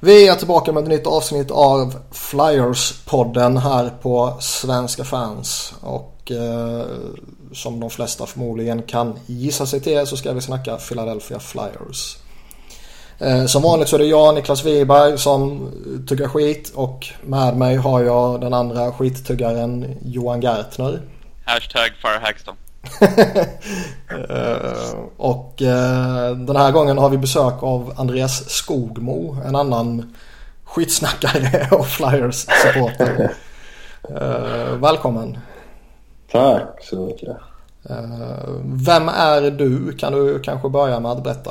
[0.00, 5.74] Vi är tillbaka med ett nytt avsnitt av Flyers-podden här på Svenska fans.
[5.80, 6.86] Och eh,
[7.52, 12.16] som de flesta förmodligen kan gissa sig till så ska vi snacka Philadelphia Flyers.
[13.18, 15.72] Eh, som vanligt så är det jag, Niklas Wiberg, som
[16.08, 21.02] tuggar skit och med mig har jag den andra skittuggaren Johan Gärtner.
[21.44, 22.54] Hashtag Farhagston
[24.20, 30.14] uh, och uh, den här gången har vi besök av Andreas Skogmo, en annan
[30.64, 33.32] skitsnackare och Flyers supporter.
[34.10, 35.38] Uh, välkommen.
[36.32, 37.36] Tack så mycket.
[38.64, 39.92] vem är du?
[39.92, 41.50] Kan du kanske börja med att berätta?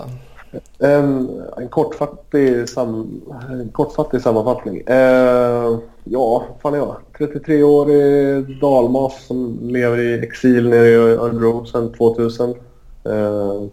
[0.80, 4.78] En, en, kortfattig, sam, en kortfattig sammanfattning.
[4.88, 6.96] Eh, ja, fan är jag?
[7.18, 12.50] 33-årig dalmas som lever i exil nere i Örebro sedan 2000.
[13.04, 13.64] Eh,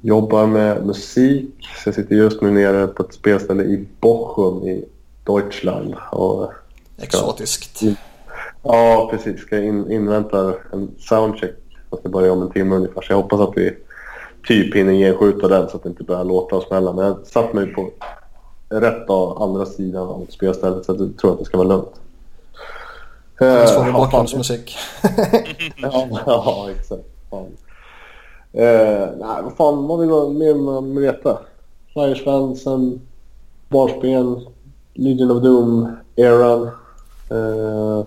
[0.00, 1.54] jobbar med musik.
[1.82, 4.84] Så jag sitter just nu nere på ett spelställe i Bochum i
[5.26, 5.94] Deutschland.
[6.12, 6.52] Och
[6.98, 7.80] Exotiskt.
[8.62, 9.40] ja, precis.
[9.40, 11.54] Ska in, invänta en soundcheck.
[11.90, 13.02] Jag ska börja om en timme ungefär.
[13.02, 13.76] Så jag hoppas att vi
[14.46, 16.92] typ hinner genskjuta den så att det inte börjar låta och smälla.
[16.92, 17.90] Men jag satt mig på
[18.68, 22.00] rätt av andra sidan av spelstället så jag tror att det ska vara lugnt.
[23.40, 24.76] Annars får vi bakgrundsmusik.
[25.76, 27.04] ja, ja, exakt.
[27.30, 27.46] Fan.
[28.52, 31.38] Eh, nej, vad fan vad vill man mer man veta?
[31.92, 33.00] Flyers-fansen,
[33.68, 34.48] barspel,
[34.94, 36.70] Legion of Doom-eran.
[37.30, 38.06] Eh,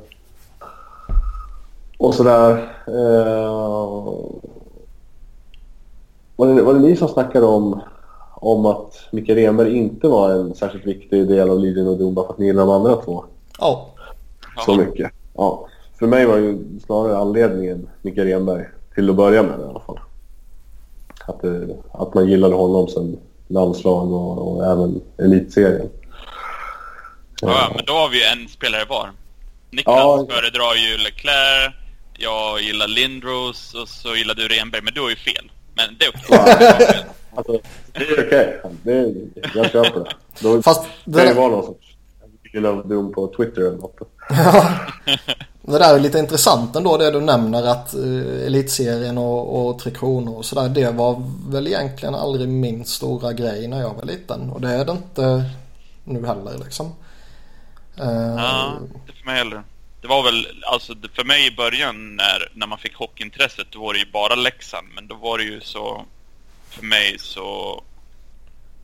[1.98, 2.74] och sådär.
[2.88, 3.48] Eh,
[6.38, 7.82] var det, var det ni som snackade om,
[8.36, 12.26] om att Micke Renberg inte var en särskilt viktig del av Legion och Doom bara
[12.26, 13.26] för att ni gillar de andra två?
[13.60, 13.90] Ja.
[14.66, 15.12] Så mycket.
[15.34, 15.68] Ja.
[16.00, 18.66] För mig var ju snarare anledningen Micke Renberg
[18.96, 20.00] till att börja med i alla fall.
[21.28, 25.90] Att, det, att man gillade honom sen landslag och, och även elitserien.
[27.42, 29.12] Ja, men då har vi ju en spelare var.
[29.72, 31.74] Niklas ja, föredrar ju Leclerc,
[32.18, 35.52] jag gillar Lindros och så gillar du Renberg, men du har ju fel.
[35.78, 36.40] Men det är okej.
[36.40, 37.04] Okay.
[37.36, 37.60] alltså,
[37.92, 38.62] det är okej.
[38.64, 39.14] Okay.
[39.56, 40.12] Jag köper det.
[40.40, 41.98] Då Fast det kan det vara någon sorts
[42.86, 44.00] dum på Twitter eller något.
[45.62, 49.92] det där är lite intressant ändå det du nämner att uh, Elitserien och, och Tre
[49.92, 50.70] Kronor och sådär.
[50.70, 54.50] Det var väl egentligen aldrig min stora grej när jag var liten.
[54.50, 55.44] Och det är det inte
[56.04, 56.86] nu heller liksom.
[58.02, 59.64] Uh, ja, inte för mig heller.
[60.08, 63.94] Det var väl, alltså för mig i början när, när man fick hockeyintresset, då var
[63.94, 64.88] det ju bara Leksand.
[64.96, 66.06] Men då var det ju så,
[66.70, 67.82] för mig så,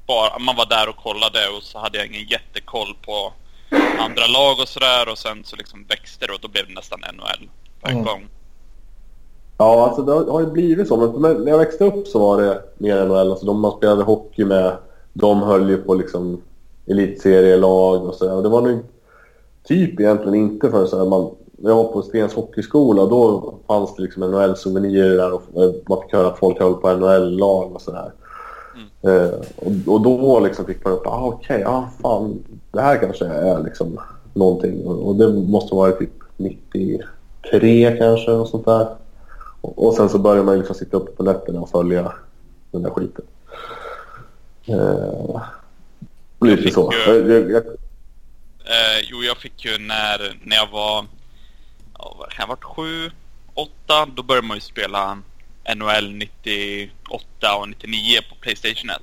[0.07, 3.33] bara, man var där och kollade och så hade jag ingen jättekoll på
[4.00, 5.09] andra lag och sådär.
[5.12, 7.50] Och sen så liksom växte det och då blev det nästan NHL
[7.81, 8.06] på en mm.
[8.06, 8.28] gång.
[9.57, 11.19] Ja, alltså det har ju blivit så.
[11.19, 13.31] Men när jag växte upp så var det mer NHL.
[13.31, 14.78] Alltså de man spelade hockey med,
[15.13, 16.41] de höll ju på liksom
[16.88, 18.41] elitserielag och sådär.
[18.41, 18.83] Det var nog
[19.63, 24.01] typ egentligen inte förrän så här, man, jag var på Stens hockeyskola då fanns det
[24.01, 25.44] liksom NHL-souvenirer där och
[25.90, 28.12] man fick höra att folk höll på NHL-lag och sådär.
[28.75, 29.18] Mm.
[29.18, 32.40] Eh, och, och, då liksom fick man upp, ah, okej, okay, ah, fan,
[32.72, 34.00] det här kanske är liksom
[34.34, 34.85] någonting.
[34.85, 38.88] Och, och det måste vara typ 93 kanske och sånt där.
[39.62, 42.13] Och, och sen så började man liksom sitta uppe på nätterna och följa
[42.72, 43.25] den där skiten.
[44.66, 45.41] Eh,
[46.41, 46.91] lite så.
[47.07, 47.63] Jag, jag,
[48.66, 51.06] Eh, jo, jag fick ju när, när jag var...
[51.97, 53.12] Ja, jag varit sju,
[53.53, 55.18] åtta, då började man ju spela
[55.75, 59.01] NHL 98 och 99 på Playstation 1.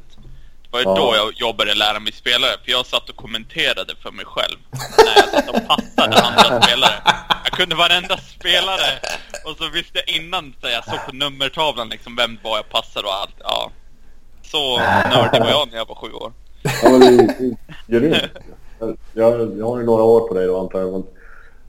[0.63, 0.95] Det var ju ja.
[0.95, 4.59] då jag, jag började lära mig spelare, för jag satt och kommenterade för mig själv.
[4.99, 6.95] När jag satt och passade andra spelare.
[7.45, 8.99] Jag kunde varenda spelare.
[9.45, 13.07] Och så visste jag innan, så jag såg på nummertavlan liksom vem var jag passade
[13.07, 13.37] och allt.
[13.39, 13.71] Ja.
[14.43, 16.33] Så nördig var jag när jag var sju år.
[16.63, 17.57] Ja, men det,
[17.87, 18.31] det, det,
[19.15, 20.93] jag, jag har ju några år på dig då antar jag.
[20.93, 21.05] Men,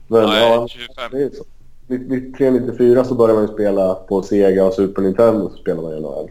[0.08, 1.12] men ja, ja, 25.
[1.12, 1.44] Det är så.
[1.88, 6.00] 93-94 så började man ju spela på Sega och Super Nintendo så spelade man ju
[6.00, 6.30] NHL.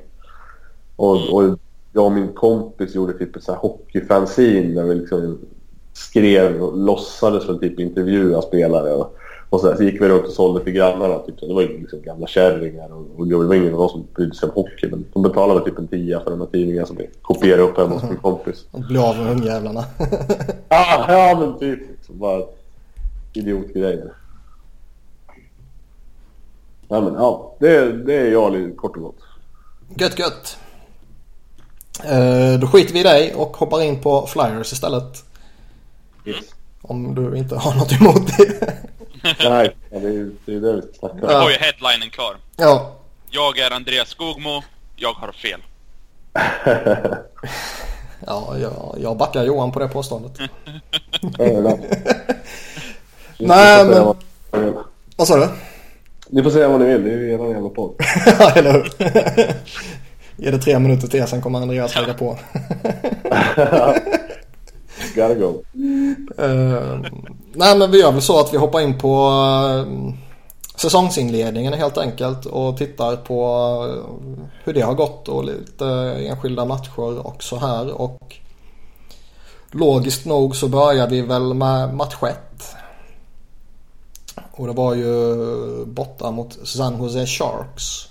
[0.96, 1.34] Och, mm.
[1.34, 1.58] och
[1.92, 5.38] jag och min kompis gjorde typ ett hockeyfanzine där vi liksom
[5.92, 8.92] skrev och låtsades för typ intervjua spelare.
[8.92, 9.16] Och,
[9.50, 11.18] och så, där, så gick vi runt och sålde till grannarna.
[11.18, 11.40] Typ.
[11.40, 14.54] Det var ju liksom gamla kärringar och, och ingen av dem som brydde sig om
[14.54, 14.88] hockey.
[14.90, 17.94] Men de betalade typ en tia för de här tidningarna som vi kopierade upp hemma
[17.94, 18.64] hos min kompis.
[18.70, 19.84] Och blev av med ungjävlarna.
[20.68, 21.80] ja, ja, men typ.
[21.90, 22.42] Liksom, bara
[23.32, 24.12] idiotgrejer.
[26.88, 27.54] Ja, men ja.
[27.58, 29.18] Det, det är jag kort och gott.
[29.96, 30.58] Gött, gött.
[32.04, 35.24] Uh, då skiter vi i dig och hoppar in på Flyers istället.
[36.24, 36.36] Yes.
[36.82, 38.76] Om du inte har något emot det.
[39.40, 41.28] Nej, det är ju det, är det vi snackar om.
[41.28, 42.36] Du har ju headlinen klar.
[42.56, 42.96] Ja.
[43.30, 44.62] Jag är Andreas Skogmo.
[44.96, 45.60] Jag har fel.
[48.26, 50.32] Ja, jag, jag backar Johan på det påståendet.
[51.38, 51.78] Nej,
[53.38, 54.14] Nej, men...
[55.16, 55.48] Vad sa du?
[56.28, 57.94] Ni får säga vad ni vill, det är ju eran jävla podd.
[58.38, 58.92] Ja, eller hur?
[60.36, 62.38] Ge det tre minuter till, sen kommer Andreas lägga på.
[65.20, 65.62] Gotta go.
[66.38, 67.00] Uh,
[67.52, 70.14] nej, men vi gör väl så att vi hoppar in på uh,
[70.76, 73.44] säsongsinledningen helt enkelt och tittar på
[73.84, 75.86] uh, hur det har gått och lite
[76.18, 78.00] enskilda matcher och så här.
[78.00, 78.36] Och
[79.70, 82.36] logiskt nog så börjar vi väl med match 1.
[84.52, 88.08] Och det var ju borta mot San Jose Sharks.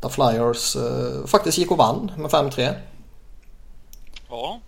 [0.00, 2.74] Där Flyers eh, faktiskt gick och vann med 5-3.
[4.28, 4.60] Ja.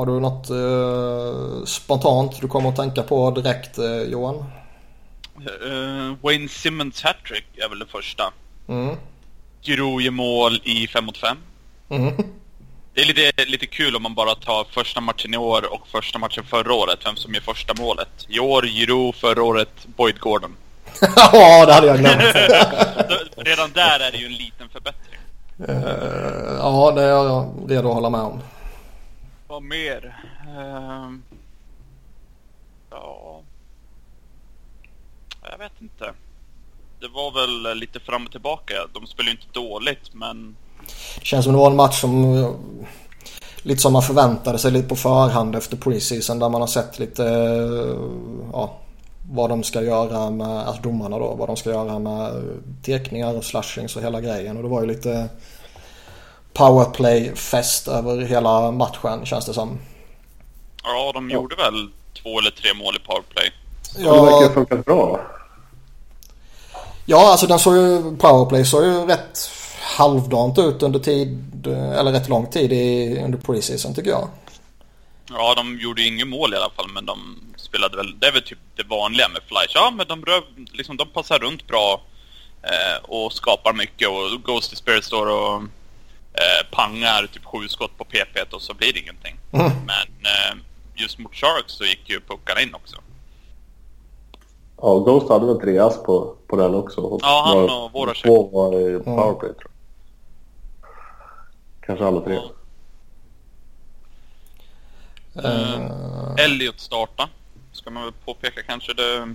[0.00, 4.34] Har du något eh, spontant du kommer att tänka på direkt eh, Johan?
[4.36, 8.32] Uh, Wayne Simmons hattrick är väl det första.
[8.68, 8.96] Mm.
[9.62, 11.36] Giroud mål i 5 mot 5.
[11.88, 12.16] Mm.
[12.94, 16.18] Det är lite, lite kul om man bara tar första matchen i år och första
[16.18, 18.26] matchen förra året, vem som gör första målet.
[18.28, 20.56] I år Giroud, förra året Boyd Gordon.
[21.16, 22.22] ja, det hade jag glömt.
[23.36, 25.20] Redan där är det ju en liten förbättring.
[25.68, 28.40] Uh, ja, det är jag redo att hålla med om.
[29.50, 30.16] Vad mer?
[30.46, 31.18] Uh,
[32.90, 33.40] ja...
[35.50, 36.12] Jag vet inte.
[37.00, 38.74] Det var väl lite fram och tillbaka.
[38.94, 40.56] De spelade ju inte dåligt, men...
[41.18, 42.34] Det känns som det var en match som...
[42.34, 42.50] Eh,
[43.62, 47.24] lite som man förväntade sig lite på förhand efter preseason där man har sett lite...
[47.24, 47.98] Eh,
[48.52, 48.78] ja,
[49.30, 52.42] vad de ska göra med, alltså domarna då, vad de ska göra med eh,
[52.82, 54.56] tekningar och slashings och hela grejen.
[54.56, 55.28] Och det var ju lite
[56.52, 59.78] powerplay-fest över hela matchen känns det som.
[60.82, 61.88] Ja, de gjorde väl
[62.22, 63.52] två eller tre mål i powerplay.
[63.98, 65.20] Ja, det verkar ha funkat bra.
[67.06, 69.50] Ja, alltså den såg ju, powerplay såg ju rätt
[69.80, 74.28] halvdant ut under tid, eller rätt lång tid i, under preseason tycker jag.
[75.30, 78.32] Ja, de gjorde ju inget mål i alla fall, men de spelade väl, det är
[78.32, 79.72] väl typ det vanliga med Flash.
[79.74, 80.42] Ja, men de, rör,
[80.72, 82.00] liksom, de passar runt bra
[82.62, 85.62] eh, och skapar mycket och Ghost Spirit står och
[86.40, 89.36] eh, pangar typ sju skott på PP och så blir det ingenting.
[89.52, 89.70] Mm.
[89.86, 90.56] Men eh,
[90.94, 92.96] just mot Sharks så gick ju puckarna in också.
[94.82, 97.18] Ja, Ghost hade väl tre ass på, på den också.
[97.22, 98.22] Ja, han och Voracek.
[98.22, 99.70] Två var i powerplay tror jag.
[101.86, 102.38] Kanske alla tre.
[105.36, 107.28] Uh, Elliot starta.
[107.72, 108.94] Ska man väl påpeka kanske.
[108.94, 109.34] Det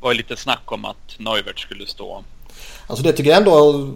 [0.00, 2.24] var ju lite snack om att Neuvert skulle stå.
[2.86, 3.88] Alltså det tycker jag ändå.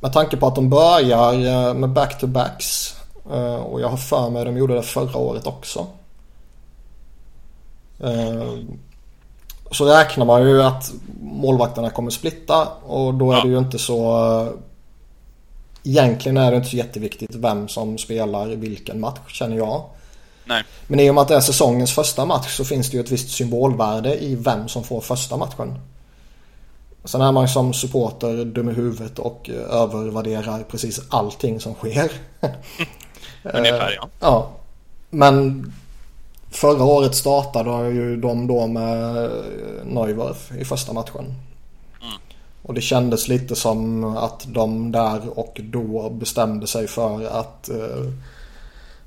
[0.00, 2.96] Med tanke på att de börjar med back-to-backs.
[3.64, 5.86] Och jag har för mig att de gjorde det förra året också.
[9.70, 10.92] Så räknar man ju att
[11.22, 14.52] målvakterna kommer splitta och då är det ju inte så
[15.82, 19.82] Egentligen är det inte så jätteviktigt vem som spelar i vilken match känner jag.
[20.44, 20.64] Nej.
[20.86, 23.10] Men i och med att det är säsongens första match så finns det ju ett
[23.10, 25.78] visst symbolvärde i vem som får första matchen.
[27.04, 32.12] Sen är man som supporter dum i huvudet och övervärderar precis allting som sker.
[33.42, 34.08] Ungefär ja.
[34.20, 34.50] Ja.
[35.10, 35.72] Men
[36.50, 39.30] förra året startade ju de då med
[39.84, 41.34] Neuwerf i första matchen.
[42.62, 48.10] Och det kändes lite som att de där och då bestämde sig för att eh,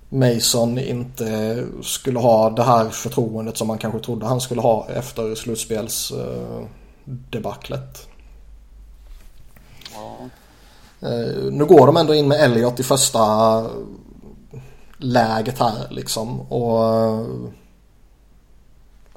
[0.10, 5.36] Mason inte skulle ha det här förtroendet som man kanske trodde han skulle ha efter
[5.36, 6.83] slutspelsdebaclet.
[7.06, 8.30] Eh,
[9.94, 10.30] ja.
[11.10, 13.66] eh, nu går de ändå in med Elliot i första
[14.98, 16.42] läget här liksom.
[16.42, 17.26] Och eh,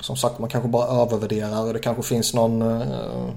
[0.01, 3.29] som sagt man kanske bara övervärderar och det kanske finns någon eh,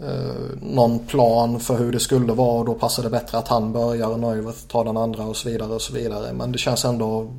[0.00, 3.72] eh, någon plan för hur det skulle vara och då passar det bättre att han
[3.72, 6.32] börjar och Neuwirth tar den andra och så vidare och så vidare.
[6.32, 7.32] Men det känns ändå,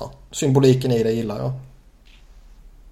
[0.00, 1.52] ja, symboliken i det gillar jag.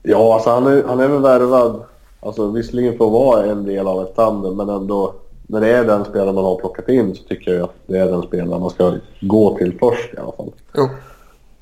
[0.03, 1.85] Ja, alltså han är, han är väl värvad,
[2.21, 5.15] alltså visserligen för att vara en del av ett tandem men ändå
[5.51, 8.07] när det är den spelaren man har plockat in så tycker jag att det är
[8.07, 10.53] den spelaren man ska gå till först i alla fall.
[10.75, 10.89] Jo.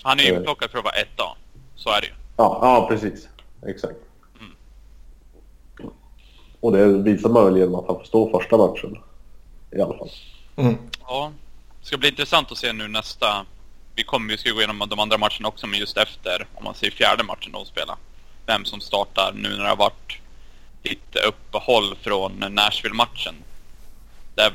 [0.02, 1.24] Han är ju plockad för att vara etta.
[1.76, 2.12] Så är det ju.
[2.36, 3.28] Ja, ja precis.
[3.66, 3.96] Exakt.
[6.60, 8.98] Och det visar man väl genom att han får stå första matchen.
[9.70, 10.10] I alla fall.
[10.56, 10.76] Mm.
[11.08, 11.32] Ja.
[11.80, 13.26] Det ska bli intressant att se nu nästa...
[13.94, 16.74] Vi kommer ju ska gå igenom de andra matcherna också, men just efter, om man
[16.74, 17.96] säger fjärde matchen de spelar.
[18.48, 20.18] Vem som startar nu när det har varit
[20.82, 23.34] lite uppehåll från Nashville-matchen.
[24.34, 24.52] Där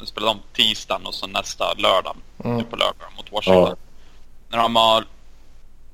[0.00, 2.16] vi spelade de tisdagen och så nästa lördag.
[2.44, 2.64] Mm.
[2.64, 3.68] På lördag mot Washington.
[3.68, 3.76] Ja.
[4.48, 5.04] När de har...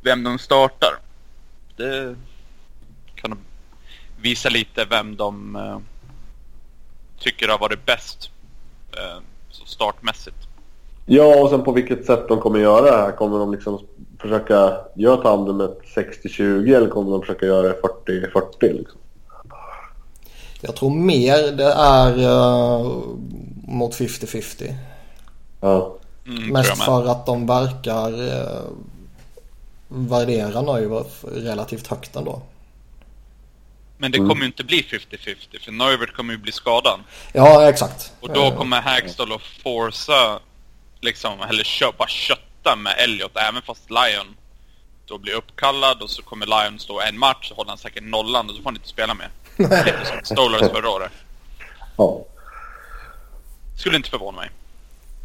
[0.01, 0.99] Vem de startar.
[1.77, 2.17] Det
[3.15, 3.39] kan
[4.21, 5.79] visa lite vem de uh,
[7.19, 8.31] tycker har varit bäst
[8.97, 9.23] uh,
[9.67, 10.37] startmässigt.
[11.07, 13.13] Ja, och sen på vilket sätt de kommer göra det här.
[13.13, 13.87] Kommer de liksom
[14.19, 19.01] försöka göra tandemet 60-20 eller kommer de försöka göra det 40-40 liksom?
[20.61, 23.03] Jag tror mer det är uh,
[23.69, 24.75] mot 50-50.
[25.61, 25.97] Ja.
[26.27, 28.71] Mm, Mest för att de verkar uh,
[29.89, 32.43] värdera Neuwerf relativt högt ändå.
[33.99, 34.29] Men det mm.
[34.29, 37.01] kommer ju inte bli 50-50 för Neuwert kommer ju bli skadad.
[37.33, 38.13] Ja, exakt.
[38.21, 40.39] Och då kommer Hagstall att forsa
[41.01, 42.43] liksom, eller kö bara kötta
[42.75, 44.37] med Elliot även fast Lion
[45.07, 48.49] då blir uppkallad och så kommer Lion stå en match och håller han säkert nollan
[48.49, 49.17] och så får han inte spela.
[49.57, 51.13] Lite som Stolars förra året.
[51.97, 52.25] Ja.
[53.79, 54.51] Skulle inte förvåna mig.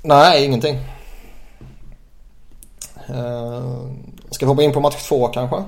[0.03, 0.79] Nej, ingenting.
[3.09, 3.91] Uh,
[4.31, 5.63] ska vi hoppa in på match två kanske?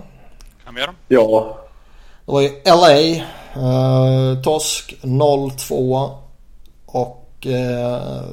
[0.65, 0.93] Kan vi göra?
[1.07, 1.57] Ja.
[2.25, 3.25] Det var ju LA.
[3.57, 6.17] Uh, torsk 0-2.
[6.85, 8.23] Och uh,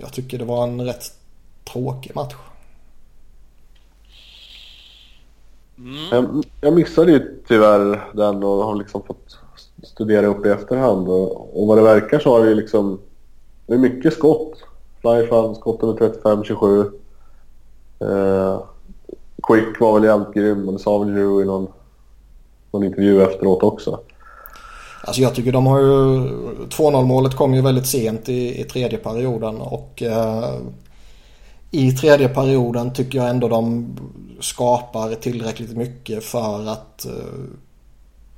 [0.00, 1.17] jag tycker det var en rätt
[1.72, 2.34] tråkig match.
[5.78, 5.94] Mm.
[6.10, 9.38] Jag, jag missade ju tyvärr den och har liksom fått
[9.82, 11.08] studera upp i efterhand.
[11.08, 13.00] Och, och vad det verkar så har det ju liksom...
[13.66, 14.58] Det är mycket skott.
[15.00, 16.90] Flyfan, skotten är 35-27.
[18.00, 18.60] Eh,
[19.42, 21.66] Quick var väl jävligt grym och det sa väl Drew i någon,
[22.72, 24.00] någon intervju efteråt också.
[25.04, 25.86] Alltså jag tycker de har ju...
[26.68, 30.54] 2-0 målet kom ju väldigt sent i, i tredje perioden och eh,
[31.70, 33.96] i tredje perioden tycker jag ändå de
[34.40, 37.12] skapar tillräckligt mycket för att eh,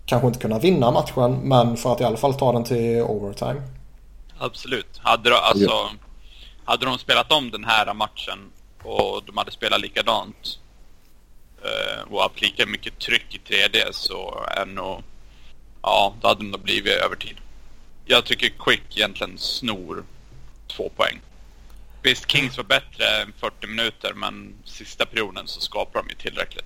[0.07, 3.63] kanske inte kunna vinna matchen men för att i alla fall ta den till overtime.
[4.39, 4.99] Absolut.
[4.99, 5.91] Hade, de, alltså, ja.
[6.65, 8.39] hade de spelat om den här matchen
[8.83, 10.59] och de hade spelat likadant
[11.63, 15.03] eh, och haft lika mycket tryck i tredje så är nog
[15.83, 17.37] Ja, då hade det nog blivit övertid.
[18.05, 20.05] Jag tycker Quick egentligen snor
[20.67, 21.21] två poäng.
[22.03, 26.65] Visst, Kings var bättre än 40 minuter, men sista perioden så skapar de ju tillräckligt.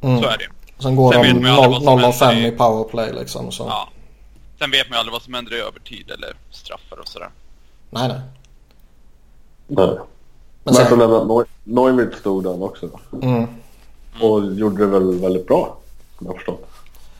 [0.00, 0.22] Mm.
[0.22, 0.48] Så är det
[0.82, 3.52] Sen går Sen de 0 av 5 i powerplay liksom.
[3.52, 3.62] Så.
[3.62, 3.88] Ja.
[4.58, 7.30] Sen vet man ju aldrig vad som händer i övertid eller straffar och sådär.
[7.90, 8.20] Nej, nej.
[9.66, 9.98] Nej.
[10.64, 10.98] Men sen...
[10.98, 12.90] Men Neumitt stod den också.
[13.22, 13.46] Mm.
[14.20, 15.78] Och gjorde det väl väldigt bra,
[16.18, 16.66] som jag förstått.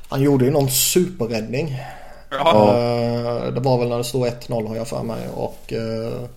[0.09, 1.77] Han gjorde ju någon superräddning.
[2.31, 2.53] Ja.
[2.53, 5.29] Uh, det var väl när det stod 1-0 har jag för mig.
[5.35, 6.29] Och uh,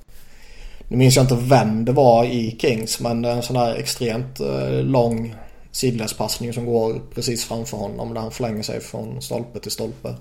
[0.87, 4.83] nu minns jag inte vem det var i Kings men en sån här extremt uh,
[4.83, 5.35] lång
[5.71, 10.15] sidledspassning som går precis framför honom där han flänger sig från stolpe till stolpe.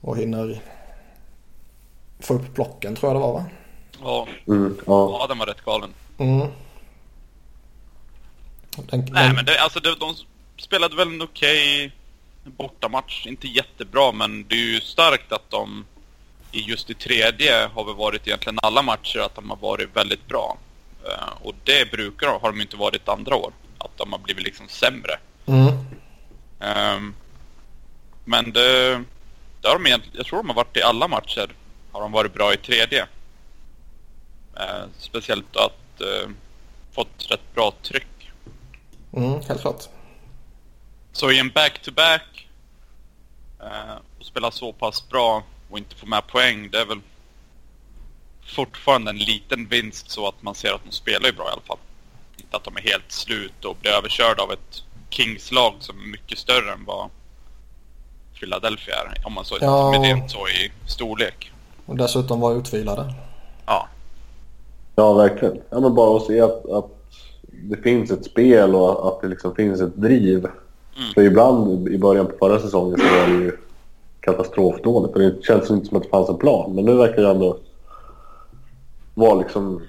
[0.00, 0.60] Och hinner
[2.20, 3.44] få upp blocken tror jag det var va?
[4.00, 5.18] Ja, mm, ja.
[5.20, 5.90] ja den var rätt galen.
[6.18, 6.48] Mm.
[8.76, 9.34] Den, Nej den...
[9.34, 10.14] men det, alltså de, de
[10.62, 11.90] spelade väl en okej okay
[12.50, 13.26] bortamatch.
[13.26, 15.84] Inte jättebra, men det är ju starkt att de
[16.56, 20.26] i just i tredje har väl varit egentligen alla matcher att de har varit väldigt
[20.26, 20.58] bra.
[21.04, 23.52] Uh, och det brukar har de inte varit andra år.
[23.78, 25.18] Att de har blivit liksom sämre.
[25.46, 25.68] Mm.
[26.58, 27.14] Um,
[28.24, 29.02] men det,
[29.60, 31.48] det har de egentligen, jag tror de har varit i alla matcher.
[31.92, 33.02] Har de varit bra i tredje.
[34.54, 36.30] Uh, speciellt att uh,
[36.92, 38.30] fått rätt bra tryck.
[39.12, 39.84] Mm, helt klart.
[41.12, 42.48] Så i en back-to-back
[43.60, 47.00] eh, och spela så pass bra och inte få med poäng, det är väl
[48.46, 51.60] fortfarande en liten vinst så att man ser att de spelar ju bra i alla
[51.60, 51.78] fall.
[52.36, 56.38] Inte att de är helt slut och blir överkörda av ett Kings-lag som är mycket
[56.38, 57.08] större än vad
[58.40, 59.26] Philadelphia är.
[59.26, 59.90] Om man så ja.
[59.90, 61.52] med det så i storlek.
[61.86, 63.14] Och dessutom var utvilade.
[63.66, 63.88] Ja.
[64.94, 65.60] Ja, verkligen.
[65.70, 66.90] Ja, men bara att se att, att
[67.42, 70.48] det finns ett spel och att det liksom finns ett driv
[70.98, 71.14] Mm.
[71.14, 73.52] För ibland i början på förra säsongen så var det ju
[74.26, 76.74] katastrofdåligt och det känns inte som att det fanns en plan.
[76.74, 77.58] Men nu verkar det ändå
[79.14, 79.82] vara liksom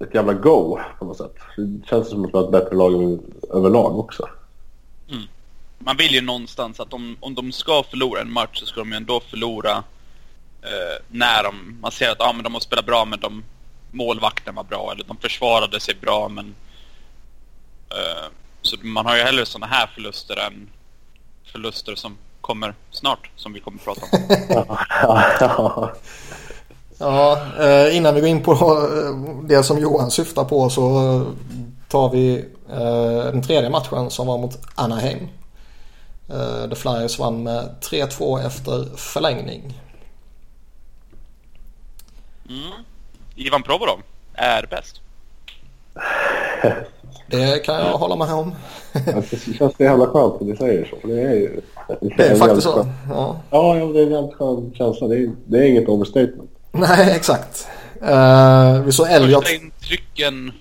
[0.00, 1.34] ett jävla go på något sätt.
[1.56, 3.18] Det känns som att det var ett bättre lag
[3.50, 4.28] överlag också.
[5.10, 5.22] Mm.
[5.78, 8.90] Man vill ju någonstans att om, om de ska förlora en match så ska de
[8.90, 9.84] ju ändå förlora
[10.62, 13.44] eh, när de, man ser att ah, men de har spelat bra men de
[13.90, 16.54] målvakten var bra eller de försvarade sig bra men
[17.90, 18.28] eh,
[18.62, 20.68] så man har ju hellre sådana här förluster än
[21.44, 25.88] förluster som kommer snart, som vi kommer att prata om.
[26.98, 30.82] ja, eh, innan vi går in på eh, det som Johan syftar på så
[31.88, 35.28] tar vi eh, den tredje matchen som var mot Anaheim.
[36.70, 39.80] The Flyers vann med 3-2 efter förlängning.
[42.48, 42.84] Mm.
[43.34, 44.00] Ivan Provorov
[44.34, 45.00] är bäst.
[47.26, 48.54] Det kan jag hålla med om.
[49.30, 51.06] det känns så jävla skönt att ni säger så.
[51.06, 51.60] Det är ju...
[52.00, 52.86] Det är faktiskt så.
[53.08, 53.40] Ja.
[53.50, 55.06] Ja, det är en jävligt skön känsla.
[55.06, 56.50] Det är, det är inget overstatement.
[56.72, 57.68] Nej, exakt.
[58.02, 59.44] Uh, vi såg Elliot.
[59.44, 60.52] Första intrycken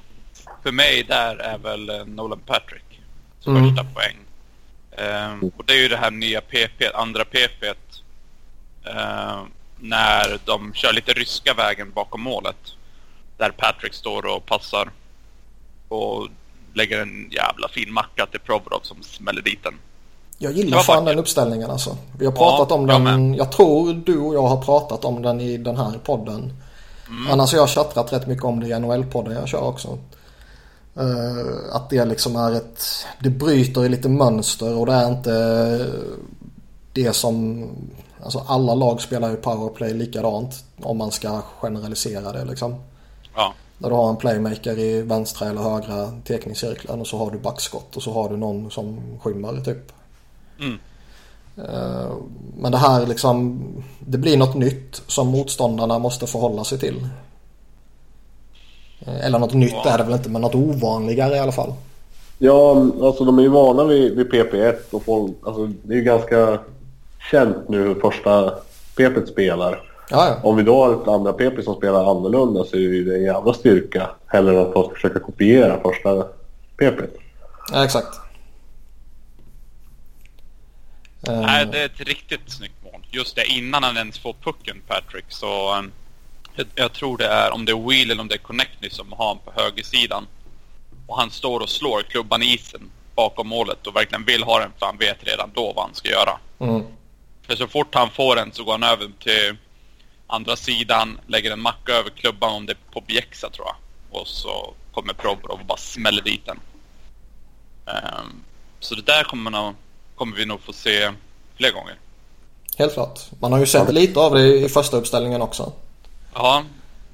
[0.64, 3.02] för mig där är väl eh, Nolan Patrick.
[3.40, 3.70] Som mm.
[3.70, 4.18] första poäng.
[4.92, 7.64] Um, och det är ju det här nya PP, andra PP.
[7.64, 9.44] Uh,
[9.80, 12.58] när de kör lite ryska vägen bakom målet.
[13.38, 14.90] Där Patrick står och passar.
[15.88, 16.28] Och
[16.74, 19.74] lägger en jävla fin macka till Provorov som smäller dit den.
[20.44, 21.98] Jag gillar fan den uppställningen alltså.
[22.18, 23.34] Vi har pratat ja, om den.
[23.34, 26.54] Jag, jag, tror du och jag har pratat om den i den här podden.
[27.10, 27.32] Mm.
[27.32, 29.98] Annars har jag chattrat rätt mycket om det i NHL-podden jag kör också.
[31.00, 32.84] Uh, att det liksom är ett...
[33.24, 35.86] Det bryter i lite mönster och det är inte
[36.94, 37.68] det som...
[38.24, 42.76] Alltså alla lag spelar ju powerplay likadant om man ska generalisera det liksom.
[43.36, 43.54] Ja.
[43.78, 47.96] Där du har en playmaker i vänstra eller högra tekningscirkeln och så har du backskott
[47.96, 49.92] och så har du någon som skymmer typ.
[50.62, 50.80] Mm.
[51.58, 52.16] Uh,
[52.58, 53.62] men det här liksom,
[54.00, 57.08] det blir något nytt som motståndarna måste förhålla sig till.
[59.08, 61.74] Uh, eller något nytt är det väl inte, men något ovanligare i alla fall.
[62.38, 66.04] Ja, alltså de är ju vana vid, vid PP1 och folk, alltså det är ju
[66.04, 66.60] ganska
[67.32, 68.54] känt nu hur första
[68.96, 69.92] PP spelar.
[70.10, 73.24] Ja, Om vi då har ett andra PP som spelar annorlunda så är det en
[73.24, 74.10] jävla styrka.
[74.26, 76.24] Hellre än att folk försöker kopiera första
[76.78, 77.02] PP.
[77.74, 78.20] Ja, exakt.
[81.22, 83.02] Nej, det är ett riktigt snyggt mål.
[83.12, 85.78] Just det, innan han ens får pucken, Patrick, så...
[85.78, 85.92] Um,
[86.56, 89.12] jag, jag, tror det är, om det är Wheel eller om det är Connectny som
[89.12, 90.28] har honom på högersidan.
[91.08, 94.72] Och han står och slår klubban i isen bakom målet och verkligen vill ha den
[94.80, 96.38] för han vet redan då vad han ska göra.
[96.60, 96.84] Mm.
[97.42, 99.56] För så fort han får den så går han över till
[100.28, 103.76] andra sidan, lägger en macka över klubban om det är på Bjäxa tror jag.
[104.22, 106.60] Och så kommer Provorov och bara smäller dit den.
[107.86, 108.44] Um,
[108.80, 109.76] så det där kommer, nog,
[110.22, 111.12] kommer vi nog få se
[111.56, 111.96] fler gånger.
[112.78, 113.20] Helt klart.
[113.40, 115.72] Man har ju sett lite av det i första uppställningen också.
[116.34, 116.64] Ja,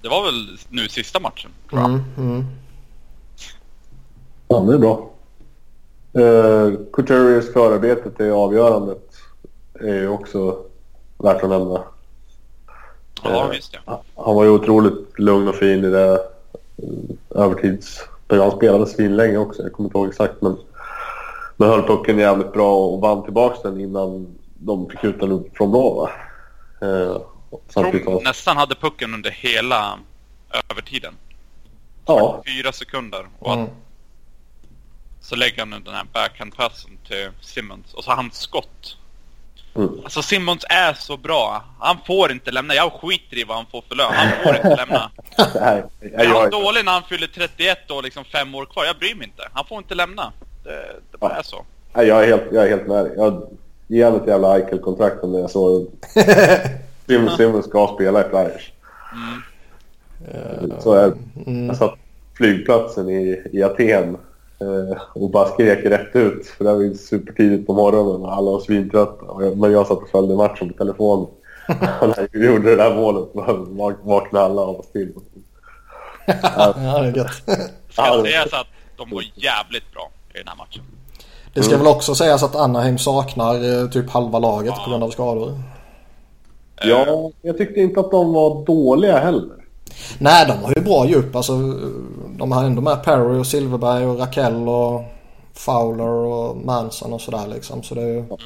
[0.01, 1.89] det var väl nu sista matchen tror jag.
[1.89, 2.45] Mm, mm.
[4.47, 5.09] Ja, det är bra.
[6.17, 9.15] Uh, Couturiers förarbete till avgörandet
[9.79, 10.63] är ju också
[11.17, 11.83] värt att nämna.
[13.23, 14.01] Ja, eh, visst ja.
[14.15, 18.03] Han var ju otroligt lugn och fin i det eh, övertids...
[18.29, 20.57] Han spelade svinlänge också, jag kommer inte ihåg exakt men...
[21.57, 25.71] Men höll pucken jävligt bra och vann tillbaka den innan de fick ut den från
[25.71, 26.11] blå va?
[26.81, 27.21] Eh,
[27.73, 29.99] tror nästan hade pucken under hela
[30.69, 31.13] övertiden.
[32.05, 32.43] Ja.
[32.47, 33.27] Fyra sekunder.
[33.39, 33.69] Och mm.
[35.21, 37.93] Så lägger han den här backhandpassen till Simmons.
[37.93, 38.97] Och så har han skott
[39.77, 39.99] Mm.
[40.03, 41.63] Alltså Simmons är så bra.
[41.79, 42.75] Han får inte lämna.
[42.75, 44.13] Jag skiter i vad han får för lön.
[44.13, 45.11] Han får inte lämna.
[45.61, 48.85] Nej, jag, är han dålig när han fyller 31 och liksom fem år kvar?
[48.85, 49.49] Jag bryr mig inte.
[49.53, 50.31] Han får inte lämna.
[50.67, 51.65] Det, det bara är så.
[51.93, 53.13] Nej, jag är helt, jag är helt med dig.
[53.17, 53.47] Jag
[53.87, 55.85] ger ett jävla Eichel-kontrakt om det är så.
[57.07, 58.73] Simmons, Simmons ska spela i Flyers.
[59.13, 60.73] Mm.
[60.79, 61.13] Så är
[61.45, 61.67] mm.
[61.67, 61.95] Jag satt
[62.37, 64.17] flygplatsen i, i Aten
[64.59, 66.47] Eh, och bara skrek rätt ut.
[66.47, 69.55] För det var ju supertidigt på morgonen och alla var svintrötta.
[69.55, 71.27] Men jag satt och följde matchen på telefonen.
[72.01, 75.13] när jag gjorde det där målet vaknade alla av oss till.
[76.25, 77.33] ja, det är gött.
[77.89, 80.83] Ska sägas att de var jävligt bra i den här matchen.
[81.53, 81.85] Det ska mm.
[81.85, 84.83] väl också sägas att Anaheim saknar eh, typ halva laget ja.
[84.83, 85.61] på grund av skador.
[86.81, 89.57] Ja, jag tyckte inte att de var dåliga heller.
[90.17, 91.35] Nej, de har ju bra djup.
[91.35, 91.53] Alltså,
[92.37, 95.03] de har ändå med Perry och Silverberg och Rakell och
[95.53, 97.83] Fowler och Manson och sådär liksom.
[97.83, 98.37] Så det är ju mm.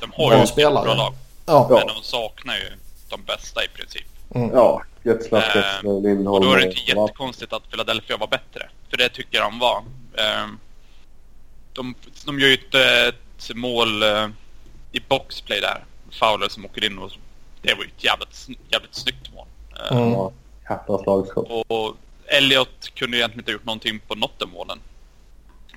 [0.00, 0.84] De har ju spelare.
[0.84, 1.14] bra lag.
[1.46, 1.66] Ja.
[1.70, 2.68] Men de saknar ju
[3.08, 4.06] de bästa i princip.
[4.34, 4.50] Mm.
[4.54, 6.26] Ja, Getzlaff, eh, Lindholm.
[6.26, 8.68] Och då är det inte jättekonstigt att Philadelphia var bättre.
[8.90, 9.76] För det tycker de var.
[10.14, 10.46] Eh,
[11.78, 11.94] de,
[12.26, 14.28] de gör ju ett, ett mål eh,
[14.92, 15.84] i boxplay där.
[16.10, 17.10] Fowler som åker in och
[17.62, 19.46] det var ju ett jävligt, jävligt snyggt mål.
[19.80, 20.30] Eh, mm.
[20.66, 21.64] Kattans lagskott.
[21.68, 24.78] Och Elliot kunde egentligen inte ha gjort någonting på något av målen.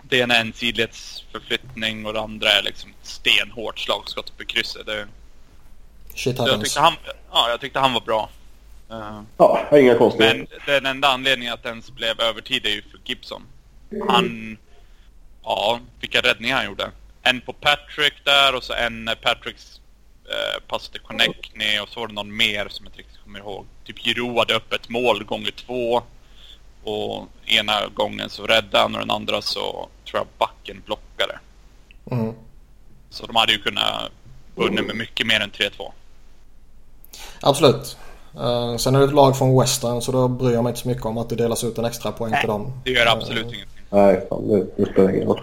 [0.03, 4.85] Det ena är en sidledsförflyttning och det andra är liksom stenhårt slagskott i krysset.
[4.85, 5.07] Det...
[6.15, 6.93] Shit jag tyckte han,
[7.31, 8.29] Ja, jag tyckte han var bra.
[8.91, 10.37] Uh, ja, inga konstigheter.
[10.37, 13.41] Men den enda anledningen att den blev övertid är ju för Gibson.
[14.07, 14.57] Han...
[15.43, 16.91] Ja, vilka räddningar han gjorde.
[17.21, 19.81] En på Patrick där och så en Patricks
[20.25, 23.39] eh, pass till Connectny och så var det någon mer som jag inte riktigt kommer
[23.39, 23.65] ihåg.
[23.85, 26.03] Typ Giro hade upp ett mål gånger två.
[26.83, 31.39] Och ena gången så räddade han och den andra så tror jag backen blockade.
[32.11, 32.33] Mm.
[33.09, 34.11] Så de hade ju kunnat
[34.55, 35.91] vunnit med mycket mer än 3-2.
[37.41, 37.97] Absolut.
[38.35, 40.87] Uh, sen är det ett lag från Western så då bryr jag mig inte så
[40.87, 42.81] mycket om att det delas ut en extra poäng Nej, till dem.
[42.85, 43.70] det gör absolut uh, ingenting.
[43.91, 45.41] Nej, fan, det, det spelar ingen roll.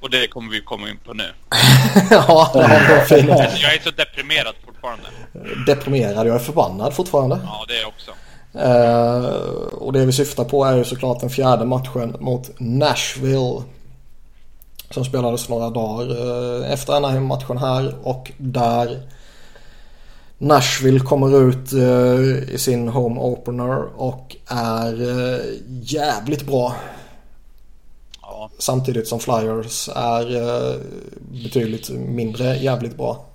[0.00, 1.24] Och det kommer vi komma in på nu.
[2.10, 3.28] ja, det har du fint.
[3.62, 5.04] Jag är så deprimerad fortfarande.
[5.66, 6.26] Deprimerad?
[6.26, 7.40] Jag är förbannad fortfarande.
[7.44, 8.10] Ja, det är jag också.
[8.56, 13.62] Uh, och det vi syftar på är ju såklart den fjärde matchen mot Nashville.
[14.90, 19.02] Som spelades några dagar uh, efter Anaheim-matchen här och där
[20.38, 24.96] Nashville kommer ut uh, i sin home opener och är
[25.82, 26.74] jävligt bra.
[28.44, 28.50] Ja.
[28.58, 30.78] Samtidigt som Flyers är
[31.42, 33.26] betydligt mindre jävligt bra.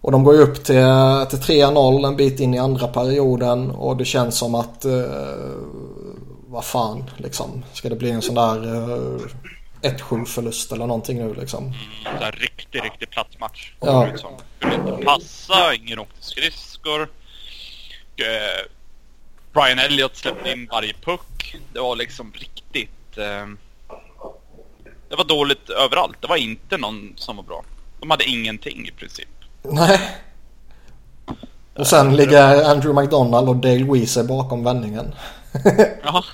[0.00, 0.64] Och de går ju upp till,
[1.30, 5.02] till 3-0 en bit in i andra perioden och det känns som att eh,
[6.46, 7.64] vad fan liksom.
[7.72, 11.64] Ska det bli en sån där eh, 1-7 förlust eller någonting nu liksom.
[11.64, 13.72] Mm, en riktig, riktig platt match.
[13.80, 14.08] Ja.
[14.58, 17.02] Kunde inte passa, ingen åkte skridskor.
[18.16, 18.66] Eh,
[19.52, 21.56] Brian Elliott släppte in varje puck.
[21.72, 22.90] Det var liksom riktigt...
[23.18, 23.46] Eh,
[25.08, 26.16] det var dåligt överallt.
[26.20, 27.64] Det var inte någon som var bra.
[28.00, 29.28] De hade ingenting i princip.
[29.62, 30.00] Nej.
[31.76, 35.14] Och sen ligger Andrew McDonald och Dale Weezer bakom vändningen.
[36.04, 36.24] Ja.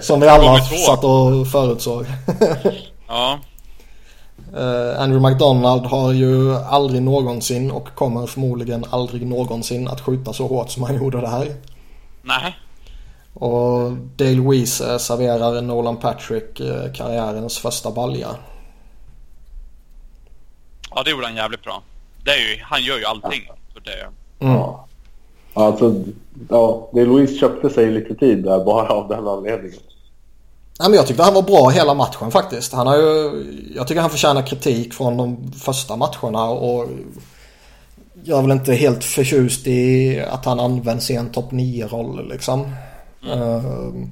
[0.00, 2.06] Som vi alla satt och förutsåg.
[3.08, 3.38] ja.
[4.56, 10.46] Uh, Andrew McDonald har ju aldrig någonsin och kommer förmodligen aldrig någonsin att skjuta så
[10.46, 11.48] hårt som han gjorde det här.
[12.22, 12.56] Nej.
[13.40, 16.56] Och Dale Weezer serverar Nolan Patrick
[16.94, 18.28] karriärens första balja.
[20.90, 21.82] Ja, det gjorde han jävligt bra.
[22.24, 24.06] Det är ju, han gör ju allting för det.
[24.44, 24.56] Mm.
[24.56, 24.86] Ja.
[25.54, 25.94] Alltså,
[26.48, 29.78] ja, det Louise köpte sig lite tid där bara av den anledningen.
[30.78, 32.72] Ja, men jag tyckte han var bra hela matchen faktiskt.
[32.72, 33.44] Han har ju,
[33.74, 36.88] jag tycker han förtjänar kritik från de första matcherna och
[38.24, 42.74] jag är väl inte helt förtjust i att han används i en topp 9-roll liksom.
[43.22, 43.38] Mm.
[43.38, 44.08] Uh,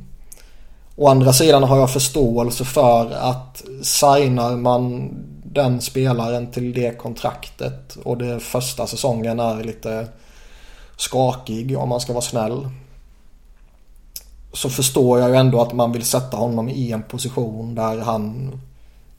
[0.96, 5.10] å andra sidan har jag förståelse för att signar man
[5.44, 10.08] den spelaren till det kontraktet och det första säsongen är lite
[10.96, 12.68] skakig om man ska vara snäll.
[14.52, 18.52] Så förstår jag ju ändå att man vill sätta honom i en position där han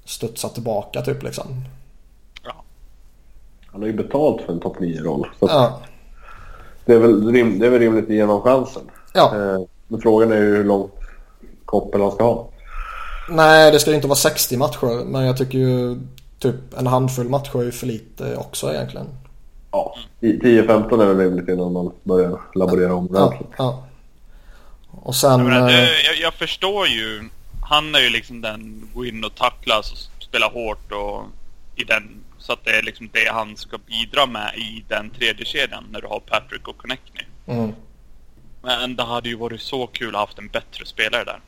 [0.05, 1.45] studsar tillbaka typ liksom.
[2.43, 2.63] Ja.
[3.65, 5.27] Han har ju betalt för en topp 9-roll.
[5.39, 5.81] Ja.
[6.85, 8.83] Det är, väl rim, det är väl rimligt att ge honom chansen.
[9.13, 9.35] Ja.
[9.35, 10.91] Eh, men frågan är ju hur långt
[11.65, 12.49] koppel han ska ha.
[13.29, 15.05] Nej, det ska ju inte vara 60 matcher.
[15.05, 15.99] Men jag tycker ju
[16.39, 19.07] typ en handfull matcher är ju för lite också egentligen.
[19.71, 23.49] Ja, 10-15 är väl rimligt innan man börjar laborera om ordentligt.
[23.57, 23.87] Ja, ja.
[25.01, 25.31] Och sen...
[25.31, 27.29] Jag, menar, det, eh, jag, jag, förstår ju.
[27.61, 31.23] Han är ju liksom den gå in och tacklas och spela hårt och
[31.75, 32.03] i den.
[32.37, 36.01] Så att det är liksom det han ska bidra med i den tredje kedjan när
[36.01, 37.23] du har Patrick och Connectney.
[37.45, 37.71] Mm.
[38.65, 41.39] Men det hade ju varit så kul att ha haft en bättre spelare där.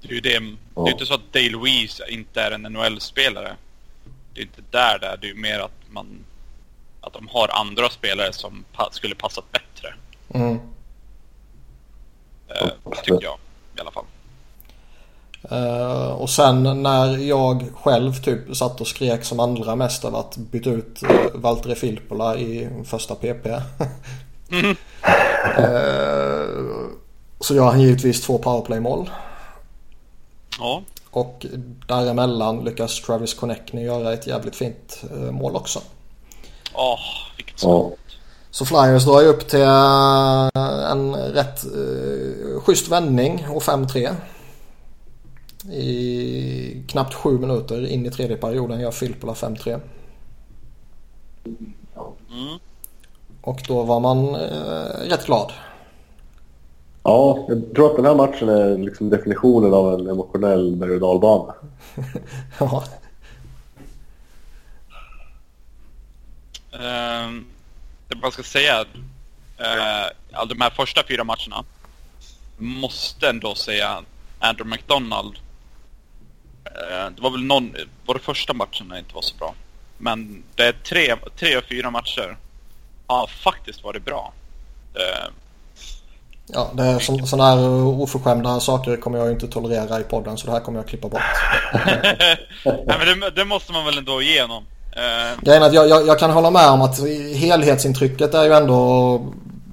[0.00, 0.56] Det är ju det.
[0.74, 0.82] Ja.
[0.82, 3.56] Det är inte så att Dale Louise inte är en NHL-spelare.
[4.34, 5.16] Det är inte där det är.
[5.16, 6.06] Det är ju mer att man...
[7.00, 9.94] Att de har andra spelare som pa skulle passat bättre.
[10.34, 10.58] Mm.
[12.48, 12.68] Eh,
[13.02, 13.38] tycker jag
[13.76, 14.04] i alla fall.
[15.52, 20.36] Uh, och sen när jag själv typ satt och skrek som andra mest av att
[20.36, 23.46] byta ut uh, Valtteri Filppula i första PP.
[24.52, 24.76] mm.
[25.58, 26.90] uh,
[27.40, 29.10] så gör han givetvis två powerplay-mål.
[30.58, 30.82] Ja.
[31.10, 31.46] Och
[31.86, 35.80] däremellan lyckas Travis Connectney göra ett jävligt fint eh, mål också.
[36.74, 36.98] Åh, oh,
[37.36, 37.98] vilket skott.
[38.06, 38.14] Ja.
[38.50, 44.14] Så Flyers drar ju upp till eh, en rätt uh, schysst vändning och 5-3.
[45.72, 49.80] I knappt sju minuter in i tredje perioden gör Filppula 5-3.
[51.44, 52.58] Mm.
[53.42, 55.52] Och då var man uh, rätt glad.
[57.02, 61.00] Ja, jag tror att den här matchen är liksom definitionen av en emotionell berg och
[61.00, 61.54] dalbana.
[62.58, 62.84] ja.
[66.74, 67.42] Uh,
[68.08, 71.64] det man ska säga, uh, de här första fyra matcherna
[72.56, 74.02] måste ändå säga
[74.38, 75.34] Andrew McDonald.
[76.66, 77.74] Uh, det var väl någon,
[78.06, 79.54] var det första matchen när det inte var så bra.
[79.98, 82.36] Men det är tre, tre och fyra matcher
[83.06, 84.32] har faktiskt varit bra.
[84.96, 85.32] Uh,
[86.46, 90.46] Ja, det är som, sådana här oförskämda saker kommer jag inte tolerera i podden så
[90.46, 91.20] det här kommer jag klippa bort.
[92.64, 94.64] Nej men det, det, måste man väl ändå igenom.
[94.96, 95.44] Uh...
[95.44, 97.00] Grejen är att jag, jag, jag, kan hålla med om att
[97.34, 99.18] helhetsintrycket är ju ändå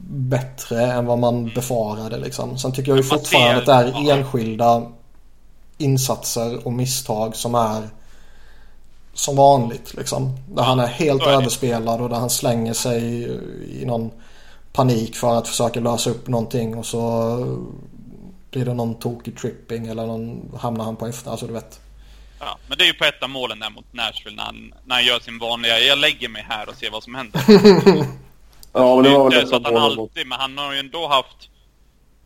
[0.09, 2.57] bättre än vad man befarade liksom.
[2.57, 4.83] Sen tycker jag ju fortfarande att det är enskilda
[5.77, 7.89] insatser och misstag som är
[9.19, 10.37] som vanligt liksom.
[10.47, 13.23] Där han är helt överspelad och där han slänger sig
[13.81, 14.11] i någon
[14.73, 17.01] panik för att försöka lösa upp någonting och så
[18.51, 21.31] blir det någon tokig tripping eller någon, hamnar han på efter?
[21.31, 21.79] Alltså du vet.
[22.39, 24.95] Ja, men det är ju på ett av målen där mot Nashville när han, när
[24.95, 27.41] han gör sin vanliga jag lägger mig här och ser vad som händer.
[28.73, 30.79] Ja, men det var det väl är så att han alltid, men han har ju
[30.79, 31.49] ändå haft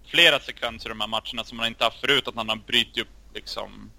[0.08, 2.28] flera sekvenser i de här matcherna som han inte haft förut.
[2.28, 3.90] Att han har brytit upp liksom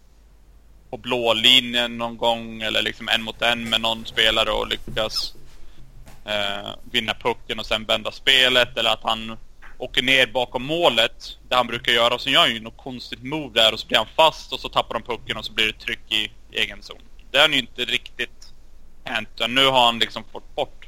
[0.95, 5.35] på blå linjen någon gång eller liksom en mot en med någon spelare och lyckas
[6.25, 8.79] eh, vinna pucken och sen vända spelet.
[8.79, 9.37] Eller att han
[9.79, 12.15] åker ner bakom målet, det han brukar göra.
[12.15, 14.61] Och så gör han ju något konstigt move där och så blir han fast och
[14.61, 17.03] så tappar de pucken och så blir det tryck i egen zon.
[17.31, 18.53] Det har ju inte riktigt
[19.05, 19.29] hänt.
[19.35, 20.87] utan Nu har han liksom fått bort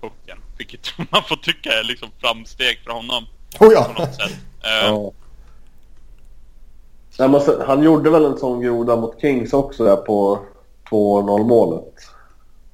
[0.00, 0.38] pucken.
[0.56, 3.26] Vilket man får tycka är liksom framsteg för honom
[3.60, 3.84] Oh ja.
[3.84, 4.36] på något sätt.
[4.64, 5.12] Eh, Ja.
[7.18, 10.38] Nej, men sen- han gjorde väl en sån groda mot Kings också där på
[10.90, 11.94] 2-0 målet.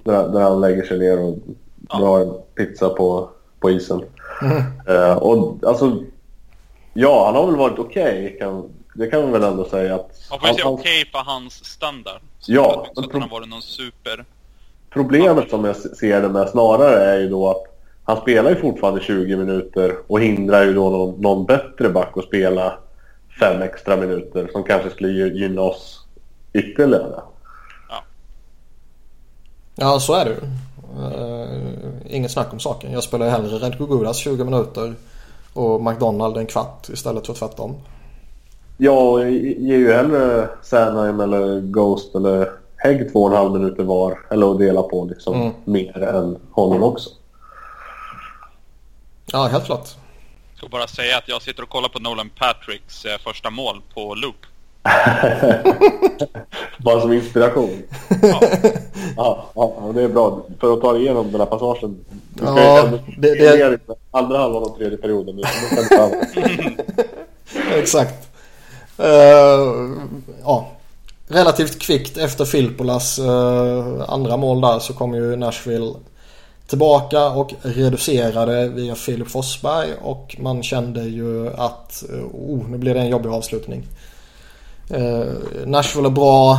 [0.04, 1.36] Där, där han lägger sig ner och
[1.88, 1.98] Ja.
[1.98, 3.28] drar en pizza på,
[3.60, 4.02] på isen.
[4.42, 4.62] Mm.
[4.88, 5.96] Eh, och alltså,
[6.94, 8.36] ja han har väl varit okej.
[8.40, 10.10] kan, det kan man väl ändå säga att...
[10.30, 12.20] Man får ju säga okej för hans standard.
[12.40, 14.24] Så Ja, men att han har varit någon super...
[14.90, 17.62] Problemet som jag ser det med snarare är ju då att
[18.04, 22.24] han spelar ju fortfarande 20 minuter och hindrar ju då någon, någon bättre back att
[22.24, 22.78] spela
[23.40, 26.04] fem extra minuter som kanske skulle gy- gynna oss
[26.52, 27.20] ytterligare.
[29.76, 30.40] Ja, så är det ju.
[30.98, 32.92] Uh, inget snack om saken.
[32.92, 34.94] Jag spelar ju hellre Red Gugudas 20 minuter
[35.54, 37.74] och McDonald en kvart istället för tvärtom.
[38.76, 44.18] Jag ger ju hellre Sanheim eller Ghost eller Hägg två och en halv minuter var
[44.30, 45.52] eller att dela på liksom Mm.
[45.64, 47.10] mer än honom också.
[49.26, 49.88] Ja, helt klart.
[50.64, 54.14] Ska bara säga att jag sitter och kollar på Nolan Patricks eh, första mål på
[54.14, 54.36] loop.
[56.78, 57.82] Bara som inspiration.
[58.22, 58.40] Ja.
[59.16, 60.42] Ja, ja, det är bra.
[60.60, 62.04] För att ta dig igenom den här passagen.
[62.34, 63.78] Du ska Ja, ju det- det- ner i
[64.10, 65.42] andra halvan av tredje perioden.
[67.74, 68.28] Exakt.
[68.98, 69.06] Eh,
[70.44, 70.70] ja.
[71.28, 75.94] Relativt kvickt efter Filippolas uh, andra mål där så kom ju Nashville
[76.66, 82.94] tillbaka och reducerade via Filip Forsberg och man kände ju att eh, oh, nu blir
[82.94, 83.86] det en jobbig avslutning.
[84.90, 85.26] Eh,
[85.66, 86.58] Nashville är bra,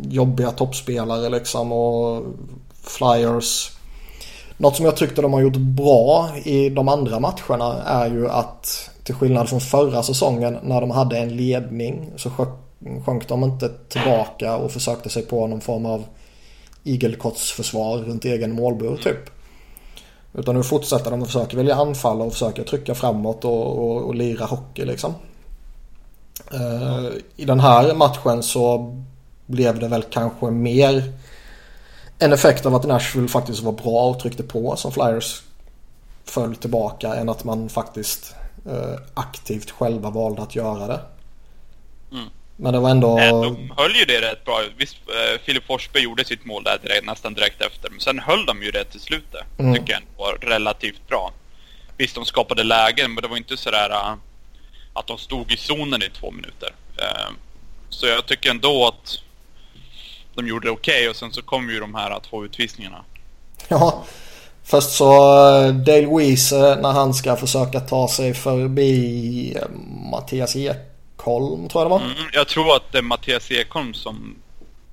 [0.00, 2.22] jobbiga toppspelare liksom och
[2.82, 3.74] Flyers
[4.56, 8.90] något som jag tyckte de har gjort bra i de andra matcherna är ju att
[9.04, 13.70] till skillnad från förra säsongen när de hade en ledning så sjönk- sjönk de inte
[13.88, 16.04] tillbaka och försökte sig på någon form av
[16.84, 19.30] igelkottsförsvar runt egen målbur typ.
[20.34, 24.14] Utan nu fortsätter de och försöker välja anfalla och försöker trycka framåt och, och, och
[24.14, 25.14] lira hockey liksom.
[26.52, 28.94] Eh, I den här matchen så
[29.46, 31.12] blev det väl kanske mer
[32.18, 35.42] en effekt av att Nashville faktiskt var bra och tryckte på som Flyers
[36.24, 38.34] föll tillbaka än att man faktiskt
[38.66, 41.00] eh, aktivt själva valde att göra det.
[42.12, 42.28] Mm.
[42.56, 43.18] Men det var ändå...
[43.18, 44.60] Eh, De höll ju det rätt bra.
[44.76, 47.90] Visst, eh, Filip Forsberg gjorde sitt mål där direkt, nästan direkt efter.
[47.90, 49.40] Men sen höll de ju det till slutet.
[49.58, 49.74] Mm.
[49.74, 51.32] Tycker jag var relativt bra.
[51.96, 54.14] Visst, de skapade lägen, men det var inte sådär uh,
[54.92, 56.74] att de stod i zonen i två minuter.
[56.98, 57.32] Eh,
[57.88, 59.18] så jag tycker ändå att
[60.34, 63.04] de gjorde det okej och sen så kom ju de här två utvisningarna.
[63.68, 64.04] Ja.
[64.64, 65.12] Först så
[65.62, 69.68] eh, Dale Weese när han ska försöka ta sig förbi eh,
[70.10, 70.56] Mattias
[71.28, 72.00] Ekholm tror jag det var.
[72.00, 74.36] Mm, jag tror att det är Mattias Ekholm som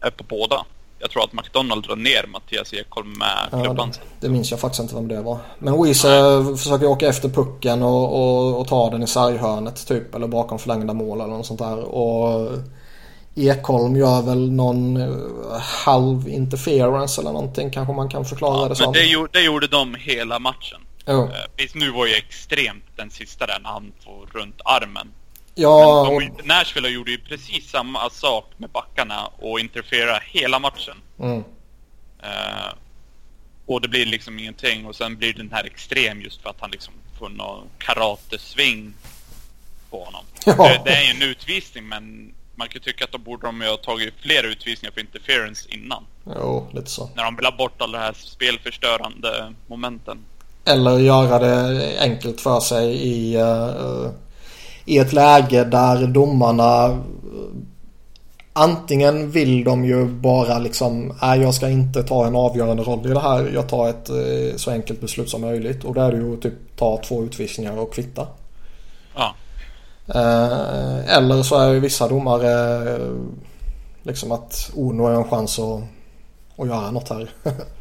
[0.02, 0.65] är på båda.
[1.00, 4.06] Jag tror att McDonald drar ner Mattias Ekholm med Ja, det, klubbhandsken.
[4.20, 5.38] det minns jag faktiskt inte vem det var.
[5.60, 10.15] Men Weese eh, försöker åka efter pucken och, och, och ta den i sarghörnet typ.
[10.15, 11.78] Eller bakom förlängda mål eller något sånt där.
[11.80, 12.52] Och
[13.36, 18.67] Ekholm gör väl någon eh, halv interference eller någonting kanske man kan förklara Ja, det
[18.70, 18.94] men som.
[18.94, 19.06] det,
[19.44, 20.82] gjorde, det de hela matchen.
[21.08, 21.24] Jo.
[21.24, 25.08] Eh, Visst, nu var ju extremt den sista där när han får runt armen.
[25.62, 30.95] Ja, Men de, Nashville gjorde ju precis samma sak med backarna och interferera hela matchen.
[31.19, 31.43] mm,
[32.24, 32.74] Eh,
[33.65, 36.71] och det blir liksom ingenting och sen blir den här extrem just för att han
[36.71, 38.93] liksom får någon karatesving
[39.89, 40.24] på honom.
[40.45, 40.54] Ja.
[40.67, 43.78] Det, det är ju en utvisning men man kan tycka att de borde de ha
[43.78, 46.06] tagit fler utvisningar för interference innan.
[46.26, 47.10] jo, lite så.
[47.15, 50.17] När de vill ha bort alla de här spelförstörande momenten.
[50.65, 54.12] Eller göra det enkelt för sig i, eh,
[54.86, 57.02] i ett läge där domarna
[58.54, 63.10] Antingen vill de ju bara liksom, nej jag ska inte ta en avgörande roll i
[63.10, 63.52] det här.
[63.54, 65.84] Jag tar ett eh, så enkelt beslut som möjligt.
[65.84, 68.28] Och det är ju typ ta två utvisningar och kvitta.
[69.15, 69.36] Ja.
[70.08, 73.08] Eh, eller så är ju vissa domare eh,
[74.04, 75.82] liksom att oh, nu har jag en chans att,
[76.58, 77.30] att göra något här.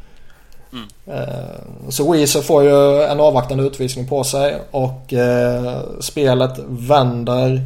[1.05, 7.61] Eh, så Weezer får ju en avvaktande utvisning på sig och eh, spelet vänder.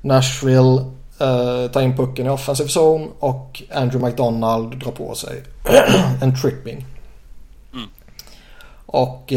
[0.00, 0.84] Nashville
[1.20, 5.42] eh, tar in pucken i offensiv zon och Andrew McDonald drar på sig
[6.22, 6.86] en tripping.
[7.72, 7.88] Mm.
[8.86, 9.32] Och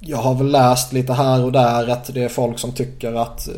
[0.00, 3.48] jag har väl läst lite här och där att det är folk som tycker att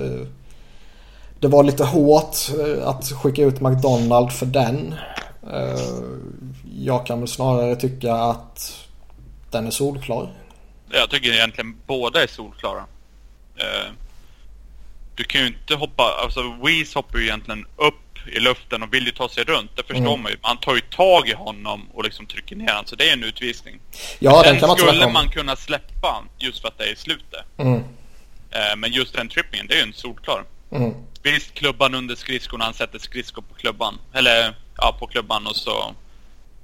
[1.41, 2.37] det var lite hårt
[2.85, 4.95] att skicka ut McDonald för den.
[5.53, 5.81] Eh,
[6.79, 8.85] jag kan väl snarare tycka att
[9.51, 10.33] den är solklar.
[10.91, 12.85] Jag tycker egentligen båda är solklara.
[13.57, 13.91] Eh,
[15.15, 17.95] du kan ju inte hoppa, alltså Weeze hoppar ju egentligen upp
[18.33, 19.71] i luften och vill ju ta sig runt.
[19.77, 20.23] Det förstår Mm.
[20.23, 20.39] man ju.
[20.43, 22.85] Man tar ju tag i honom och liksom trycker ner honom.
[22.87, 23.81] Så det är en utvisning.
[24.19, 25.13] Ja, den den kan man skulle om.
[25.13, 27.45] man kunna släppa just för att det är i slutet.
[27.57, 27.83] Mm,
[28.51, 30.45] Eh, men just den trippingen, det är ju en solklar.
[30.71, 33.99] mm, Visst, klubban under skridskorna, han sätter skridskor på klubban.
[34.13, 35.79] Eller, ja, på klubban och så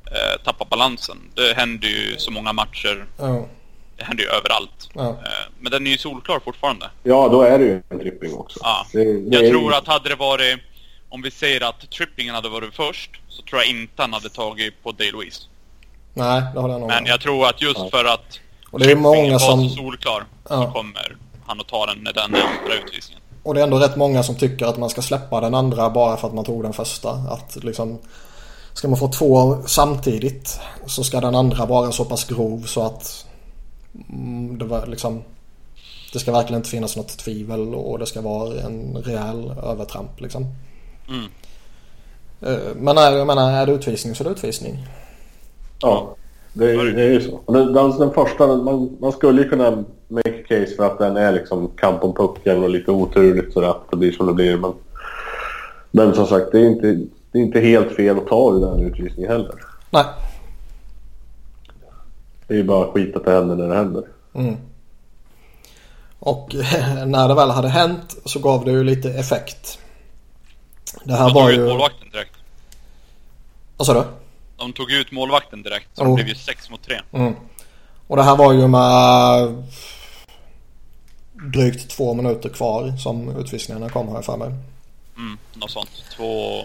[0.06, 1.16] eh, tappar balansen.
[1.34, 3.06] Det händer ju så många matcher.
[3.18, 3.46] ja,
[3.96, 4.88] Det händer ju överallt.
[4.94, 5.08] ja.
[5.08, 6.90] Eh, men den är ju solklar fortfarande.
[7.02, 8.58] Ja, då är det ju en tripping också.
[8.62, 8.86] Ja.
[8.92, 10.58] Det, det Jag tror ju- att hade det varit...
[11.08, 14.82] Om vi säger att trippingen hade varit först, så tror jag inte han hade tagit
[14.82, 15.42] på Dale Louise.
[16.14, 17.88] Nej, det håller jag nog Men jag tror att just Ja.
[17.90, 19.68] för att Och det är många var som...
[19.68, 20.64] så solklar, Ja.
[20.66, 23.22] så kommer han att ta den när den är andra utvisningen.
[23.44, 26.16] Och det är ändå rätt många som tycker att man ska släppa den andra bara
[26.16, 27.10] för att man tog den första.
[27.10, 27.98] Att liksom...
[28.72, 33.26] Ska man få två samtidigt så ska den andra vara så pass grov så att...
[34.08, 35.22] Mm, det var liksom...
[36.12, 40.46] Det ska verkligen inte finnas något tvivel och det ska vara en rejäl övertramp liksom.
[41.08, 41.24] Mm.
[42.40, 44.86] Eh, Men är, jag menar, är det utvisning så är det utvisning.
[45.80, 46.16] Ja,
[46.52, 47.52] det, är- det är ju så.
[47.52, 51.32] Den, den, den första, man, man skulle ju kunna make case för att den är
[51.32, 54.56] liksom kamp om pucken och lite oturligt så att det blir som det blir.
[54.56, 54.74] Men,
[55.90, 56.86] men som sagt, det är, inte,
[57.32, 59.54] det är inte helt fel att ta i den utvisningen heller.
[59.90, 60.04] Nej.
[62.46, 64.04] Det är ju bara skit att det händer när det händer.
[64.34, 64.56] Mm.
[66.18, 66.54] Och
[67.06, 69.78] när det väl hade hänt så gav det ju lite effekt.
[71.04, 71.68] Det här De var tog ut ju...
[71.68, 72.34] målvakten direkt.
[73.76, 74.04] Vad sa du?
[74.56, 76.08] De tog ut målvakten direkt, så Oh.
[76.08, 77.00] det blev ju 6 mot 3.
[77.12, 77.34] Mm.
[78.06, 79.64] Och det här var ju med
[81.34, 84.48] drygt två minuter kvar som utvisningarna kom har jag för mig.
[85.16, 85.90] Mm, något sånt.
[86.18, 86.64] 2.41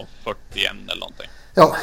[0.90, 1.28] eller någonting.
[1.54, 1.76] Ja,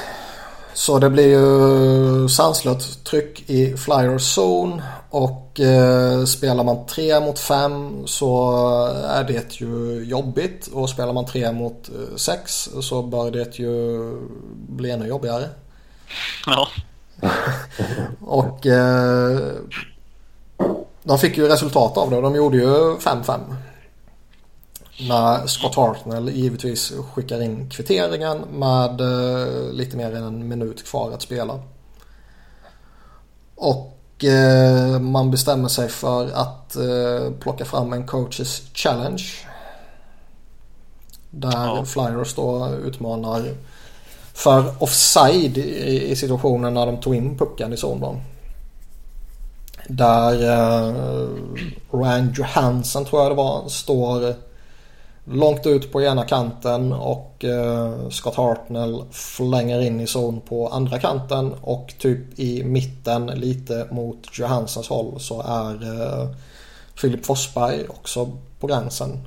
[0.73, 7.39] så det blir ju sanslöst tryck i flyer zone och eh, spelar man 3 mot
[7.39, 8.55] 5 så
[9.07, 13.99] är det ju jobbigt och spelar man 3 mot 6 så bör det ju
[14.67, 15.49] bli ännu jobbigare.
[16.45, 16.67] Ja.
[18.19, 19.39] Och eh,
[21.07, 22.21] de fick ju resultat av det.
[22.21, 23.39] De gjorde ju 5-5.
[25.09, 31.11] När Scott Hartnell givetvis skickar in kvitteringen med eh, lite mer än en minut kvar
[31.11, 31.59] att spela.
[33.55, 39.23] Och eh, man bestämmer sig för att eh, plocka fram en coaches challenge.
[41.29, 41.85] Där Ja.
[41.85, 43.53] Flyers då utmanar
[44.33, 48.15] för offside i, i situationen när de tog in pucken i zon då.
[49.87, 51.27] Där eh,
[51.91, 54.33] Ryan Johansson tror jag det var står
[55.25, 60.99] långt ut på ena kanten och eh, Scott Hartnell flänger in i zon på andra
[60.99, 66.29] kanten och typ i mitten lite mot Johanssons håll så är eh,
[66.95, 69.19] Filip Forsberg också på gränsen.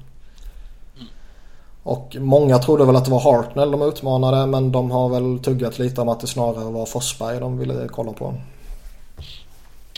[1.83, 5.79] Och många trodde väl att det var Hartnell de utmanade men de har väl tuggat
[5.79, 8.35] lite om att det snarare var Forsberg de ville kolla på.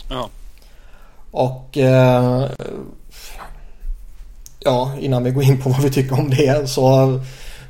[0.09, 0.29] Ja.
[1.33, 2.49] Och eh,
[4.59, 7.19] ja, innan vi går in på vad vi tycker om det så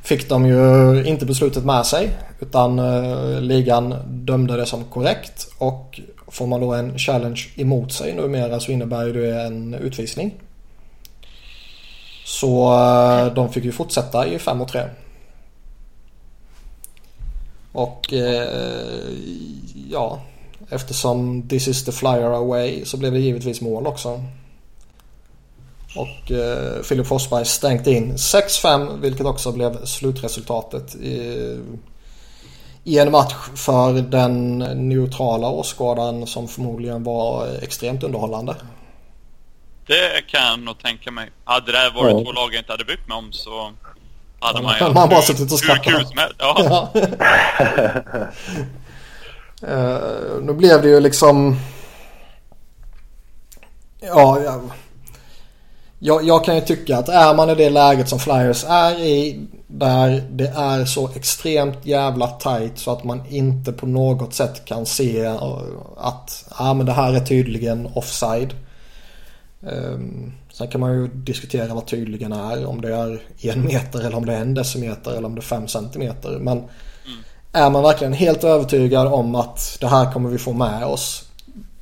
[0.02, 6.00] fick de ju inte beslutet med sig utan eh, ligan dömde det som korrekt och
[6.28, 10.34] får man då en challenge emot sig numera så innebär ju det en utvisning.
[12.24, 14.82] Så eh, de fick ju fortsätta i 5 och 3.
[17.72, 18.48] Och eh,
[19.90, 20.20] ja,
[20.70, 24.22] eftersom this is the flyer away så blev det givetvis mål också.
[25.96, 31.58] Och eh, Filip Forsberg stängt in 6-5 vilket också blev slutresultatet i,
[32.84, 38.54] i en match för den neutrala åskådaren som förmodligen var extremt underhållande.
[39.86, 41.30] Det kan jag nog tänka mig.
[41.44, 42.24] Hade det här varit Ja.
[42.24, 43.72] två lag jag inte hade brytt mig om så
[44.40, 45.84] hade Ja, man man ju har bara suttit och hur skrattat.
[45.84, 46.36] kul som helst.
[46.38, 46.56] Ja.
[46.58, 46.88] Ja.
[49.68, 51.56] Eh, nu blev det ju liksom...
[54.00, 54.60] Ja, jag,
[55.98, 59.46] Jag, jag kan ju tycka att är man i det läget som Flyers är i
[59.66, 64.86] där det är så extremt jävla tight så att man inte på något sätt kan
[64.86, 65.58] se eh,
[65.96, 68.54] att ja, men det här är tydligen offside.
[69.60, 72.66] Um, sen kan man ju diskutera vad tydligen är.
[72.66, 75.42] Om det är en meter eller om det är en decimeter eller om det är
[75.42, 76.38] fem centimeter.
[76.40, 76.62] Men
[77.54, 81.28] är man verkligen helt övertygad om att det här kommer vi få med oss.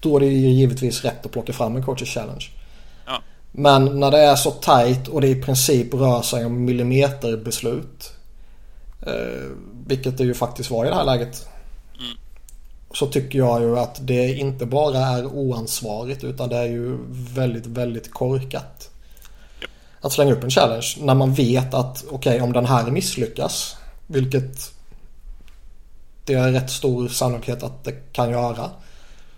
[0.00, 2.48] Då är det ju givetvis rätt att plocka fram en coaches challenge.
[3.52, 8.12] Men när det är så tight och det i princip rör sig om millimeterbeslut.
[9.06, 9.50] Eh,
[9.86, 11.48] vilket det ju faktiskt var i det här läget.
[11.94, 12.16] Mm.
[12.94, 16.98] Så tycker jag ju att det inte bara är oansvarigt utan det är ju
[17.34, 18.90] väldigt, väldigt korkat.
[20.00, 23.76] Att slänga upp en challenge när man vet att okej okay, om den här misslyckas.
[24.06, 24.72] Vilket
[26.24, 28.70] det är rätt stor sannolikhet att det kan göra.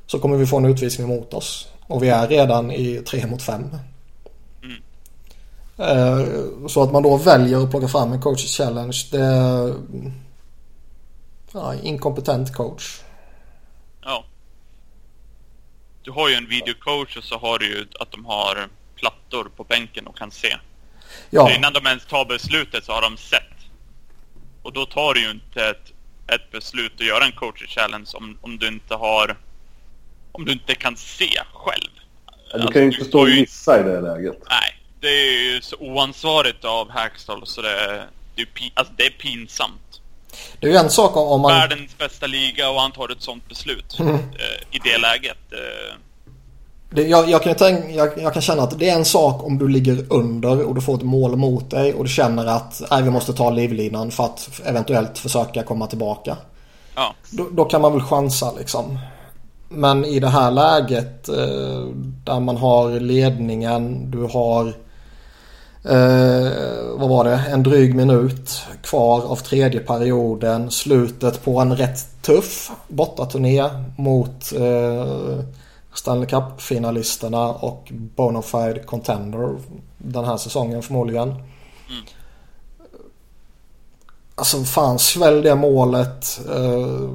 [0.06, 1.68] Så kommer vi få en utvisning mot oss.
[1.86, 3.64] Och vi är redan i 3 mot 5.
[5.78, 6.26] Eh,
[6.68, 9.06] så att man då väljer att plocka fram en coaches challenge.
[9.10, 9.74] Det är
[11.52, 13.00] ja, inkompetent coach.
[14.02, 14.24] Ja.
[16.02, 19.64] Du har ju en videocoach och så har du ju att de har plattor på
[19.64, 20.56] bänken och kan se.
[21.30, 21.48] Ja.
[21.48, 23.42] Så innan de ens tar beslutet så har de sett.
[24.62, 25.92] Och då tar du ju inte ett,
[26.26, 29.36] ett beslut att göra en coaches challenge om, om du inte har...
[30.32, 31.90] Om du inte kan se själv.
[32.52, 34.42] Ja, du kan ju alltså, inte stå och gissa i det läget.
[34.48, 39.10] Nej det är ju så oansvarigt av Hackstall så det, det, är, alltså det är
[39.10, 40.00] pinsamt.
[40.60, 41.52] Det är ju en sak om man...
[41.52, 44.18] Världens bästa liga och han tar ett sånt beslut mm.
[44.70, 45.52] i det läget.
[45.52, 45.94] Eh.
[46.94, 49.58] Det, jag, jag, kan tänka, jag, jag, kan känna att det är en sak om
[49.58, 53.02] du ligger under och du får ett mål mot dig och du känner att nej,
[53.02, 56.36] vi måste ta livlinan för att eventuellt försöka komma tillbaka.
[56.94, 57.14] Ja.
[57.30, 58.98] Då, då kan man väl chansa liksom.
[59.68, 61.86] Men i det här läget eh,
[62.24, 64.74] där man har ledningen, du har
[65.88, 66.52] Eh,
[66.96, 67.42] vad var det?
[67.50, 70.70] En dryg minut kvar av tredje perioden.
[70.70, 73.64] Slutet på en rätt tuff bortaturné
[73.96, 75.38] mot eh,
[75.94, 79.58] Stanley Cup-finalisterna och Bonafide Contender
[79.98, 81.28] den här säsongen förmodligen.
[81.28, 82.04] Mm.
[84.34, 86.40] Alltså fan svälj det målet.
[86.50, 87.10] Eh,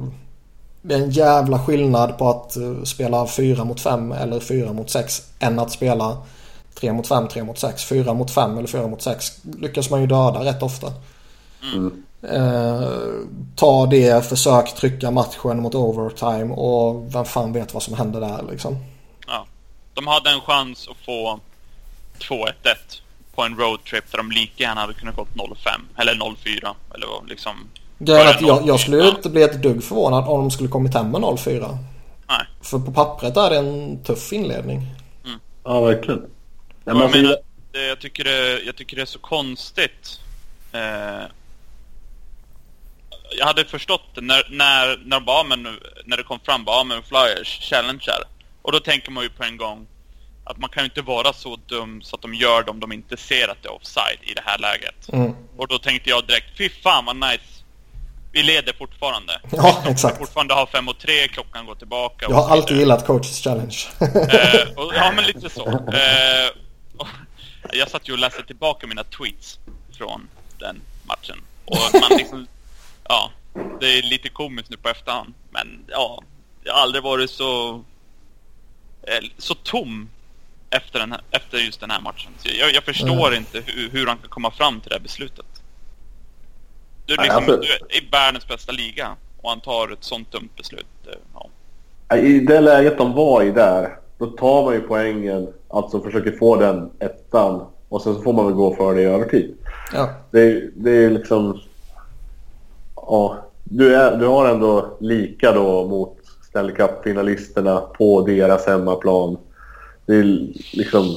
[0.82, 4.90] det är en jävla skillnad på att uh, spela 4 mot 5 eller 4 mot
[4.90, 6.16] 6 än att spela
[6.74, 10.00] 3 mot 5, 3 mot 6, 4 mot 5 eller 4 mot 6 lyckas man
[10.00, 10.92] ju döda rätt ofta.
[11.74, 12.04] Mm.
[12.22, 12.90] Eh,
[13.56, 18.44] ta det, försök trycka matchen mot overtime och vem fan vet vad som händer där
[18.50, 18.76] liksom.
[19.26, 19.46] Ja.
[19.94, 21.40] De hade en chans att få
[22.18, 22.52] 2-1-1
[23.34, 25.56] på en roadtrip där de lika gärna hade kunnat gått 0-5
[25.96, 27.52] eller 0-4 eller liksom.
[27.98, 31.10] Grejen att jag, jag skulle inte bli ett dugg förvånad om de skulle kommit hem
[31.10, 31.78] med 0-4.
[32.28, 32.46] Nej.
[32.62, 34.86] För på pappret är det en tuff inledning.
[35.24, 35.38] Mm.
[35.64, 36.20] Ja, verkligen.
[36.84, 37.36] Ja, jag, menar,
[37.72, 40.20] det, jag, tycker det, jag tycker det är så konstigt.
[40.72, 41.24] Eh,
[43.38, 48.24] jag hade förstått det när, när, när, Barmen, när det kom fram Barmen Flyers challenger.
[48.62, 49.86] Och då tänker man ju på en gång
[50.44, 52.92] att man kan ju inte vara så dum så att de gör det om de
[52.92, 55.12] inte ser att det är offside i det här läget.
[55.12, 55.34] Mm.
[55.56, 57.44] Och då tänkte jag direkt, fy fan vad nice.
[58.32, 59.40] Vi leder fortfarande.
[59.50, 60.18] Ja, exakt.
[60.18, 62.26] fortfarande har fem och tre, klockan går tillbaka.
[62.28, 63.76] Jag har alltid gillat coaches challenge.
[64.00, 65.68] eh, och, ja, men lite så.
[65.68, 66.50] Eh,
[67.72, 69.58] jag satt ju och läste tillbaka mina tweets
[69.98, 70.28] från
[70.58, 71.42] den matchen.
[71.64, 72.46] Och man liksom,
[73.10, 73.30] ja,
[73.80, 75.34] det är lite komiskt nu på efterhand.
[75.50, 76.22] Men ja,
[76.64, 77.70] jag har aldrig varit så,
[79.02, 80.08] eh, så tom
[80.70, 82.32] efter, den här, efter just den här matchen.
[82.38, 83.38] Så jag, jag förstår mm.
[83.38, 85.46] inte hur, hur han kan komma fram till det här beslutet.
[87.06, 90.32] Du är, liksom, alltså, du är i världens bästa liga och han tar ett sånt
[90.32, 90.86] dumt beslut.
[91.34, 92.16] Ja.
[92.16, 96.56] I det läget de var i där, då tar man ju poängen, alltså försöker få
[96.56, 99.56] den ettan och sen så får man väl gå för det i övertid.
[99.92, 100.10] Ja.
[100.30, 101.60] Det, det är liksom...
[103.10, 106.16] Ja, du, är, du har ändå lika då mot
[106.48, 109.36] Stanley Cup-finalisterna på deras hemmaplan.
[110.06, 110.24] Det är
[110.72, 111.16] liksom...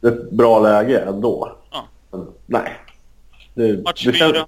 [0.00, 1.52] Det är ett bra läge ändå.
[1.70, 1.84] Ja.
[2.10, 2.72] Men, nej.
[3.54, 4.46] Det, Match det känns, ja.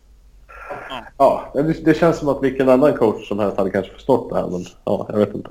[1.18, 4.36] ja det, det, känns som att vilken annan coach som helst hade kanske förstått det
[4.36, 5.51] här, men ja, jag vet inte.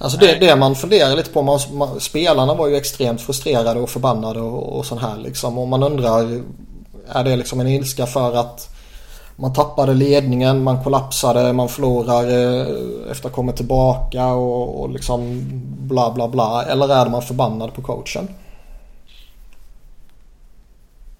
[0.00, 3.90] Alltså det, det man funderar lite på, man, man, spelarna var ju extremt frustrerade och
[3.90, 5.58] förbannade och, och sån här liksom.
[5.58, 6.42] Och man undrar,
[7.12, 8.70] är det liksom en ilska för att
[9.36, 15.42] man tappade ledningen, man kollapsade, man förlorar eh, efter att komma tillbaka och, och liksom
[15.80, 16.64] bla bla bla.
[16.64, 18.28] Eller är man förbannad på coachen?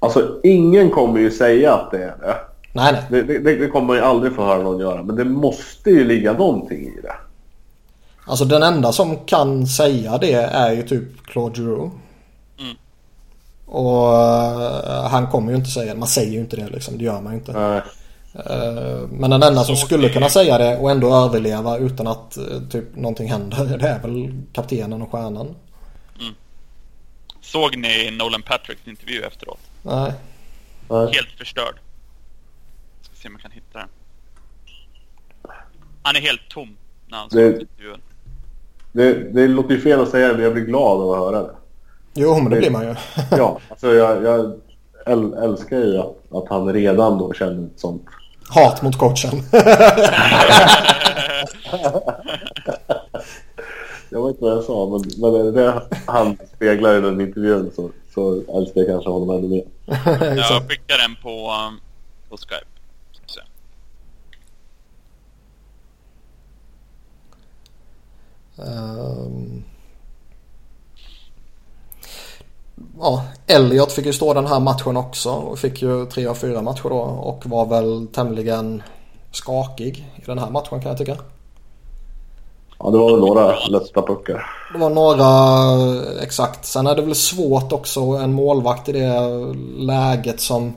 [0.00, 2.36] Alltså ingen kommer ju säga att det är det.
[2.72, 3.24] Nej, nej.
[3.24, 5.02] Det, det, det kommer man ju aldrig få höra någon göra.
[5.02, 7.14] Men det måste ju ligga någonting i det.
[8.26, 11.94] Alltså den enda som kan säga det är ju typ Claude Giroux.
[13.70, 13.82] Mm.
[13.86, 15.98] Och eh, han kommer ju inte säga det.
[15.98, 16.98] Man säger ju inte det liksom.
[16.98, 17.52] Det gör man ju inte.
[17.52, 17.82] Nej.
[18.34, 22.44] Eh, men den enda som skulle kunna säga det och ändå överleva utan att eh,
[22.70, 23.64] typ någonting händer.
[23.80, 25.54] Det är väl kaptenen och stjärnan.
[27.40, 29.58] Såg ni Nolan Patricks intervju efteråt?
[29.82, 30.12] Nej.
[30.88, 31.10] Nej.
[31.12, 31.74] Helt förstörd.
[33.02, 33.88] Ska se om jag kan hitta den.
[36.02, 36.76] Han är helt tom
[37.08, 38.00] när han såg Det- intervjun.
[38.92, 41.42] Det, det låter ju fel att säga det, men jag blir glad av att höra
[41.42, 41.54] det.
[42.14, 42.94] Jo men det blir man ju.
[43.30, 44.52] Ja, alltså jag, jag
[45.06, 48.02] äl, älskar ju att, att han redan då känner ett sånt.
[48.48, 49.42] Hat mot coachen.
[54.12, 57.90] Jag vet inte vad jag sa, men, men det han speglar i den intervjun så,
[58.14, 59.64] så älskar jag kanske honom ännu mer.
[60.36, 61.80] Jag skickar den på, um,
[62.28, 62.66] på Skype.
[63.12, 63.40] Ska vi se.
[68.62, 69.64] Ehm.
[73.00, 76.62] Ja, Elliot fick ju stå den här matchen också och fick ju tre av fyra
[76.62, 78.82] matcher då och var väl tämligen
[79.32, 81.16] skakig i den här matchen kan jag tycka.
[82.78, 84.46] Ja, det var väl några lätta puckar.
[84.72, 86.64] Det var några exakt.
[86.64, 89.20] Sen är det väl svårt också en målvakt i det
[89.76, 90.74] läget som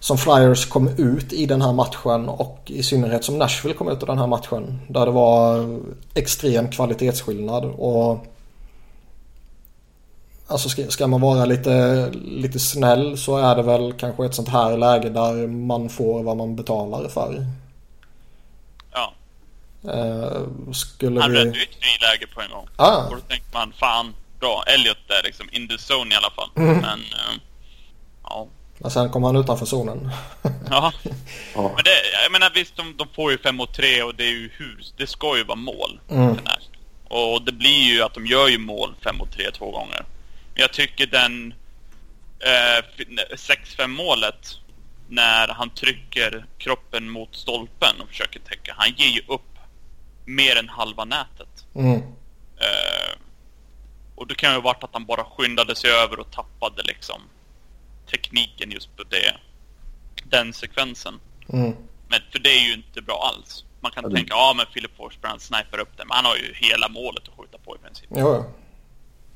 [0.00, 4.02] som Flyers kom ut i den här matchen och i synnerhet som Nashville kom ut
[4.02, 4.80] i den här matchen.
[4.88, 5.64] Där det var
[6.14, 8.26] extrem kvalitetsskillnad och
[10.52, 14.48] Alltså ska, ska man vara lite, lite snäll så är det väl kanske ett sånt
[14.48, 17.46] här läge där man får vad man betalar för.
[18.92, 19.12] Ja,
[19.94, 20.42] Eh,
[20.72, 21.38] skulle han vi...
[21.38, 22.66] räddade ju ett friläge på en gång.
[22.76, 23.04] Ah.
[23.06, 24.64] Och då tänkte man, fan, bra.
[24.66, 26.50] Elliot är liksom in the zone i alla fall.
[26.56, 26.78] Mm.
[26.78, 27.34] Men, eh,
[28.22, 28.46] ja.
[28.78, 30.10] Men sen kom han utanför zonen.
[30.70, 30.92] Ja,
[31.54, 31.62] Ja.
[31.74, 31.90] men det,
[32.24, 34.94] jag menar visst, de, de får ju 5 mot 3 och det är ju hus.
[34.96, 36.00] Det ska ju vara mål.
[36.10, 36.26] Mm.
[36.26, 36.62] Den här.
[37.08, 40.04] Och det blir ju att de gör ju mål 5 mot 3 två gånger.
[40.54, 41.54] Jag tycker den
[42.38, 42.84] eh,
[43.36, 44.58] 6-5 målet
[45.08, 48.74] när han trycker kroppen mot stolpen och försöker täcka.
[48.76, 49.58] Han ger ju upp
[50.24, 51.66] mer än halva nätet.
[51.74, 51.96] Mm.
[52.56, 53.18] Eh,
[54.14, 57.22] och det kan ju ha varit att han bara skyndade sig över och tappade liksom
[58.10, 59.36] tekniken just på det,
[60.24, 61.20] den sekvensen.
[61.52, 61.72] Mm.
[62.08, 63.64] Men för det är ju inte bra alls.
[63.80, 66.36] Man kan det- tänka, ja men Philip Forsberg han snipar upp det, men han har
[66.36, 68.06] ju hela målet att skjuta på i princip.
[68.16, 68.44] Jo.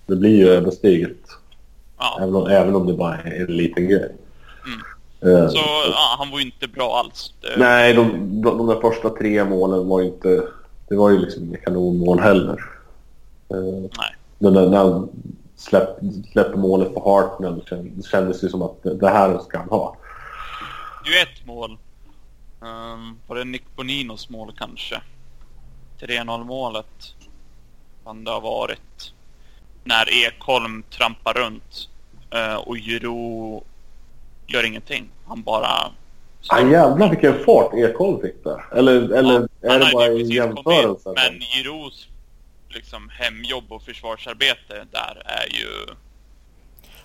[0.06, 1.26] Det blir ju ödesdigert.
[1.98, 4.14] Ja, Även om, även om det bara är en liten grej.
[4.66, 5.36] Mm.
[5.42, 5.58] Eh, så
[5.92, 7.34] ja, han var ju inte bra alls.
[7.40, 8.10] Det, Nej, de,
[8.42, 10.42] de, de där första tre målen var ju inte...
[10.88, 12.64] Det var ju liksom inga kanonmål heller.
[13.48, 13.56] Eh,
[13.98, 14.14] Nej.
[14.38, 15.08] Den där, när han
[15.56, 15.88] släpp,
[16.32, 19.68] släppte målet på Hartnell känd- det kändes ju som att det, det här ska han
[19.68, 19.96] ha.
[21.04, 21.78] Det är ju ett mål.
[22.60, 25.00] Um, var det Nick Boninos mål kanske?
[26.00, 26.86] 3-0 målet.
[28.04, 29.12] Kan det ha varit.
[29.86, 31.88] När Ekholm trampar runt
[32.34, 33.62] eh, och Jiro
[34.46, 35.08] gör ingenting.
[35.26, 35.90] Han bara...
[36.48, 38.64] Ah, jävlar vilken fart Ekholm fick där.
[38.78, 41.12] Eller, eller Ja, är det bara in, jämförelse?
[41.14, 42.08] Men Jiros
[42.68, 45.94] liksom hemjobb och försvarsarbete där är ju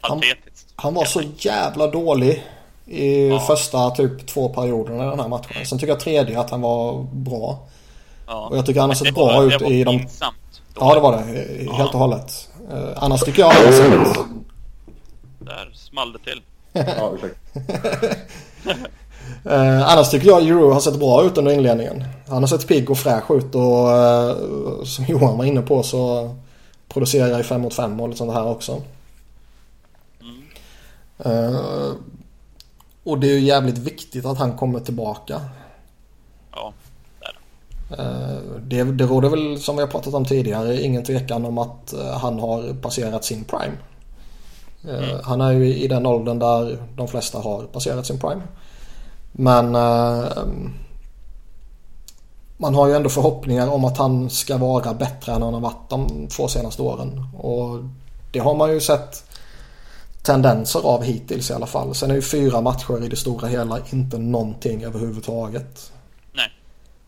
[0.01, 0.73] Han- patetiskt.
[0.75, 2.43] Han var så jävla dålig
[2.85, 3.39] i Ja.
[3.39, 5.65] första typ två perioderna i den här matchen.
[5.65, 7.59] Sen tycker jag tredje att han var bra.
[8.27, 8.47] Ja.
[8.51, 9.99] Och jag tycker han har sett bra ut i de...
[9.99, 10.35] pinsamt
[10.79, 11.23] Ja det var det.
[11.73, 12.49] Helt och hållet.
[12.71, 14.17] Eh, annars tycker jag han har sett...
[15.39, 16.41] Där small det till.
[16.73, 17.13] Ja.
[19.45, 22.03] Eh, annars tycker jag Euro har sett bra ut under inledningen.
[22.27, 24.35] Han har sett pigg och fräsch ut och eh,
[24.83, 26.35] som Johan var inne på så
[26.87, 28.81] producerar jag i 5 mot 5 och lite sånt här också.
[30.21, 31.55] Mm.
[31.55, 31.91] Eh,
[33.03, 35.41] och det är ju jävligt viktigt att han kommer tillbaka.
[36.51, 36.73] Ja,
[38.61, 42.17] Det, det råder väl som vi har pratat om tidigare ingen tvekan om att eh,
[42.17, 43.77] han har passerat sin prime.
[44.83, 48.41] Eh, Han är ju i den åldern där de flesta har passerat sin prime.
[49.31, 50.25] Men eh,
[52.57, 55.89] man har ju ändå förhoppningar om att han ska vara bättre än han har varit
[55.89, 57.25] de två senaste åren.
[57.37, 57.79] Och
[58.31, 59.23] det har man ju sett
[60.21, 61.95] tendenser av hittills i alla fall.
[61.95, 65.91] Sen är ju fyra matcher i det stora hela inte någonting överhuvudtaget.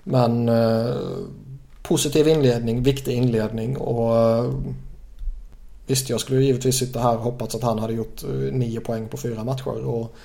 [0.04, 0.96] Men eh,
[1.82, 4.52] positiv inledning, viktig inledning och eh,
[5.88, 9.08] visst jag skulle givetvis sitta här och hoppats att han hade gjort eh, nio poäng
[9.08, 10.16] på fyra matcher och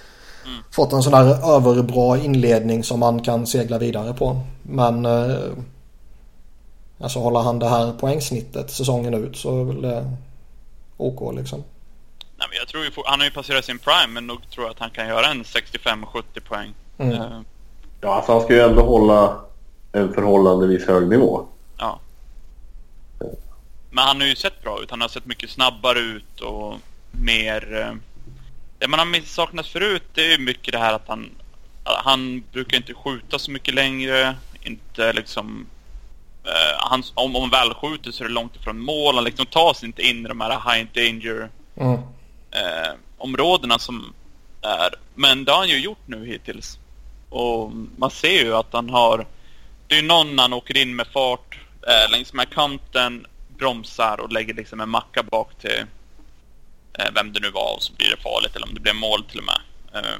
[0.45, 0.61] Mm.
[0.70, 4.41] fått en sån där överbra inledning som man kan segla vidare på.
[4.62, 5.37] Men eh,
[7.01, 10.12] alltså håller han det här poängsnittet säsongen ut så är väl det
[10.97, 11.59] OK liksom.
[12.39, 14.64] Nej, men jag tror ju, for- han har ju passerat sin prime, men nog tror
[14.66, 16.74] jag att han kan göra en 65-70 poäng.
[16.99, 17.45] Mm.
[18.01, 19.37] Ja, alltså han ska ju ändå hålla
[19.93, 21.47] en förhållandevis hög nivå.
[21.78, 22.01] ja.
[23.91, 24.91] men han har ju sett bra ut.
[24.91, 26.76] Han har sett mycket snabbare ut och
[27.11, 27.76] mer...
[27.76, 27.95] Eh,
[28.78, 31.30] det man har saknat förut det är mycket det här att han...
[31.84, 34.36] Han brukar inte skjuta så mycket längre.
[34.62, 35.66] Inte liksom...
[36.45, 39.14] Eh, han, om han väl skjuter så är det långt ifrån mål.
[39.14, 41.93] Han liksom tar sig inte in i de här high danger mm.
[42.51, 44.14] eh, områdena som
[44.62, 44.95] är.
[45.14, 46.78] Men det har han ju gjort nu hittills.
[47.28, 49.26] Och man ser ju att han har...
[49.89, 53.26] Det är någon han åker in med fart eh, längs med kanten,
[53.59, 55.84] bromsar och lägger liksom en macka bak till
[56.99, 59.24] eh, vem det nu var och så blir det farligt eller om det blir mål
[59.24, 59.61] till och med.
[59.95, 60.11] Eh,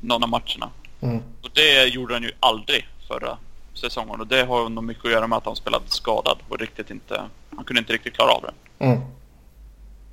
[0.00, 0.70] någon av matcherna.
[1.00, 1.22] Mm.
[1.42, 3.38] Och det gjorde han ju aldrig förra
[3.74, 6.90] säsongen och det har nog mycket att göra med att han spelade skadad och riktigt
[6.90, 7.22] inte...
[7.56, 8.84] Han kunde inte riktigt klara av det.
[8.84, 9.00] Mm.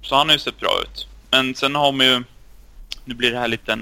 [0.02, 1.08] Så han har ju sett bra ut.
[1.32, 2.24] Men sen har man ju...
[3.06, 3.80] Nu blir det här lite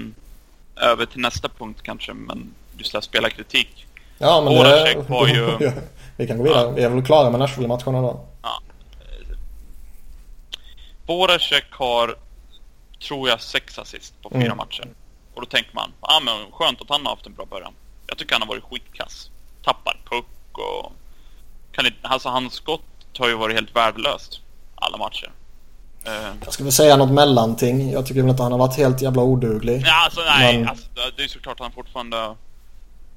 [0.76, 3.86] över till nästa punkt kanske, men just det här spelarkritik.
[4.18, 5.12] Ja, men Boracek det...
[5.12, 5.70] var ju...
[6.16, 6.62] vi kan gå vidare.
[6.62, 6.70] Ja.
[6.70, 8.20] Vi är väl klara med Nashville-matcherna då.
[8.42, 8.60] Ja.
[11.06, 12.16] Boracek har,
[13.08, 14.56] tror jag, sex assist på fyra mm.
[14.56, 14.88] matcher.
[15.34, 17.72] Och då tänker man, ah, men skönt att han har haft en bra början.
[18.06, 19.30] Jag tycker han har varit skitkass.
[19.64, 20.92] Tappar puck och...
[21.72, 22.80] Kan inte, alltså hans skott
[23.18, 24.40] har ju varit helt värdelöst
[24.74, 25.32] alla matcher.
[26.08, 27.90] Uh, jag skulle säga något mellanting.
[27.90, 29.82] Jag tycker väl inte han har varit helt jävla oduglig.
[29.86, 30.58] Ja, alltså nej.
[30.58, 30.68] Men...
[30.68, 30.86] Alltså,
[31.16, 32.34] det är såklart han fortfarande...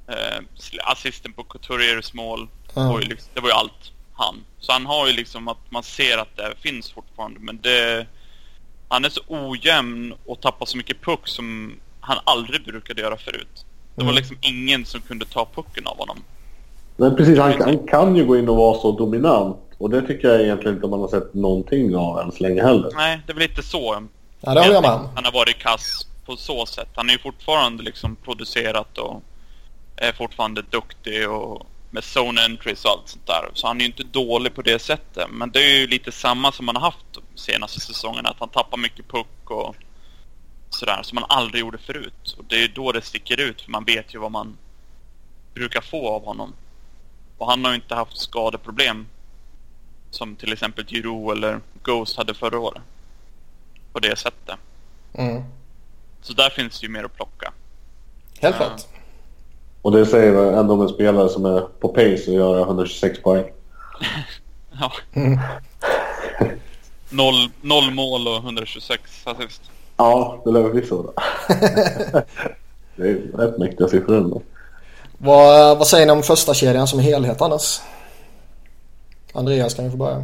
[0.09, 0.45] Uh,
[0.83, 2.47] assisten på Couturiers mål.
[2.73, 4.35] Var liksom, det var ju allt han.
[4.59, 7.39] Så han har ju liksom att man ser att det finns fortfarande.
[7.39, 8.07] Men det...
[8.89, 13.65] Han är så ojämn och tappar så mycket puck som han aldrig brukade göra förut.
[13.95, 14.15] Det var mm.
[14.15, 16.17] liksom ingen som kunde ta pucken av honom.
[16.95, 19.57] Men precis, han, han kan ju gå in och vara så dominant.
[19.77, 22.91] Och det tycker jag egentligen inte man har sett någonting av än så länge heller.
[22.95, 24.07] Nej, det är väl lite så.
[24.41, 26.89] Ja, det håller jag med Han har varit kass på så sätt.
[26.95, 29.23] Han är ju fortfarande liksom producerat och
[29.97, 33.51] är fortfarande duktig och med zone entries och allt sånt där.
[33.53, 35.27] Så han är ju inte dålig på det sättet.
[35.29, 38.29] Men det är ju lite samma som man har haft de senaste säsongerna.
[38.29, 39.75] Att han tappar mycket puck och
[40.69, 42.35] sådär som man aldrig gjorde förut.
[42.37, 44.57] Och det är ju då det sticker ut för man vet ju vad man
[45.53, 46.53] brukar få av honom.
[47.37, 49.07] Och han har ju inte haft skadeproblem
[50.11, 52.81] som till exempel Giro eller Ghost hade förra året.
[53.93, 54.55] På det sättet.
[55.13, 55.43] Mm.
[56.21, 57.53] Så där finns det ju mer att plocka.
[58.39, 58.81] Helt klart.
[59.81, 63.45] Och det säger ändå om en spelare som är på pace att göra 126 poäng.
[64.79, 64.91] ja.
[65.13, 65.39] Mm.
[67.09, 69.61] noll, noll mål och 126 assist.
[69.97, 71.13] Ja, det lär bli så.
[72.95, 74.41] det är rätt mäktiga siffror ändå.
[75.17, 77.81] Vad, vad säger ni om första kedjan som helhet annars?
[79.33, 80.23] Andreas kan vi få börja.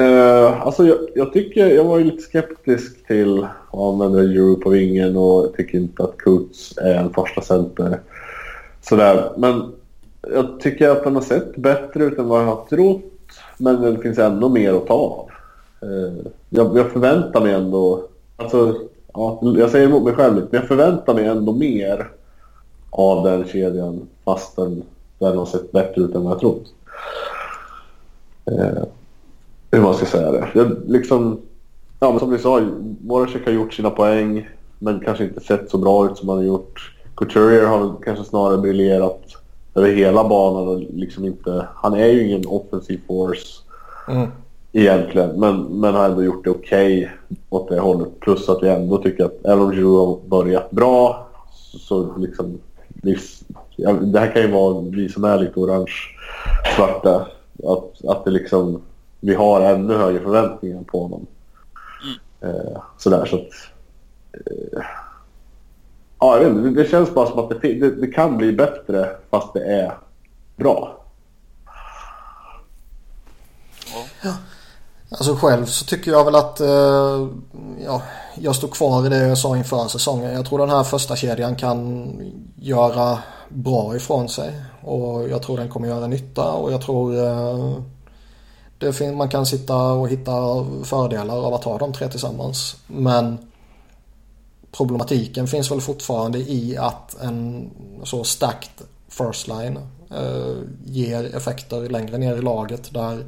[0.00, 4.70] Uh, alltså jag, jag, tycker, jag var ju lite skeptisk till att använda Euro på
[4.70, 8.00] vingen och tycker inte att Kurtz är en första center.
[8.88, 9.32] Sådär.
[9.36, 9.72] Men
[10.20, 13.02] jag tycker att den har sett bättre ut än vad jag har trott.
[13.56, 15.30] Men det finns ändå mer att ta av.
[15.82, 18.02] Eh, jag, jag, förväntar mig ändå...
[18.36, 18.74] Alltså,
[19.14, 22.10] ja, jag säger emot mig själv lite, men jag förväntar mig ändå mer
[22.90, 24.82] av den kedjan fastän
[25.18, 26.74] den har sett bättre ut än vad jag trott.
[28.44, 28.82] Eh,
[29.70, 30.48] hur man ska säga det.
[30.54, 31.40] Jag, liksom,
[32.00, 32.60] ja, men som vi sa,
[33.06, 36.44] Voracek har gjort sina poäng men kanske inte sett så bra ut som han har
[36.44, 36.97] gjort.
[37.18, 39.20] Couturier har kanske snarare briljerat
[39.74, 41.68] över hela banan och liksom inte...
[41.74, 43.62] Han är ju ingen offensiv force
[44.08, 44.28] mm.
[44.72, 47.08] egentligen men, men har ändå gjort det okej okay
[47.48, 48.20] åt det hållet.
[48.20, 52.58] Plus att vi ändå tycker att även om Giroud har börjat bra så, så liksom...
[54.00, 57.26] Det här kan ju vara vi som är lite orange-svarta
[57.64, 58.82] att, att det liksom,
[59.20, 61.26] vi har ännu högre förväntningar på honom.
[62.42, 62.56] Mm.
[62.56, 63.48] Eh, sådär så att...
[64.32, 64.82] Eh,
[66.20, 69.08] ja, jag vet inte, det, känns bara som att det, det, det, kan bli bättre
[69.30, 69.98] fast det är
[70.56, 71.04] bra.
[74.22, 74.34] Ja.
[75.10, 77.28] Alltså själv så tycker jag väl att eh,
[77.84, 78.02] ja,
[78.34, 80.34] jag står kvar i det jag sa inför säsongen.
[80.34, 82.10] Jag tror den här första kedjan kan
[82.56, 84.52] göra bra ifrån sig.
[84.82, 87.78] Och jag tror den kommer göra nytta och jag tror eh,
[88.78, 90.32] det man kan sitta och hitta
[90.84, 92.76] fördelar av att ha de tre tillsammans.
[92.86, 93.38] Men
[94.72, 97.70] problematiken finns väl fortfarande i att en
[98.04, 99.78] så stacked first line
[100.10, 100.56] eh,
[100.86, 103.24] ger effekter längre ner i laget där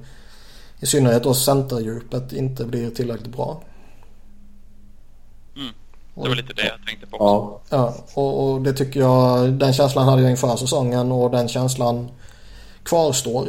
[0.81, 3.63] i synnerhet då centerdjupet inte blir tillräckligt bra.
[6.23, 7.61] Det var lite det jag tänkte på också.
[7.77, 12.09] Ja, och, och, det tycker jag, den känslan hade jag inför säsongen och den känslan
[12.83, 13.49] kvarstår.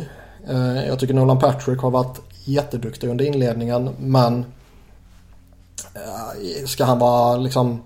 [0.49, 4.45] Eh, jag tycker Nolan Patrick har varit jätteduktig under inledningen men
[5.95, 7.81] Eh, ska han vara liksom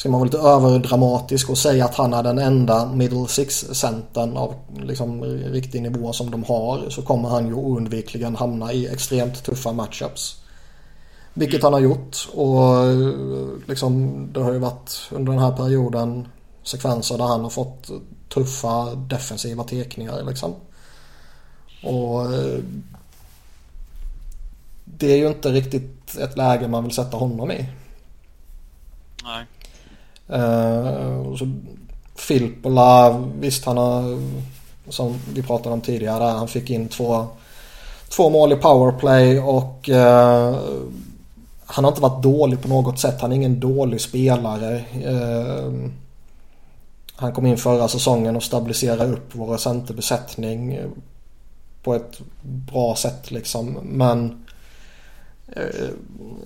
[0.00, 4.54] ska man vara lite överdramatisk och säga att han är den enda middle six-centern av
[4.82, 9.72] liksom, riktig nivå som de har så kommer han ju oundvikligen hamna i extremt tuffa
[9.72, 10.36] matchups.
[11.34, 13.14] Vilket han har gjort och eh,
[13.66, 16.28] liksom, det har ju varit under den här perioden
[16.62, 17.90] sekvenser där han har fått
[18.28, 20.54] tuffa defensiva tekningar liksom.
[21.84, 22.60] Och eh,
[24.98, 27.68] det är ju inte riktigt ett läge man vill sätta honom i.
[29.24, 29.46] Nej.
[30.40, 31.52] Uh, så
[32.16, 34.18] Filppula, visst han har,
[34.88, 37.26] som vi pratade om tidigare, han fick in två,
[38.08, 40.58] två mål i powerplay och uh,
[41.66, 43.20] han har inte varit dålig på något sätt.
[43.20, 44.84] Han är ingen dålig spelare.
[45.06, 45.90] Uh,
[47.16, 50.78] han kom in förra säsongen och stabiliserade upp vår centerbesättning
[51.82, 53.78] på ett bra sätt liksom.
[53.82, 54.46] Men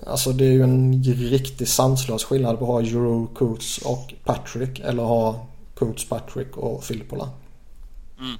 [0.07, 4.81] alltså det är ju en riktigt sanslös skillnad på att ha Euro, Coots och Patrick
[4.81, 7.29] eller ha Coots, Patrick och Filippola.
[8.19, 8.37] Mm.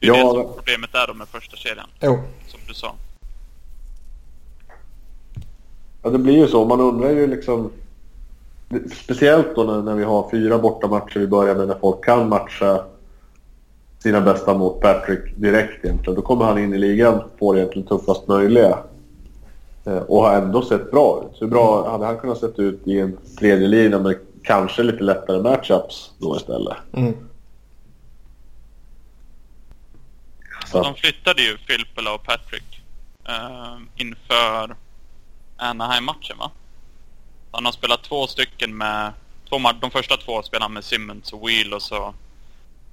[0.00, 0.32] Det är ja.
[0.32, 1.86] det som problemet är då med första kedjan.
[2.00, 2.18] Jo.
[2.46, 2.94] Som du sa.
[6.02, 6.64] Ja det blir ju så.
[6.64, 7.70] Man undrar ju liksom.
[9.04, 12.84] Speciellt då när, när vi har fyra bortamatcher i början när folk kan matcha
[13.98, 16.14] sina bästa mot Patrick direkt egentligen.
[16.14, 18.78] Då kommer han in i ligan på det egentligen tuffast möjliga.
[19.86, 21.42] Eh, och har ändå sett bra ut.
[21.42, 25.42] Hur bra hade han kunnat sett ut i en tredje lina med kanske lite lättare
[25.42, 26.76] matchups då istället?
[26.92, 27.14] Mm.
[30.66, 30.82] Så.
[30.82, 32.82] De flyttade ju Filppula och Patrick
[33.28, 34.76] uh, inför
[35.56, 36.50] Anaheim-matchen va?
[37.52, 39.12] Han har spelat två stycken med...
[39.48, 42.14] Två, de första två spelade han med Simmons och Wheel och så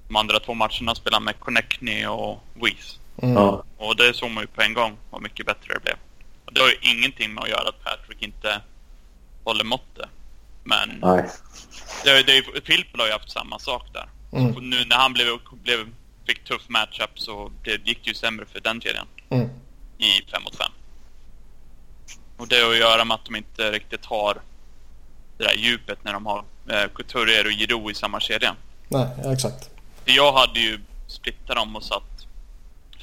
[0.07, 2.99] de andra två matcherna spelade han med Connectney och Weiss.
[3.21, 3.37] Mm.
[3.77, 5.95] Och det såg man ju på en gång hur mycket bättre det blev.
[6.45, 8.61] Och det har ju ingenting med att göra att Patrick inte
[9.43, 10.09] håller måttet.
[10.63, 11.29] Men Nej.
[12.03, 14.09] Det, det, Filppel har ju haft samma sak där.
[14.31, 14.69] Mm.
[14.69, 15.27] Nu när han blev,
[15.63, 15.87] blev,
[16.27, 19.07] fick tuff matchup så det gick det ju sämre för den kedjan.
[19.29, 19.49] Mm.
[19.97, 20.71] I 5 mot 5.
[22.37, 24.41] Och det har att göra med att de inte riktigt har
[25.37, 28.55] det där djupet när de har eh, Couturier och Giroud i samma kedja.
[28.87, 29.69] Nej, exakt.
[30.05, 32.27] Jag hade ju splittat dem och satt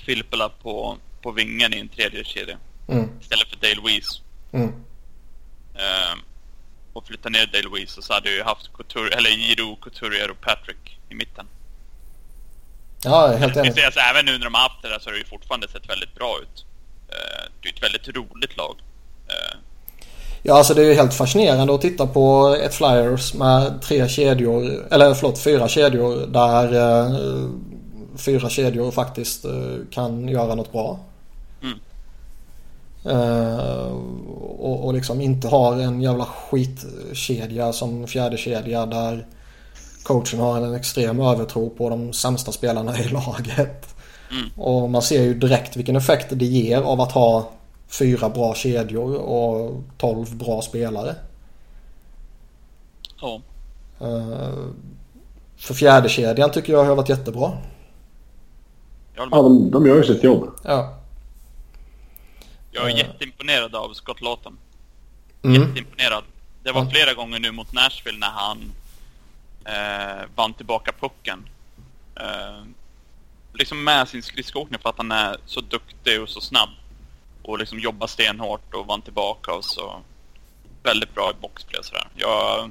[0.06, 2.58] Filppela på, på vingen i en tredje kedja.
[2.92, 3.10] Mm.
[3.20, 4.20] Istället för Dale Weiss.
[4.52, 4.68] Mm.
[4.68, 6.16] Uh,
[6.92, 10.30] och flytta ner Dale Weiss och så hade jag ju haft Couture, eller Giro, Couturier
[10.30, 11.46] och Patrick i mitten.
[13.04, 13.80] Ja, helt enig.
[13.80, 15.90] Alltså, även nu när de har haft det där så har det ju fortfarande sett
[15.90, 16.64] väldigt bra ut.
[17.08, 18.76] Uh, det är ett väldigt roligt lag.
[19.28, 19.58] Uh,
[20.44, 24.86] Ja, alltså det är ju helt fascinerande att titta på ett Flyers med tre kedjor,
[24.90, 27.16] eller förlåt fyra kedjor där eh,
[28.16, 29.50] fyra kedjor faktiskt eh,
[29.90, 30.98] kan göra något bra.
[33.06, 33.92] Uh,
[34.58, 39.26] och, och liksom inte har en jävla skitkedja som fjärde kedja där
[40.02, 43.94] coachen har en extrem övertro på de sämsta spelarna i laget.
[44.30, 44.50] Mm.
[44.56, 47.50] Och man ser ju direkt vilken effekt det ger av att ha
[47.88, 51.14] fyra bra kedjor och tolv bra spelare.
[53.20, 53.40] Ja.
[54.02, 54.68] Uh,
[55.56, 57.52] för fjärde kedjan tycker jag har varit jättebra.
[59.16, 60.48] Ja, de, de gör ju sitt jobb.
[60.64, 61.01] Ja.
[62.72, 62.98] Jag är uh.
[62.98, 64.58] jätteimponerad av Scott Lawton.
[65.42, 65.62] Mm.
[65.62, 66.24] Jätteimponerad.
[66.62, 68.72] Det var flera gånger nu mot Nashville när han
[69.64, 71.48] eh, vann tillbaka pucken.
[72.14, 72.64] Eh,
[73.52, 76.68] liksom med sin skridskoåkning för att han är så duktig och så snabb.
[77.42, 80.00] Och liksom jobbar stenhårt och vann tillbaka och så.
[80.82, 82.08] Väldigt bra i boxplay sådär.
[82.14, 82.70] Jag,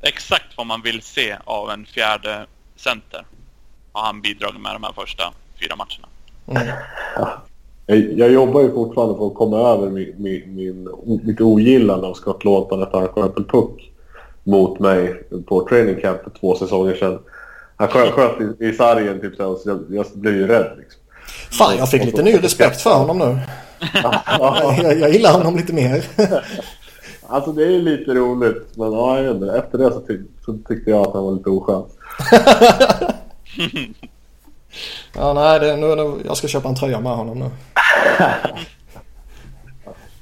[0.00, 3.24] exakt vad man vill se av en fjärde center
[3.92, 6.08] har han bidragit med de här första fyra matcherna.
[6.46, 6.76] Mm.
[7.90, 10.88] Jag, jag, jobbar ju fortfarande på att komma över min, min, min,
[11.24, 13.92] mitt ogillande av Lawton att han sköt en puck
[14.44, 17.18] mot mig på training camp för två säsonger sedan.
[17.76, 21.00] Han sköt, sköt i, i sargen typ så, jag, jag blev ju rädd liksom.
[21.58, 23.38] Fan, jag fick lite ny respekt för honom nu.
[24.38, 26.04] jag, jag gillar honom lite mer.
[27.26, 29.18] alltså det är lite roligt, men ja,
[29.58, 31.84] efter det så, tyck, så tyckte jag att han var lite oskön.
[35.14, 37.50] Ja, nej, det, nu, nu, jag ska köpa en tröja med honom nu.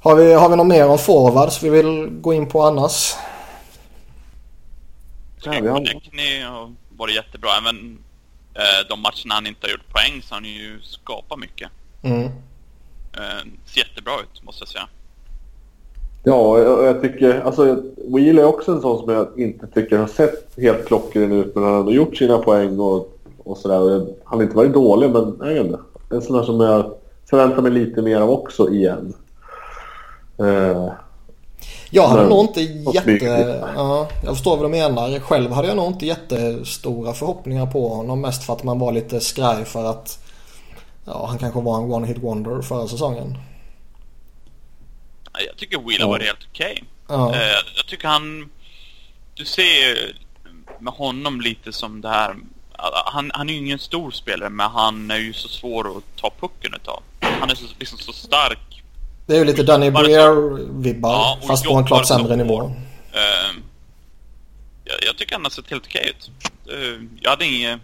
[0.00, 3.14] har, vi, har vi något mer om forwards vi vill gå in på annars?
[5.42, 6.50] Ja, vi har...
[6.50, 7.50] har varit jättebra.
[7.60, 7.98] Även
[8.54, 11.70] eh, de matcherna han inte har gjort poäng så har han ju skapat mycket.
[12.02, 12.24] Mm.
[13.12, 14.88] Eh, ser jättebra ut måste jag säga.
[16.24, 17.40] Ja, jag, jag tycker...
[17.40, 21.54] Alltså, Wheel är också en sån som jag inte tycker har sett helt klockren ut
[21.54, 24.06] men han har ändå gjort sina poäng och och sådär.
[24.24, 25.78] Han har inte varit dålig, men jag vet inte.
[26.10, 26.94] En sån där som jag
[27.30, 29.14] förväntar mig lite mer av också igen.
[30.40, 30.92] Uh,
[31.90, 33.62] Jag hade men, nog inte jätte...
[33.76, 35.20] Ja, jag förstår vad du menar.
[35.20, 38.20] Själv hade jag nog inte jättestora förhoppningar på honom.
[38.20, 40.18] Mest för att man var lite skraj för att
[41.04, 43.38] ja, han kanske var en one-hit wonder förra säsongen.
[45.46, 46.08] Jag tycker Wheeler ja.
[46.08, 46.84] var helt okej.
[47.06, 47.18] Okay.
[47.18, 47.34] Ja.
[47.34, 48.50] Eh, jag tycker han...
[49.34, 50.16] Du ser
[50.78, 52.36] med honom lite som det här...
[53.06, 56.32] Han, han är ju ingen stor spelare men han är ju så svår att ta
[56.40, 57.02] pucken utav.
[57.20, 58.82] Han är så, liksom så stark.
[59.26, 62.62] Det är ju lite Danny Breer-vibbar ja, fast på en klart sämre nivå.
[62.62, 63.60] Uh,
[64.84, 66.30] jag, jag, tycker han har sett helt okej ut.
[66.72, 67.80] Uh, jag hade inget...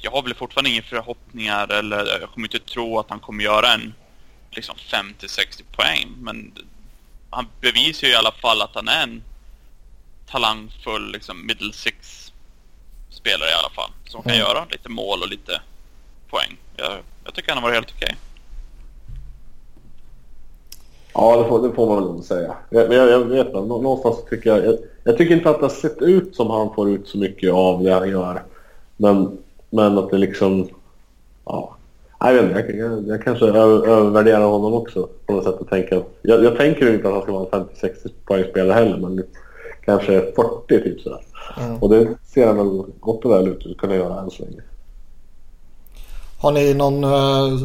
[0.00, 3.72] Jag har väl fortfarande inga förhoppningar eller jag kommer inte tro att han kommer göra
[3.74, 3.94] en
[4.50, 6.08] liksom 50-60 poäng.
[6.18, 6.52] Men
[7.30, 9.22] han bevisar ju i alla fall att han är en
[10.30, 12.27] talangfull liksom middle six
[13.28, 13.90] spelare i alla fall.
[14.04, 14.40] Som kan mm.
[14.40, 15.60] göra lite mål och lite
[16.30, 16.56] poäng.
[16.76, 16.92] Jag,
[17.24, 18.06] jag tycker han har varit helt okej.
[18.06, 18.16] Okay.
[21.14, 22.54] Ja, det får, det får man väl säga.
[22.70, 24.78] Jag, jag, jag vet inte, någonstans tycker jag, jag...
[25.04, 27.82] Jag tycker inte att det har sett ut som han får ut så mycket av
[27.82, 28.42] det han gör.
[28.96, 29.38] Men,
[29.70, 30.68] men att det liksom...
[31.44, 31.76] Ja,
[32.20, 35.54] jag vet inte, jag, jag, jag kanske övervärderar honom också på något sätt.
[35.54, 39.24] Och tänker, jag, jag tänker inte att han ska vara en 50-60 poängspelare heller, men
[39.88, 41.20] kanske 40 typ sådär.
[41.56, 41.82] Mm.
[41.82, 44.62] Och det ser han väl gott och väl ut att kunna göra än så länge.
[46.40, 47.58] Har ni någon, eh,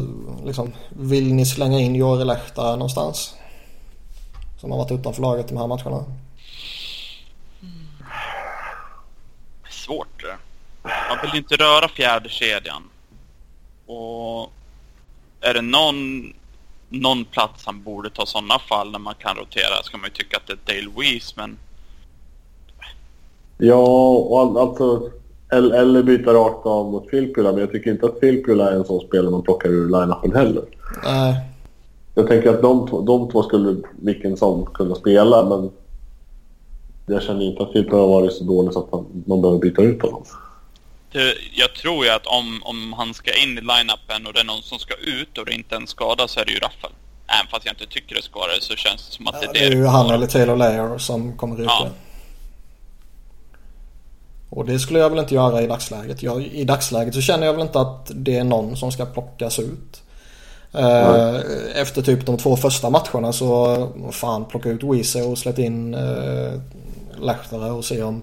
[0.46, 3.34] liksom, vill ni slänga in Jori Lehta någonstans?
[4.60, 6.04] Som har varit utanför laget de här matcherna.
[7.62, 7.74] Mm.
[9.70, 10.24] Svårt.
[10.82, 12.82] Man vill inte röra fjärde kedjan.
[13.86, 14.52] Och
[15.40, 16.32] är det någon,
[16.88, 20.36] någon plats han borde ta sådana fall när man kan rotera ska man ju tycka
[20.36, 21.58] att det är Dale Weiss, men...
[23.58, 25.10] Ja, och alltså...
[25.52, 29.00] Eller byta rakt av mot Filppula, men jag tycker inte att Filppula är en sån
[29.00, 30.64] spelare man plockar ur line-upen heller.
[31.04, 31.40] Nej.
[32.14, 35.70] Jag tänker att de, de två skulle vilken som kunna spela, men
[37.06, 39.82] jag känner inte att Filppula har varit så dålig så att man, man behöver byta
[39.82, 40.22] ut honom
[41.52, 44.62] jag tror ju att om, om han ska in i line-upen och det är någon
[44.62, 46.90] som ska ut och det inte är en skada så är det ju Raffel.
[47.26, 49.58] Även fast jag inte tycker det är skadade så känns det som att ja, det
[49.58, 49.68] är det.
[49.68, 51.88] Det är ju han eller Taylor Layer som kommer ut ja.
[54.54, 56.22] Och det skulle jag väl inte göra i dagsläget.
[56.22, 59.58] Jag, I dagsläget så känner jag väl inte att det är någon som ska plockas
[59.58, 60.02] ut.
[60.72, 61.42] Mm.
[61.74, 66.60] Efter typ de två första matcherna så fan plocka ut Weezy och släpp in uh,
[67.20, 68.22] Lehtare och se om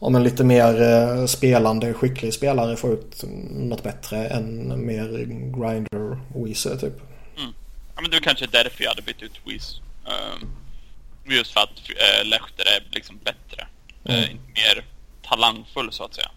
[0.00, 5.08] om en lite mer eh, spelande, skicklig spelare får ut något bättre än mer
[5.58, 7.00] grinder Weezer typ.
[7.36, 7.52] Mm.
[7.94, 9.80] Ja men det är kanske därför jag hade bytt ut Weez.
[10.04, 10.50] Um,
[11.32, 13.66] just för att uh, Lechter är liksom bättre.
[14.04, 14.30] Eh, mm.
[14.30, 14.84] Uh, mer
[15.30, 16.30] talangfull så att säga.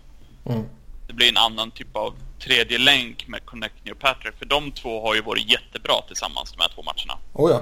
[0.46, 0.64] Mm.
[1.08, 4.38] Det blir en annan typ av tredje länk med Connectney och Patrick.
[4.38, 7.18] För de två har ju varit jättebra tillsammans de här två matcherna.
[7.34, 7.62] Oh ja.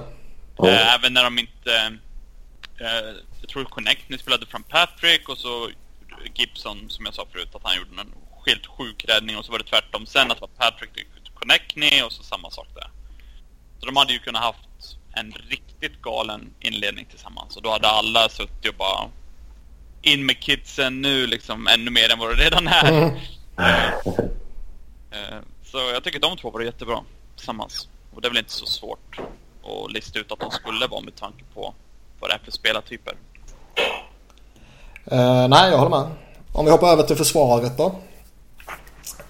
[0.67, 1.97] Uh, även när de inte...
[3.41, 5.69] jag tror Connectney spelade från Patrick och så
[6.35, 8.13] Gibson, som jag sa förut, att han gjorde en
[8.45, 12.11] helt sjuk räddning och så var det tvärtom sen att det var Patrick Connectney och
[12.11, 12.89] så samma sak där.
[13.79, 18.29] Så de hade ju kunnat haft en riktigt galen inledning tillsammans och då hade alla
[18.29, 19.09] suttit och bara
[20.01, 22.91] in med kidsen nu liksom ännu mer än vad det redan är.
[22.91, 23.15] Mm.
[25.11, 26.99] Eh, så jag tycker de två var jättebra
[27.35, 27.87] tillsammans.
[28.15, 29.19] Och det är väl inte så svårt
[29.63, 31.73] att lista ut att de skulle vara med tanke på
[32.19, 33.13] vad det är för spelartyper.
[35.11, 36.09] Uh, nej, jag håller med.
[36.53, 37.95] Om vi hoppar över till försvaret då.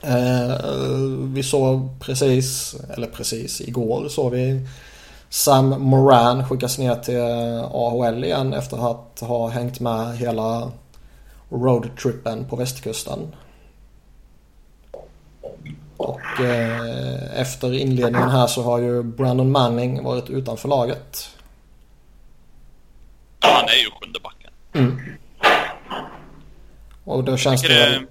[0.08, 4.68] Uh, vi såg precis, eller precis, igår såg vi
[5.32, 7.22] Sam Moran skickas ner till
[7.72, 10.72] AHL igen efter att ha hängt med hela
[11.50, 13.36] roadtrippen på västkusten.
[15.98, 21.30] Och eh, efter inledningen här så har ju Brandon Manning varit utanför laget.
[23.40, 24.52] Han är ju sjunde backen.
[24.74, 25.00] Mm.
[27.04, 27.90] Och då känns jag det...
[27.90, 28.06] det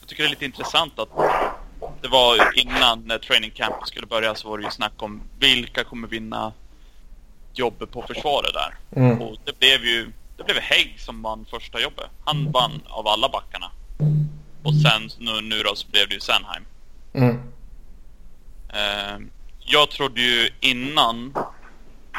[0.00, 1.08] jag tycker det är lite intressant att
[2.02, 5.84] det var innan när training camp skulle börja så var det ju snack om vilka
[5.84, 6.52] kommer vinna
[7.54, 9.00] jobbet på försvaret där.
[9.00, 9.22] Mm.
[9.22, 12.06] Och det blev ju det blev Hägg som vann första jobbet.
[12.24, 13.70] Han vann av alla backarna.
[14.62, 16.64] Och sen nu, nu då så blev det ju Sanheim.
[17.12, 17.36] Mm.
[18.74, 19.26] Uh,
[19.58, 21.34] jag trodde ju innan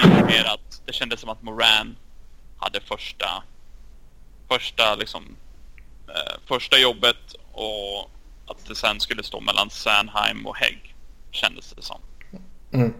[0.03, 1.95] lite mer att det kändes som att Moran
[2.57, 3.43] hade första
[4.47, 5.35] första liksom
[6.07, 8.09] eh, första jobbet och
[8.51, 10.95] att det sen skulle stå mellan Sandheim och Hägg
[11.31, 11.99] kändes det som.
[12.71, 12.93] Mm.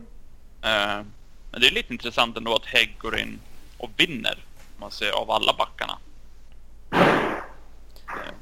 [0.62, 1.06] Eh,
[1.52, 3.40] men det är lite intressant ändå att Hägg går in
[3.78, 4.46] och vinner,
[4.76, 5.98] om man ser av alla backarna.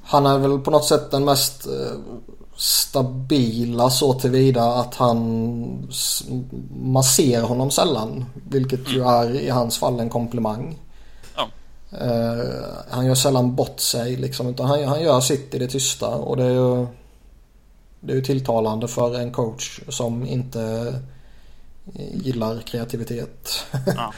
[0.03, 1.99] Han är väl på något sätt den mest eh,
[2.55, 5.20] stabila så tillvida att han
[6.84, 8.26] man ser honom sällan.
[8.49, 10.78] Vilket ju är i hans fall en komplimang.
[11.36, 11.49] Ja.
[11.97, 14.47] Eh, han gör sällan bort sig liksom.
[14.47, 16.07] Utan han, han gör sitt i det tysta.
[16.07, 16.88] Och det är ju,
[17.99, 20.93] det är ju tilltalande för en coach som inte
[22.13, 23.65] gillar kreativitet.
[23.95, 24.13] Ja.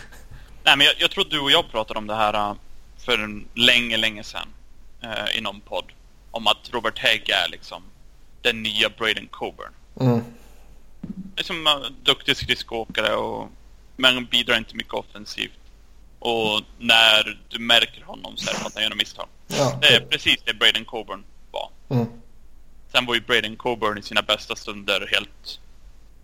[0.63, 2.55] Nej, men jag, jag tror du och jag pratade om det här äh,
[2.97, 4.47] för länge, länge sedan
[5.01, 5.85] eh, i någon podd.
[6.31, 7.83] Om att Robert Hägg är liksom
[8.41, 9.73] den nya Braden Coburn.
[9.99, 10.21] Mm.
[11.35, 13.47] Liksom duktig skridskoåkare och
[13.95, 15.59] men bidrar inte mycket offensivt.
[16.19, 19.27] Och när du märker honom så är det för att han gör misstag.
[19.47, 19.77] Ja.
[19.81, 21.69] Det är precis det Braden Coburn var.
[21.89, 22.07] Mm.
[22.91, 25.59] Sen var ju Braden Coburn i sina bästa stunder helt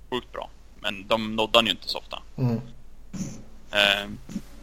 [0.09, 0.49] sjukt bra.
[0.79, 2.19] Men de nådde han ju inte så ofta.
[2.37, 2.61] Mm.
[3.71, 4.09] Eh,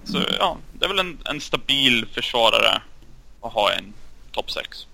[0.04, 2.82] så ja, det är väl en, en stabil försvarare
[3.40, 3.92] att ha en
[4.32, 4.86] topp 6.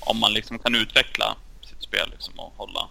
[0.00, 1.36] Om man liksom kan utveckla
[1.68, 2.88] sitt spel liksom och hålla.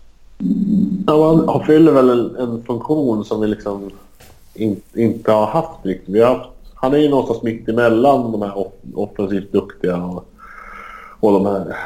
[1.08, 3.91] Ja, han, fyller väl en, en funktion som vi liksom
[4.54, 6.16] in, inte har haft riktigt.
[6.16, 10.30] Vi har haft, han är ju någonstans mitt emellan de här off, offensivt duktiga och,
[11.26, 11.78] och de här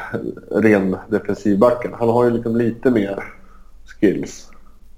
[0.62, 1.96] ren defensivbackarna.
[1.96, 3.24] Han har ju liksom lite mer
[3.84, 4.50] skills.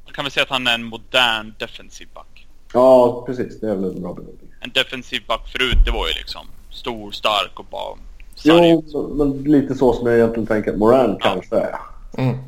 [0.04, 2.46] Man kan väl säga att han är en modern defensiv back.
[2.72, 3.60] Ja, precis.
[3.60, 4.48] Det är väl en bra benämning.
[4.60, 7.96] En defensiv back förut, det var ju liksom stor, stark och bara
[8.34, 8.82] sarg.
[8.92, 11.76] Jo, men lite så som jag egentligen tänker att Moran kanske är.
[12.18, 12.38] Mm.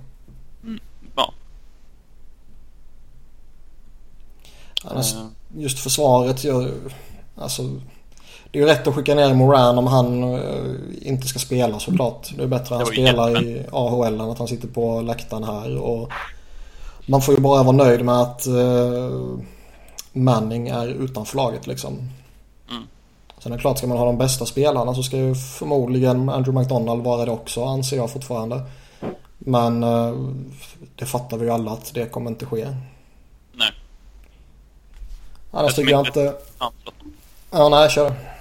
[1.16, 1.34] Ja.
[4.84, 5.14] Annars,
[5.56, 6.70] just försvaret gör
[7.36, 7.62] alltså
[8.54, 12.30] det är ju rätt att skicka ner Moran om han eh, inte ska spela såklart.
[12.36, 15.78] Det är bättre att han spelar i AHL än att han sitter på läktaren här.
[15.78, 16.12] Och
[17.06, 19.10] man får ju bara vara nöjd med att eh,
[20.12, 21.92] Manning är utanför laget liksom.
[22.70, 22.82] Mm.
[23.38, 26.60] Sen är det klart, ska man ha de bästa spelarna så ska ju förmodligen Andrew
[26.60, 28.62] McDonald vara det också anser jag fortfarande.
[29.38, 30.14] Men eh,
[30.96, 32.64] det fattar vi ju alla att det kommer inte ske.
[33.52, 33.72] nej.
[35.50, 36.34] Annars tycker jag inte-.
[37.50, 38.33] Ja, nej, kör.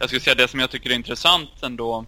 [0.00, 2.04] Jag skulle säga det som jag tycker är intressant ändå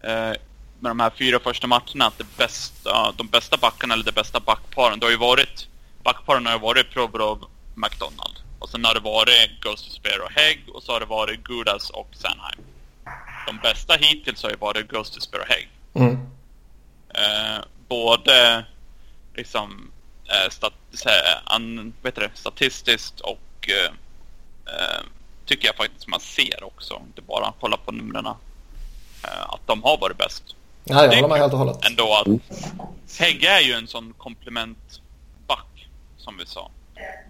[0.00, 0.32] eh,
[0.80, 4.40] med de här fyra första matcherna, att det bästa, de bästa backarna eller det bästa
[4.40, 5.68] backparen, det har ju varit,
[6.02, 7.44] backparen har ju varit Provorov
[7.74, 8.36] McDonald.
[8.58, 11.90] Och sen har det varit Ghost Spear och Hägg och så har det varit Gudas
[11.90, 12.60] och Sanheim.
[13.46, 15.68] De bästa hittills har ju varit Ghost Spear och Hägg.
[15.94, 16.12] Mm.
[17.08, 18.64] Eh, både
[19.34, 19.90] liksom
[20.24, 20.74] eh, stat,
[21.04, 23.92] här, an, det, statistiskt och eh,
[24.74, 25.02] eh,
[25.46, 29.98] tycker jag faktiskt man ser också, inte bara kolla på numren, eh, att de har
[29.98, 30.42] varit bäst.
[30.84, 31.86] Nej, jag håller med helt och hållet.
[31.86, 32.28] Ändå att
[33.18, 36.70] Hägg är ju en sån komplementback, som vi sa.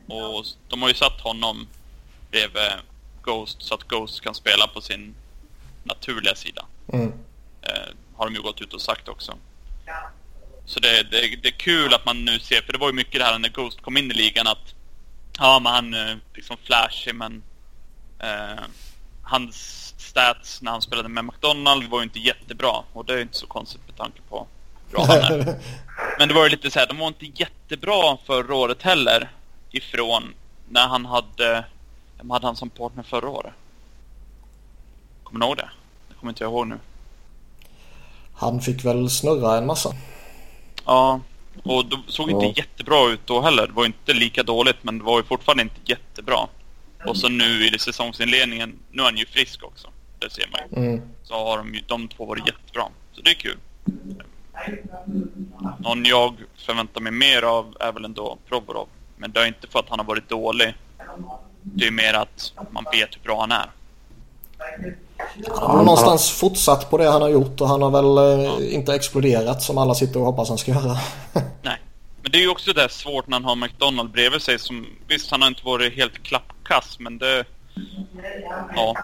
[0.07, 1.67] Och de har ju satt honom
[2.31, 2.71] bredvid
[3.23, 5.15] Ghost så att Ghost kan spela på sin
[5.85, 7.13] naturliga sida Mm.
[7.63, 9.35] eh, har de ju gått ut och sagt också.
[10.67, 13.21] Så det, det, det är kul att man nu ser, för det var ju mycket
[13.21, 14.75] det här när Ghost kom in i ligan att
[15.39, 17.43] ja, men han liksom flashig men
[18.23, 18.61] eh,
[19.23, 23.37] hans stats när han spelade med McDonald var ju inte jättebra och det är inte
[23.37, 24.47] så konstigt med tanke på
[24.91, 25.59] hur bra han är.
[26.19, 29.31] Men det var ju lite så här, de var inte jättebra förra året heller
[29.71, 30.35] ifrån
[30.69, 31.65] när han hade,
[32.17, 33.53] vem hade han som partner förra året?
[35.25, 35.71] Kommer ni ihåg det?
[36.09, 36.79] Det kommer inte jag ihåg nu.
[38.35, 39.95] Han fick väl snurra en massa.
[40.85, 41.21] Ja,
[41.65, 42.53] och det såg inte Ja.
[42.57, 43.67] jättebra ut då heller.
[43.67, 46.49] Det var inte lika dåligt, men det var ju fortfarande inte jättebra.
[47.07, 49.89] Och så nu i det säsongsinledningen, nu är han ju frisk också.
[50.19, 50.89] Det ser man ju.
[50.89, 51.03] Mm.
[51.23, 52.85] Så har de ju, de två varit jättebra.
[53.13, 53.57] Så det är kul.
[55.79, 58.89] Någon jag förväntar mig mer av är väl ändå Provorov.
[59.17, 60.75] Men det är inte för att han har varit dålig.
[61.63, 63.71] Det är mer att man vet hur bra han är.
[65.49, 68.95] Han har någonstans fortsatt på det han har gjort och han har väl eh, inte
[68.95, 70.97] exploderat som alla sitter och hoppas han ska göra.
[71.63, 71.82] Nej.
[72.23, 74.87] Men det är ju också det svårt när han har McDonald bredvid sig som...
[75.09, 77.45] Visst, han har inte varit helt klappkass, men det...
[78.75, 78.97] Ja.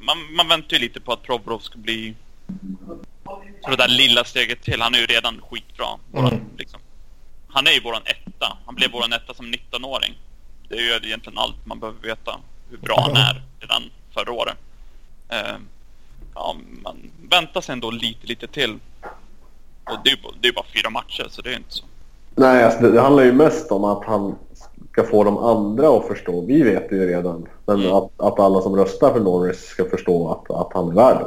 [0.00, 2.14] Man, man väntar ju lite på att Provorov ska bli...
[3.64, 4.80] Så det där lilla steget till.
[4.82, 5.86] Han är ju redan skitbra.
[6.12, 6.44] Våran, Mm.
[6.58, 6.80] liksom.
[7.48, 8.58] Han är ju våran etta.
[8.66, 10.14] Han blev våran etta som 19-åring.
[10.68, 12.40] Det är ju egentligen allt man behöver veta.
[12.70, 13.82] Hur bra han är redan
[14.14, 14.56] förra året.
[15.28, 15.56] Eh,
[16.34, 18.78] ja, man väntar sig ändå lite, lite till.
[19.90, 21.72] Och det är ju bara, det är ju bara fyra matcher, så det är inte
[21.74, 21.84] så.
[22.34, 24.38] Nej, alltså det, det handlar ju mest om att han
[24.92, 26.40] ska få de andra att förstå.
[26.40, 27.46] Vi vet det ju redan.
[27.66, 27.92] Men Mm.
[27.92, 31.26] att, att alla som röstar för Norris ska förstå att, att han är värd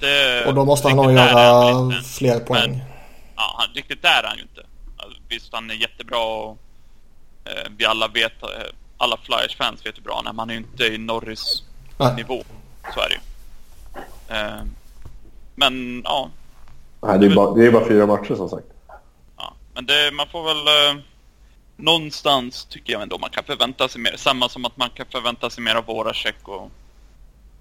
[0.00, 0.44] det.
[0.46, 2.70] Och då måste han nog göra han fler poäng.
[2.70, 2.80] Men,
[3.36, 4.62] ja, han, riktigt där är han ju inte.
[5.28, 6.58] Visst, han är jättebra och
[7.44, 8.48] eh, vi alla vet, eh,
[8.98, 11.62] alla Flyers-fans vet hur bra han är, men han är ju inte i Norris
[11.98, 12.14] Nej.
[12.16, 12.42] nivå.
[12.94, 13.20] Så är det ju.
[14.36, 14.62] Eh,
[15.58, 16.30] Men ja.
[17.02, 18.66] Nej, det, är bara, det är bara fyra matcher som sagt.
[19.36, 19.52] ja.
[19.74, 20.66] Men det, man får väl...
[20.96, 21.02] Eh,
[21.76, 24.14] någonstans tycker jag ändå man kan förvänta sig mer.
[24.16, 26.70] Samma som att man kan förvänta sig mer av Voracek och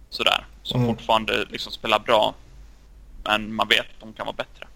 [0.10, 0.46] sådär.
[0.64, 0.96] Som Mm.
[0.96, 2.34] fortfarande liksom spelar bra.
[3.24, 4.68] Men man vet att de kan vara bättre.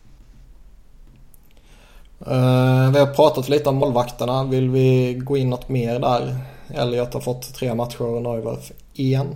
[2.25, 4.43] Eh, vi har pratat lite om målvakterna.
[4.43, 6.37] Vill vi gå in något mer där?
[6.73, 9.35] Elliot har fått tre matcher och Neuwerf en.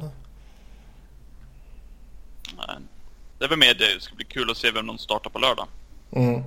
[3.45, 3.95] Det är väl mer det.
[3.95, 5.67] Det ska bli kul att se vem de startar på lördag.
[6.11, 6.43] Mm.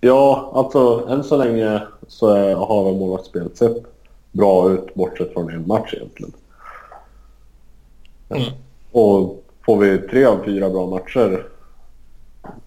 [0.00, 3.76] Ja, alltså än så länge så är, har väl målvaktsspelet sett
[4.32, 6.32] bra ut bortsett från en match egentligen.
[8.28, 8.52] Mm.
[8.92, 11.46] Och får vi tre av fyra bra matcher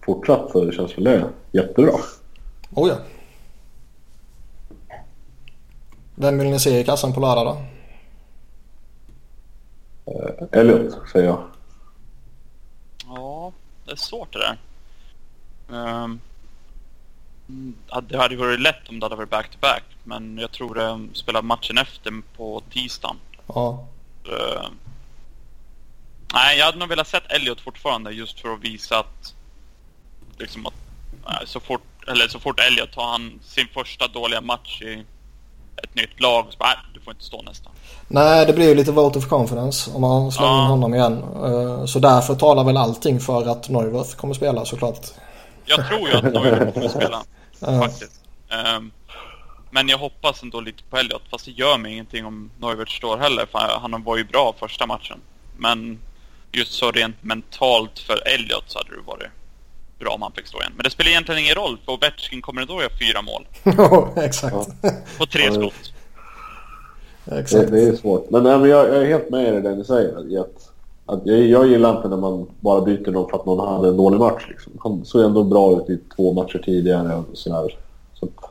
[0.06, 1.92] fortsatt så känns väl det jättebra.
[2.74, 2.96] Oh ja.
[6.14, 7.58] Vem vill ni se i kassan på lördag då?
[10.12, 11.55] Eh, Elliot, säger jag.
[13.86, 14.58] Det är svårt det där.
[17.88, 19.82] Ja, det hade varit lätt om det hade varit back-to-back.
[20.04, 23.16] Men jag tror de spelar matchen efter på tisdagen.
[23.46, 23.86] Ja.
[24.24, 24.78] Ehm,
[26.34, 29.34] nej, jag hade nog velat sett Elliot fortfarande just för att visa att...
[30.38, 30.74] Liksom att...
[31.44, 35.04] Så fort, eller så fort Elliot tar han sin första dåliga match i
[35.82, 37.70] ett nytt lag så bara, nej, du får inte stå nästa.
[38.08, 40.46] Nej, det blir ju lite vote of confidence om man in Ja.
[40.66, 41.22] honom igen.
[41.44, 45.06] Eh, Så därför talar väl allting för att Neuwerf kommer spela såklart.
[45.64, 47.22] Jag tror ju att Neuer kommer spela.
[47.80, 48.20] Faktiskt.
[48.50, 48.90] Ehm,
[49.70, 51.22] men jag hoppas ändå lite på Elliot.
[51.30, 53.46] Fast det gör mig ingenting om Neuvert står heller.
[53.52, 55.20] För han var ju bra första matchen.
[55.56, 55.98] Men
[56.52, 59.28] just så rent mentalt för Elliot så hade det varit
[59.98, 60.72] bra om han fick stå igen.
[60.76, 61.78] Men det spelar egentligen ingen roll.
[61.84, 63.46] För Ovechkin kommer ändå göra fyra mål.
[64.24, 64.82] Exakt.
[65.18, 65.92] På tre Ja, skott.
[67.24, 67.70] Det, Exakt.
[67.70, 68.30] det är svårt.
[68.30, 70.40] Men, nej, men jag, jag är helt med i det ni säger.
[70.40, 70.72] Att,
[71.06, 73.96] att jag, jag gillar inte när man bara byter någon för att någon hade en
[73.96, 74.46] dålig match.
[74.48, 74.72] Liksom.
[74.78, 77.76] Han såg ändå bra ut i två matcher tidigare och sådär.
[78.14, 78.50] Så att,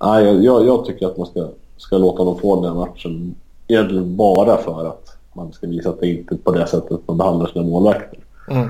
[0.00, 3.34] nej, jag, jag, tycker att man ska, ska låta dem få den matchen.
[3.68, 7.18] Egentligen bara för att man ska visa att det inte är på det sättet man
[7.18, 8.18] behandlar sina målvakter.
[8.50, 8.68] Mm.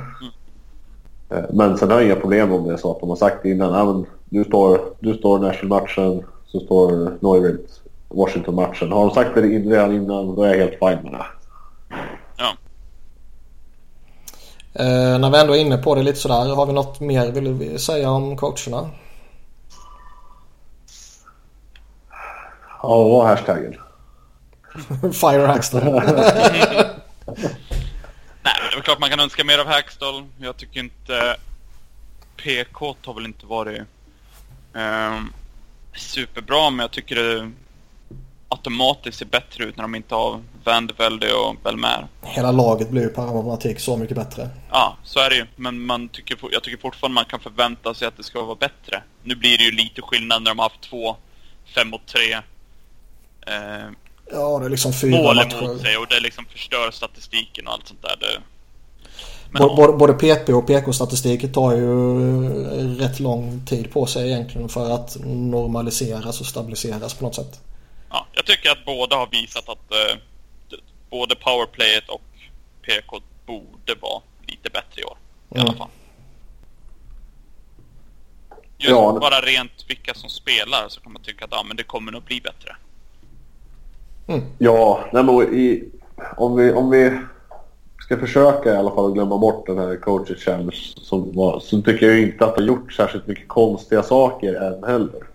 [1.31, 3.45] Eh, Men sen har jag inga problem om det är så att de har sagt
[3.45, 7.61] innan ah, men du står, du står Nashville-matchen så står Neuvert
[8.09, 8.93] Washington-matchen.
[8.93, 11.27] Har de sagt det redan innan då är jag helt fine med det.
[12.37, 12.53] Ja.
[14.73, 16.55] Eh, när vi ändå är inne på det lite sådär.
[16.55, 18.91] Har vi något mer vill vi säga om coacherna?
[22.83, 23.75] Ja, vad var hashtaggen?
[25.13, 25.83] Fire Hackstall.
[25.85, 26.03] Nej,
[28.45, 30.25] men det är väl klart man kan önska mer av Hackstall.
[30.39, 31.37] Jag tycker inte...
[32.37, 33.83] PK har väl inte varit
[34.75, 35.33] ehm,
[35.97, 37.51] superbra, men jag tycker det
[38.49, 42.07] automatiskt ser bättre ut när de inte har Vandevelde och Belmer.
[42.23, 44.49] Hela laget blir ju per automatik så mycket bättre.
[44.71, 45.47] Ja, så är det ju.
[45.57, 49.03] Men man tycker, jag tycker fortfarande man kan förvänta sig att det ska vara bättre.
[49.23, 51.17] Nu blir det ju lite skillnad när de har haft två,
[51.75, 52.33] fem och tre
[53.47, 53.91] eh,
[54.33, 57.89] Ja, det är liksom fyra mål emot sig och det liksom förstör statistiken och allt
[57.89, 58.17] sånt där.
[58.21, 58.41] Det,
[59.59, 65.17] Både, både PP och PK-statistik tar ju rätt lång tid på sig egentligen för att
[65.25, 67.61] normaliseras och stabiliseras på något sätt.
[68.11, 70.17] ja, jag tycker att båda har visat att eh,
[71.11, 72.23] både powerplayet och
[72.83, 75.17] PK borde vara lite bättre i år.
[75.55, 75.79] I alla Mm.
[75.79, 75.89] fall.
[78.79, 81.83] Just Ja, bara rent vilka som spelar så kan man tycka att ja, men det
[81.83, 82.77] kommer nog bli bättre.
[84.59, 85.85] Ja, nej, men i,
[86.37, 87.19] om, vi, om vi
[88.07, 91.83] ska försöka i alla fall att glömma bort den här coaches challenge som var, så
[91.83, 95.27] tycker jag inte att de har gjort särskilt mycket konstiga saker än heller.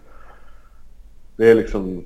[1.36, 2.06] Det är liksom...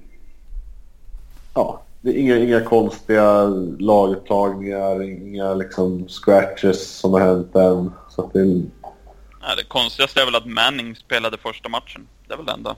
[1.54, 3.44] Ja, det är inga, inga konstiga
[3.80, 7.92] laguttagningar, inga liksom scratches som har hänt än.
[8.10, 12.08] Så att det är, Nej, det konstigaste är väl att Manning spelade första matchen.
[12.28, 12.76] Det är väl det enda.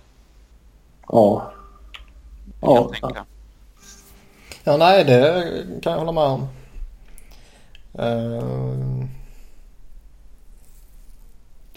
[1.08, 1.54] ja.
[2.62, 2.92] Ja.
[4.64, 5.44] Ja, nej, det
[5.82, 6.48] kan jag hålla med om.
[7.98, 9.08] Eh,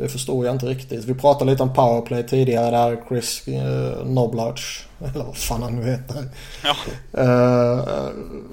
[0.01, 1.05] Det förstod jag inte riktigt.
[1.05, 5.91] Vi pratade lite om powerplay tidigare där Chris uh, Noblarch, eller vad fan han nu
[5.91, 6.25] heter.
[6.65, 6.75] Ja,
[7.23, 7.85] Eh,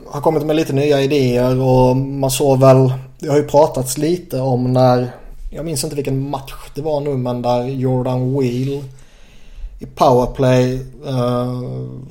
[0.08, 4.40] har kommit med lite nya idéer och man såg väl, det har ju pratats lite
[4.40, 5.12] om när,
[5.52, 8.84] jag minns inte vilken match det var nu men där Jordan Wheel
[9.80, 10.74] i powerplay
[11.08, 11.64] uh,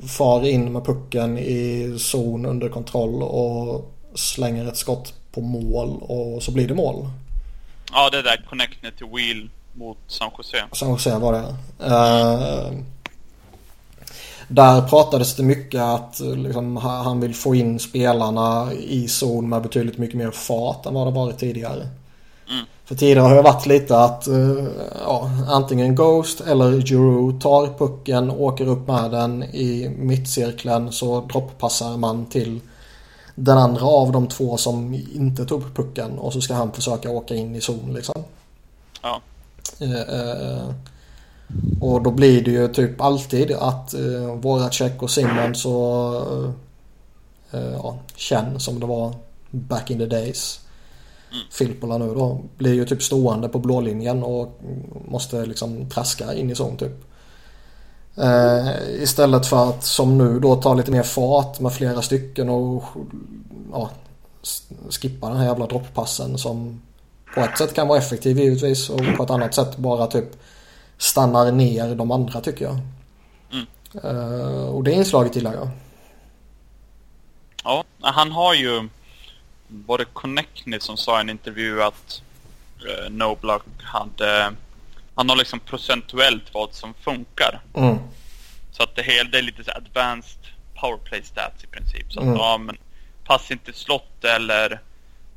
[0.07, 6.43] far in med pucken i zon under kontroll och slänger ett skott på mål och
[6.43, 7.09] så blir det mål.
[7.91, 10.63] ja det där connected till Wheel mot San Jose.
[10.71, 11.55] San Jose var det.
[11.85, 12.71] Eh,
[14.47, 19.97] Där pratades det mycket att liksom, han vill få in spelarna i zon med betydligt
[19.97, 21.87] mycket mer fart än vad det varit tidigare.
[22.49, 22.65] Mm.
[22.85, 24.67] För tidigare har det varit lite att uh,
[25.05, 31.97] ja, antingen Ghost eller Juru tar pucken, åker upp med den i mittcirkeln så dropppassar
[31.97, 32.59] man till
[33.39, 37.35] den andra av de två som inte tog pucken och så ska han försöka åka
[37.35, 38.23] in i zon liksom.
[39.01, 39.21] Ja.
[39.81, 40.71] Uh, uh,
[41.81, 46.51] och då blir det ju typ alltid att uh, Voracek och Simons och uh,
[47.51, 49.13] ja, Chen som det var
[49.51, 50.59] back in the days.
[51.31, 51.43] Mm.
[51.51, 54.59] Filippola nu då blir ju typ stående på blålinjen och
[55.07, 57.06] måste liksom traska in i zon typ.
[58.19, 62.83] Uh, istället för att som nu då ta lite mer fart med flera stycken och
[63.71, 63.89] ja,
[64.89, 66.81] skippa den här jävla dropppassen som
[67.35, 70.25] på ett sätt kan vara effektiv givetvis och på ett annat sätt bara typ
[70.97, 72.79] stannar ner de andra tycker jag.
[73.51, 73.65] Mm.
[74.05, 75.69] Uh, och det inslaget gillar jag.
[77.63, 78.89] Ja, han har ju
[79.67, 82.21] både Connectny som sa i en intervju att
[82.85, 84.51] uh, Noblock hade
[85.17, 87.61] han har liksom procentuellt vad som funkar.
[87.75, 87.97] Mm.
[88.71, 90.41] Så att det, hela, det är lite så advanced
[90.75, 92.13] powerplay stats i princip.
[92.13, 92.37] Så att mm.
[92.37, 92.77] ja, men
[93.25, 94.81] pass inte slott eller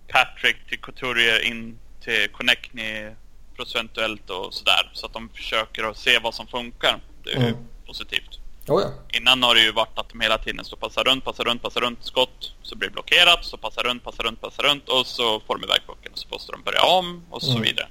[0.08, 3.10] Patrick till Couturier in till Connectny
[3.56, 4.90] procentuellt och sådär.
[4.92, 7.00] Så att de försöker att se vad som funkar.
[7.24, 7.56] Det är mm.
[7.86, 8.38] positivt.
[8.68, 9.18] Oh ja.
[9.18, 11.80] Innan har det ju varit att de hela tiden står passar runt, passar runt, passar
[11.80, 12.54] runt, skott.
[12.62, 15.64] Så blir det blockerat, så passar runt, passar runt, passar runt och så får de
[15.64, 17.62] iväg pucken och så måste de börja om och så mm.
[17.62, 17.88] vidare.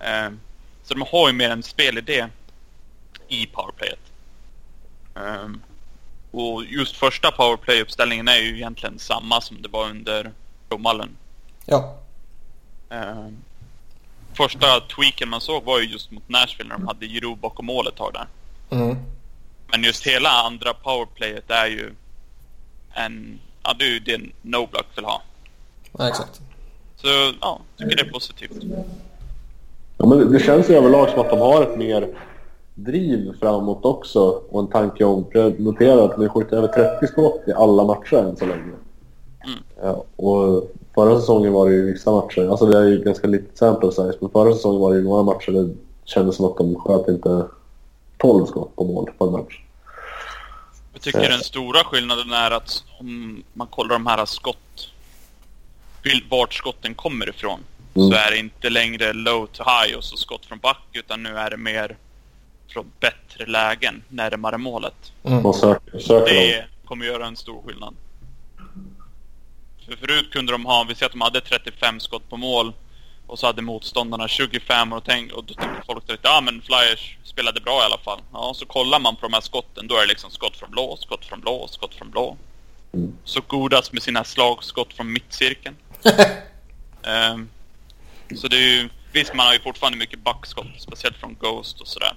[0.00, 0.30] Eh,
[0.88, 2.26] så de har ju mer en spelidé
[3.28, 3.98] i powerplayet.
[5.16, 5.48] Eh,
[6.30, 10.32] och just första powerplay-uppställningen är ju egentligen samma som det var under
[10.70, 11.16] Romallen.
[11.66, 11.98] Ja.
[12.90, 13.26] Eh,
[14.34, 17.96] första tweaken man såg var ju just mot Nashville när de hade Giroud bakom målet
[17.96, 18.26] tag där.
[18.70, 18.96] Mm.
[19.66, 21.94] Men just hela andra powerplayet är ju
[22.92, 23.40] en...
[23.62, 25.22] Ja, det är ju det Noblock vill ha.
[25.98, 26.40] Ja, exakt.
[26.96, 28.62] Så, ja, tycker det är positivt.
[29.98, 32.08] Ja, men det känns ju överlag som att de har ett mer
[32.74, 35.26] driv framåt också och en tanke om...
[35.32, 38.62] Jag noterar att de har skjutit över 30 skott i alla matcher än så länge.
[38.62, 39.58] Mm.
[39.82, 43.58] Ja, och förra säsongen var det ju vissa matcher, alltså det är ju ganska litet
[43.58, 46.56] sample size, men förra säsongen var det ju några matcher där det kändes som att
[46.56, 47.46] de sköt inte
[48.16, 49.62] 12 skott på mål på en match.
[50.92, 51.30] Jag tycker så.
[51.30, 54.90] den stora skillnaden är att om man kollar de här skott,
[56.30, 57.60] vart skotten kommer ifrån,
[57.98, 58.10] mm.
[58.10, 61.38] så är det inte längre low to high och så skott från back, utan nu
[61.38, 61.96] är det mer
[62.68, 65.12] från bättre lägen, närmare målet.
[65.24, 65.52] Mm.
[65.52, 67.94] Söker, söker det kommer göra en stor skillnad.
[69.86, 72.72] För förut kunde de ha, vi säger att de hade 35 skott på mål
[73.26, 77.16] och så hade motståndarna 25 och, tänk, och då tänkte folk att ja men Flyers
[77.24, 78.20] spelade bra i alla fall.
[78.32, 80.96] Ja, så kollar man på de här skotten, då är det liksom skott från blå,
[80.96, 82.36] skott från blå, skott från blå.
[82.92, 83.12] Mm.
[83.24, 85.76] Så godas med sina slagskott från mittcirkeln.
[87.34, 87.48] um,
[88.36, 91.86] så det är ju, visst man har ju fortfarande mycket backskott, speciellt från Ghost och
[91.88, 92.12] sådär.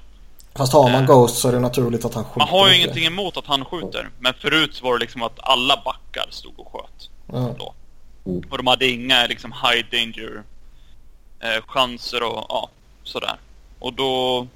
[0.56, 2.40] Fast har man uh, Ghost så är det naturligt att han skjuter.
[2.40, 2.86] Man har ju mycket.
[2.86, 6.60] ingenting emot att han skjuter, men förut så var det liksom att alla backar stod
[6.60, 7.10] och sköt.
[7.34, 7.54] Mm.
[7.58, 7.74] Då.
[8.50, 10.44] Och de hade inga liksom high danger
[11.40, 12.70] eh, chanser och ja,
[13.04, 13.36] sådär.
[13.80, 14.48] Och då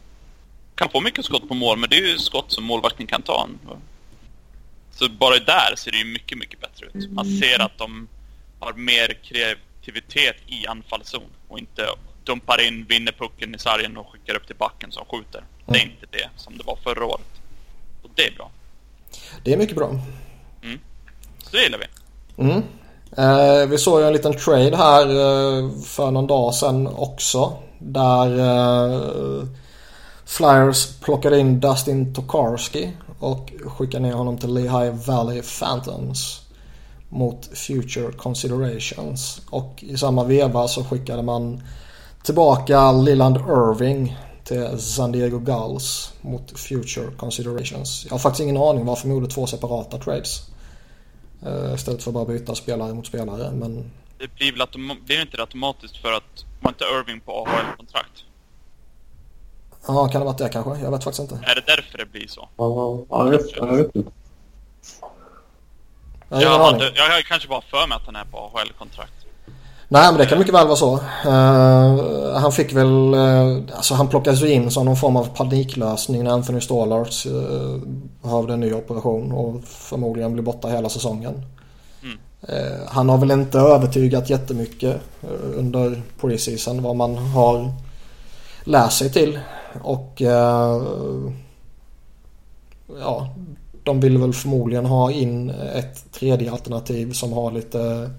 [0.75, 3.47] kan få mycket skott på mål, men det är ju skott som målvakten kan ta.
[4.91, 7.11] Så bara där ser det ju mycket, mycket bättre ut.
[7.11, 8.07] Man ser att de
[8.59, 9.17] har mer
[9.85, 11.81] kreativitet i anfallszon och inte
[12.23, 15.43] dumpar in, vinner pucken i sargen och skickar upp till backen som skjuter.
[15.65, 15.91] Det är mm.
[15.93, 17.41] inte det som det var förra året.
[18.03, 18.51] Och det är bra.
[19.43, 19.89] Det är mycket bra.
[20.63, 20.79] Mm.
[21.43, 21.85] Så det gillar vi.
[22.43, 22.63] Mm.
[23.17, 27.57] Eh, vi såg ju en liten trade här eh, för någon dag sedan också.
[27.79, 29.47] Där eh,
[30.25, 36.44] Flyers plockade in Dustin Tokarski och skickade ner honom till Lehigh Valley Phantoms
[37.15, 39.41] mot Future Considerations.
[39.49, 41.63] Och i samma veva så skickade man
[42.23, 48.05] tillbaka Lilland Irving till San Diego Gulls mot Future Considerations.
[48.05, 50.41] Jag har faktiskt ingen aning varför de gjorde två separata trades.
[51.47, 53.51] Uh, istället för att bara byta spelare mot spelare.
[53.51, 53.91] Men...
[54.17, 54.67] Det blir väl
[55.05, 58.23] blir inte det automatiskt för att var inte Irving på AHL-kontrakt?
[59.87, 60.83] Ja, kan det vara det kanske?
[60.83, 61.45] Jag vet faktiskt inte.
[61.45, 62.49] Är det därför det blir så?
[62.57, 64.11] Ja, jag vet, jag vet inte.
[66.29, 66.81] Jag ingen aning.
[66.95, 69.25] Jag har kanske bara för mig att han är på AHL-kontrakt.
[69.87, 70.93] Nej men det kan mycket väl vara så.
[71.25, 76.23] Uh, han fick väl, uh, alltså han plockades ju in som någon form av paniklösning
[76.23, 77.81] när Anthony Stallard uh,
[78.21, 81.43] behövde en ny operation och förmodligen blir borta hela säsongen.
[82.03, 82.17] Mm.
[82.49, 87.73] Uh, han har väl inte övertygat jättemycket uh, under preseason vad man har
[88.63, 89.39] läst sig till.
[89.81, 90.21] Och
[92.99, 93.29] ja,
[93.85, 98.11] de vill väl förmodligen ha in ett tredje alternativ som har lite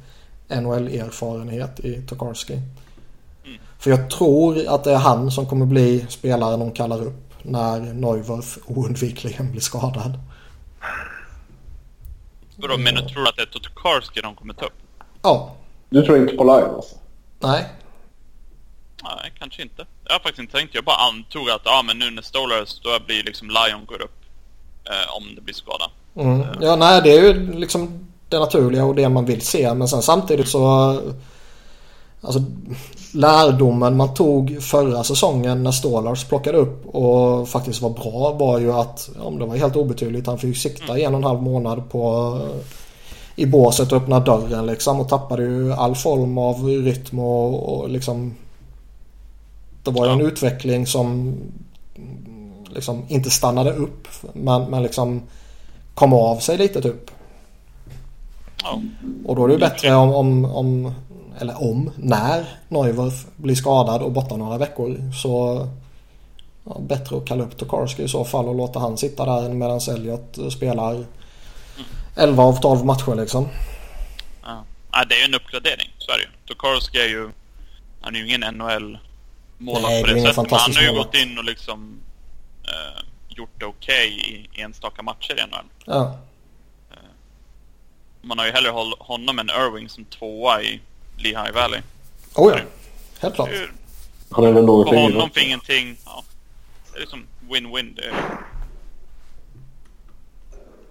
[0.48, 2.52] NHL-erfarenhet i Tokarski.
[2.52, 3.58] Mm.
[3.78, 7.80] För jag tror att det är han som kommer bli spelaren de kallar upp när
[7.80, 10.18] Neuwerf oundvikligen blir skadad.
[12.56, 14.72] Vadå, men du tror att det är Tokarski de kommer ta upp?
[15.22, 15.54] Ja.
[15.90, 16.96] Du tror inte på Lion alltså?
[17.40, 17.64] Nej.
[19.02, 19.86] Nej, kanske inte.
[20.04, 20.74] Jag har faktiskt inte tänkt.
[20.74, 24.25] Jag bara antog att ja, men nu när Stolars då blir liksom Lion går upp.
[24.90, 25.90] Eh, om det blir skada.
[26.16, 26.46] Mm.
[26.60, 29.74] Ja, nej det är ju liksom det naturliga och det man vill se.
[29.74, 30.96] Men sen samtidigt så...
[32.20, 32.42] Alltså
[33.12, 38.72] lärdomen man tog förra säsongen när Stålars plockade upp och faktiskt var bra var ju
[38.72, 41.90] att, om det var helt obetydligt, han fick sikta i en och en halv månad
[41.90, 42.38] på
[43.36, 47.88] i båset och öppna dörren liksom och tappade ju all form av rytm och, och
[47.88, 48.34] liksom
[49.82, 51.34] det var ju en utveckling som
[52.68, 55.22] liksom inte stannade upp men, men liksom
[55.94, 57.10] kom av sig lite typ.
[58.62, 58.82] Ja.
[59.24, 60.94] Och då är det ju bättre om, om, om
[61.38, 65.66] eller om, när Neuwerf blir skadad och borta några veckor så
[66.64, 69.80] ja, bättre att kalla upp Tokarski i så fall och låta han sitta där medan
[69.88, 71.04] Elliot spelar
[72.16, 73.48] 11 av 12 matcher liksom.
[74.42, 74.64] Ja.
[74.92, 76.26] ja, det är ju en uppgradering, ju.
[76.46, 77.30] Tokarski är ju,
[78.00, 78.98] han är ju ingen NHL
[79.58, 80.50] målvakt på det sättet.
[80.50, 82.00] Men han har ju gått in och liksom
[82.68, 85.66] eh, gjort det okej okay i enstaka matcher i NHL.
[85.84, 86.18] Ja.
[86.90, 86.96] Eh,
[88.22, 90.80] man har ju hellre håll honom än Irving som tvåa i
[91.16, 91.80] Lehigh Valley.
[92.34, 92.60] Oh ja,
[93.20, 93.50] helt klart.
[94.30, 95.96] Han är väl något För honom för ingenting.
[96.04, 96.24] Ja.
[96.92, 97.94] Det är liksom win-win.
[97.96, 98.14] Det,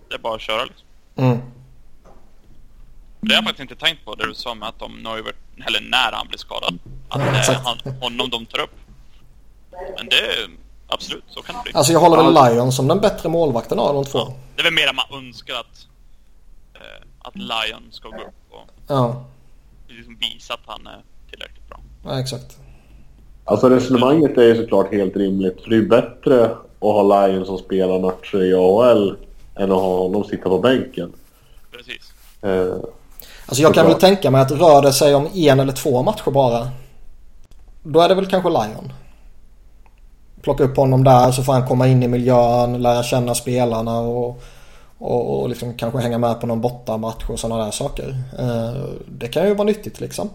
[0.09, 0.87] det är bara att köra liksom.
[1.15, 1.41] Mm.
[3.21, 5.35] Det har jag faktiskt inte tänkt på det du sa med att om Neuvert,
[5.67, 6.79] eller när han blir skadad,
[7.09, 8.75] att det är han, honom de tar upp.
[9.97, 10.49] Men det är
[10.95, 11.71] absolut, så kan det bli.
[11.73, 14.19] Alltså jag håller väl Lion som den bättre målvakten av de två.
[14.19, 15.87] Ja, det är väl mer att man önskar att,
[16.73, 19.25] eh, att Lion ska gå upp och ja.
[19.87, 21.79] liksom visa att han är tillräckligt bra.
[22.05, 22.57] Ja, exakt.
[23.45, 25.61] Alltså resonemanget är ju såklart helt rimligt.
[25.61, 29.17] För det är ju bättre att ha Lion som spelar matcher i AHL
[29.55, 31.13] än att ha honom sitta på bänken.
[31.71, 32.13] Precis.
[32.41, 32.75] Eh,
[33.45, 36.31] alltså jag kan väl tänka mig att rör det sig om en eller två matcher
[36.31, 36.67] bara.
[37.83, 38.93] Då är det väl kanske Lion.
[40.45, 44.43] Plocka upp honom där så får han komma in i miljön, lära känna spelarna och,
[44.97, 48.17] och, och liksom kanske hänga med på någon bortamatch och sådana där saker.
[48.39, 50.29] Eh, det kan ju vara nyttigt liksom.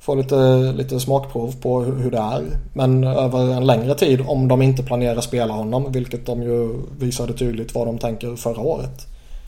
[0.00, 0.36] Få lite,
[0.72, 2.44] lite smakprov på hur, hur det är.
[2.72, 7.32] Men över en längre tid om de inte planerar spela honom, vilket de ju visade
[7.32, 9.06] tydligt vad de tänker förra året.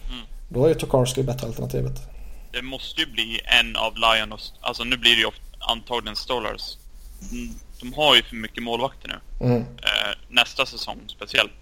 [0.08, 0.26] Mm.
[0.48, 2.00] Då är ju Tokarski bättre alternativet.
[2.52, 4.40] Det måste ju bli en av Lion och...
[4.60, 6.76] Alltså nu blir det ju antagligen Stolars.
[7.82, 9.46] De har ju för mycket målvakter nu.
[9.46, 9.60] Mm.
[9.60, 11.52] Eh, nästa säsong speciellt.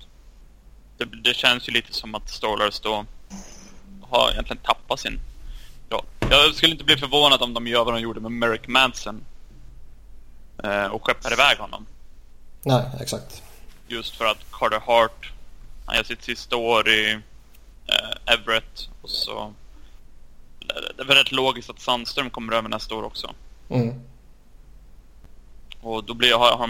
[0.98, 3.04] Det, det, känns ju lite som att Stolars då
[4.02, 5.20] har egentligen tappat sin
[5.90, 6.04] roll.
[6.30, 9.24] Jag skulle inte bli förvånad om de gör vad de gjorde med Merrick Manson.
[10.64, 11.86] Eh, och skeppar iväg honom.
[12.62, 13.42] Nej, exakt.
[13.88, 15.32] Just för att Carter Hart,
[15.86, 17.12] han gör sitt sista år i
[17.86, 19.52] eh, Everett och så...
[20.96, 23.34] Det är väl rätt logiskt att Sandström kommer över nästa år också.
[23.68, 24.09] Mm.
[25.80, 26.68] Och då blir har, har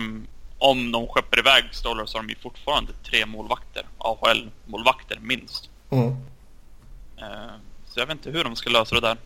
[0.58, 3.86] om de skeppar iväg Stoller så har de ju fortfarande tre målvakter.
[3.98, 5.70] AHL-målvakter minst.
[5.90, 6.06] Mm.
[6.08, 7.52] Uh,
[7.88, 9.16] så jag vet inte hur de ska lösa det där.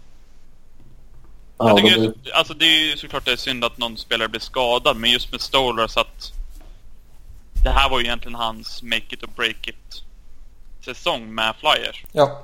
[1.58, 2.14] Ja, jag tycker de...
[2.22, 5.10] det, alltså det är ju såklart det är synd att någon spelare blir skadad, men
[5.10, 6.32] just med Stoller så att
[7.64, 10.02] det här var ju egentligen hans make it or break it
[10.84, 12.04] säsong med Flyers.
[12.12, 12.42] Ja.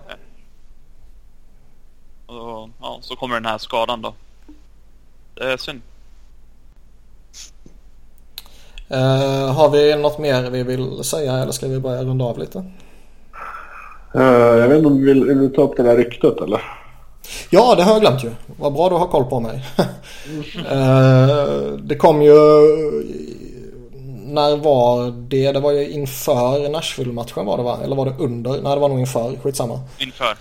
[2.26, 4.14] Och ja, så kommer den här skadan då.
[5.34, 5.82] Det är synd.
[8.92, 12.58] Uh, har vi något mer vi vill säga eller ska vi börja runda av lite?
[14.16, 14.22] Uh,
[14.58, 16.60] jag vet inte om du vill, vill du ta upp det där ryktet eller?
[17.50, 18.30] Ja, det har jag glömt ju.
[18.58, 19.64] Vad bra du har koll på mig.
[20.72, 22.34] uh, det kom ju...
[24.24, 25.52] När var det?
[25.52, 27.78] Det var ju inför Nashville-matchen var det va?
[27.84, 28.50] Eller var det under?
[28.50, 29.36] Nej, det var nog inför.
[29.42, 29.80] Skitsamma.
[29.98, 30.36] Inför.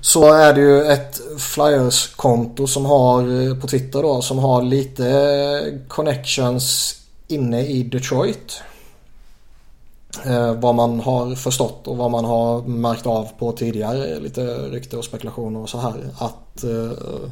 [0.00, 6.94] Så är det ju ett Flyers-konto som har på Twitter då som har lite connections
[7.28, 8.62] inne i Detroit.
[10.24, 14.96] Eh, vad man har förstått och vad man har märkt av på tidigare lite rykte
[14.96, 15.94] och spekulationer och så här.
[16.18, 17.28] Att, eh,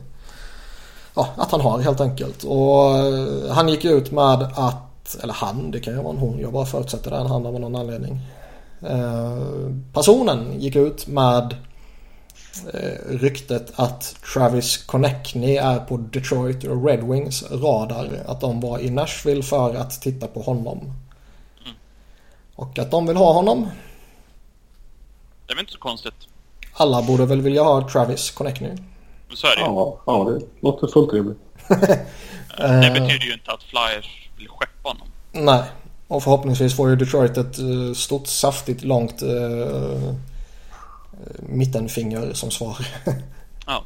[1.14, 2.44] ja, att han har helt enkelt.
[2.44, 6.38] Och eh, han gick ut med att, eller han, det kan ju vara en hon,
[6.38, 8.20] jag bara förutsätter det är en han av någon anledning.
[8.82, 9.38] Eh,
[9.92, 11.54] personen gick ut med
[12.74, 18.22] eh, ryktet att Travis Connectney är på Detroit Red Wings radar.
[18.26, 20.92] Att de var i Nashville för att titta på honom.
[22.54, 23.68] Och att de vill ha honom.
[25.46, 26.14] Det är väl inte så konstigt.
[26.72, 28.76] Alla borde väl vilja ha Travis Connectney.
[29.34, 29.66] Så är det ju.
[29.66, 31.38] Ja, ja, det låter fullt rimligt.
[32.58, 35.08] Det betyder ju inte att Flyers vill skeppa honom.
[35.32, 35.62] Nej.
[36.08, 40.14] Och förhoppningsvis får ju Detroit ett eh, stort, saftigt, långt uh,
[41.48, 42.76] mittenfinger som svar.
[43.66, 43.84] Ja.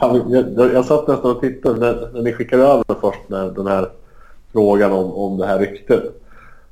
[0.00, 3.66] Jag, jag, jag satt nästan och tittade när, när ni skickade över först när, den
[3.66, 3.88] här
[4.52, 6.02] frågan om, om det här ryktet.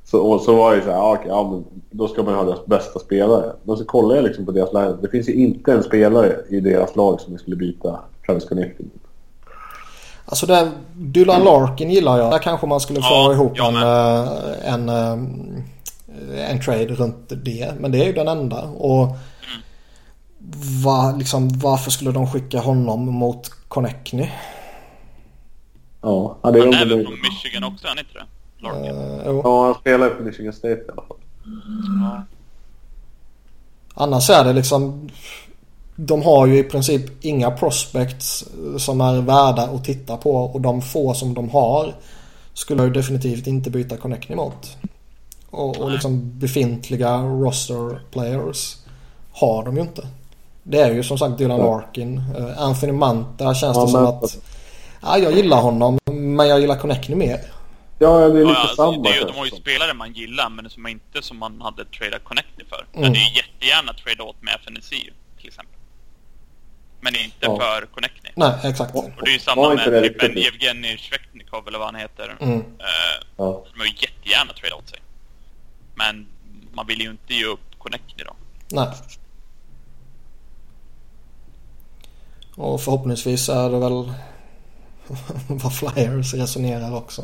[0.05, 2.33] Så, och så var det ju så här, ja, okej, ja, men då ska man
[2.33, 3.51] ha deras bästa spelare.
[3.63, 4.97] Men så kollade jag liksom på deras line.
[5.01, 8.85] Det finns ju inte en spelare i deras lag som vi skulle byta Travis Connecting
[8.93, 9.03] mot.
[10.25, 12.31] Alltså det, Dylan Larkin gillar jag.
[12.31, 17.31] Där kanske man skulle få Ja, ihop jag en, eh, en, eh, en trade runt
[17.45, 17.73] det.
[17.79, 18.63] Men det är ju den enda.
[18.63, 19.07] Och
[20.83, 24.29] va, liksom, varför skulle de skicka honom mot Connectney?
[26.01, 28.25] Ja, det är Han är väl från Michigan också, är han inte det?
[29.29, 29.41] Uh.
[29.43, 31.17] Ja, han spelar på Michigan State i alla fall.
[32.01, 32.23] Ja.
[33.93, 35.09] Annars är det liksom...
[35.95, 38.45] De har ju i princip inga prospects
[38.77, 41.93] som är värda att titta på och de få som de har
[42.53, 44.77] skulle jag ju definitivt inte byta Connectney mot.
[45.49, 48.77] Och, och liksom befintliga roster players
[49.31, 50.07] har de ju inte.
[50.69, 51.59] Det är ju som sagt Dylan.
[51.59, 52.17] Larkin.
[52.37, 54.25] Eh, Anthony Manta känns Ja, det som Manta.
[54.25, 54.37] att...
[55.01, 57.39] Ja, jag gillar honom men jag gillar Connectney mer.
[57.99, 59.03] Ja, det är lite Ja, alltså, samma.
[59.03, 61.85] det är ju, de har ju spelare man gillar men som inte som man hade
[61.85, 62.85] tradat Connectly för.
[62.91, 63.07] Jag Mm.
[63.07, 65.73] hade ju jättegärna tradat åt med FNSI till exempel.
[67.01, 67.59] Men inte Ja.
[67.59, 68.29] för Connectly.
[68.35, 68.95] Nej, exakt.
[68.95, 70.29] Och det är ju samma med det typ en?
[70.37, 72.35] Evgenij Svechnikov eller vad han heter.
[72.39, 72.57] Mm.
[72.59, 73.63] Eh, Ja.
[73.73, 74.99] de har ju jättegärna tradat åt sig.
[75.95, 76.27] Men
[76.73, 78.33] man vill ju inte ge upp Connectly då.
[78.71, 78.87] Nej.
[82.57, 84.11] Och förhoppningsvis är det väl
[85.63, 87.21] vad Flyers resonerar också.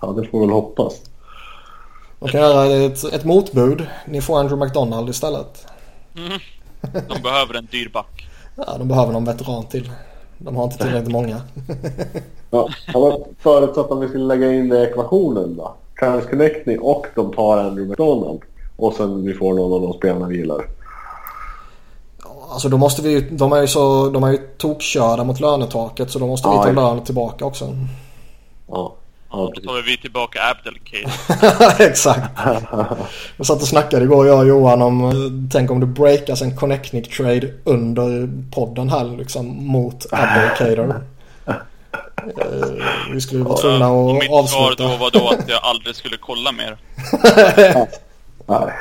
[0.00, 1.00] ja, det får väl hoppas.
[2.18, 3.86] De kan göra ett, ett motbud.
[4.06, 5.66] Ni får Andrew McDonald istället.
[7.08, 8.28] De behöver en dyr back.
[8.56, 9.90] Ja, de behöver någon veteran till.
[10.38, 11.40] De har inte tillräckligt många.
[12.50, 12.68] Ja,
[13.38, 15.74] förutsatt om vi skulle lägga in det i ekvationen då.
[16.00, 18.40] Travis Connecting och de tar Andrew McDonald.
[18.76, 20.66] Och sen vi får någon av de spelarna vi gillar.
[22.52, 26.10] Alltså då måste vi ju, de är ju så, de är ju tokkörda mot lönetaket
[26.10, 26.72] så då måste vi ta ja.
[26.72, 27.64] lön tillbaka också.
[28.68, 28.94] Ja,
[29.30, 31.82] ja Då tar vi tillbaka Abdelkader.
[31.88, 32.38] Exakt.
[33.36, 36.56] Jag satt och snackade igår jag och Johan om, eh, tänk om det breakas en
[36.56, 41.00] Connectnick trade under podden här liksom mot Abdelkader.
[42.16, 42.68] Eh,
[43.12, 44.82] Vi skulle vara tvungna Och att mitt svar avsluta.
[44.82, 46.76] då var då att jag aldrig skulle kolla mer.
[48.60, 48.72] Nej.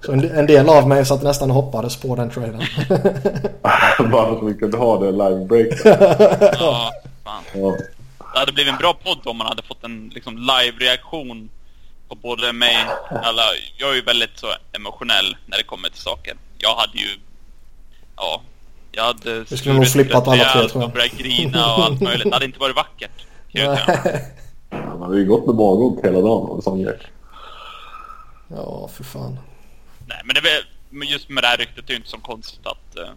[0.00, 2.62] Så en, en del av mig satt nästan och hoppades på den traden.
[4.12, 5.66] Bara för att vi kunde ha det live break.
[6.60, 6.92] Ja,
[7.24, 7.42] fan.
[7.54, 7.76] Ja.
[8.32, 11.48] Det hade blivit en bra podd om man hade fått en liksom, live-reaktion
[12.08, 12.76] på både mig...
[13.10, 13.42] Alla,
[13.78, 16.34] jag är ju väldigt så emotionell när det kommer till saker.
[16.58, 17.08] Jag hade ju...
[18.16, 18.40] Ja.
[18.92, 20.88] Jag hade Vi skulle nog flippat alla tre, tror jag.
[20.88, 22.24] och börjat grina och allt möjligt.
[22.24, 23.26] Det hade inte varit vackert.
[24.70, 26.98] Han har ju gått med magont hela dagen och sån grej.
[28.48, 29.38] Ja, för fan.
[30.06, 32.18] Nej, men det är väl, just med det här ryktet är det ju inte så
[32.18, 33.10] konstigt att, eh,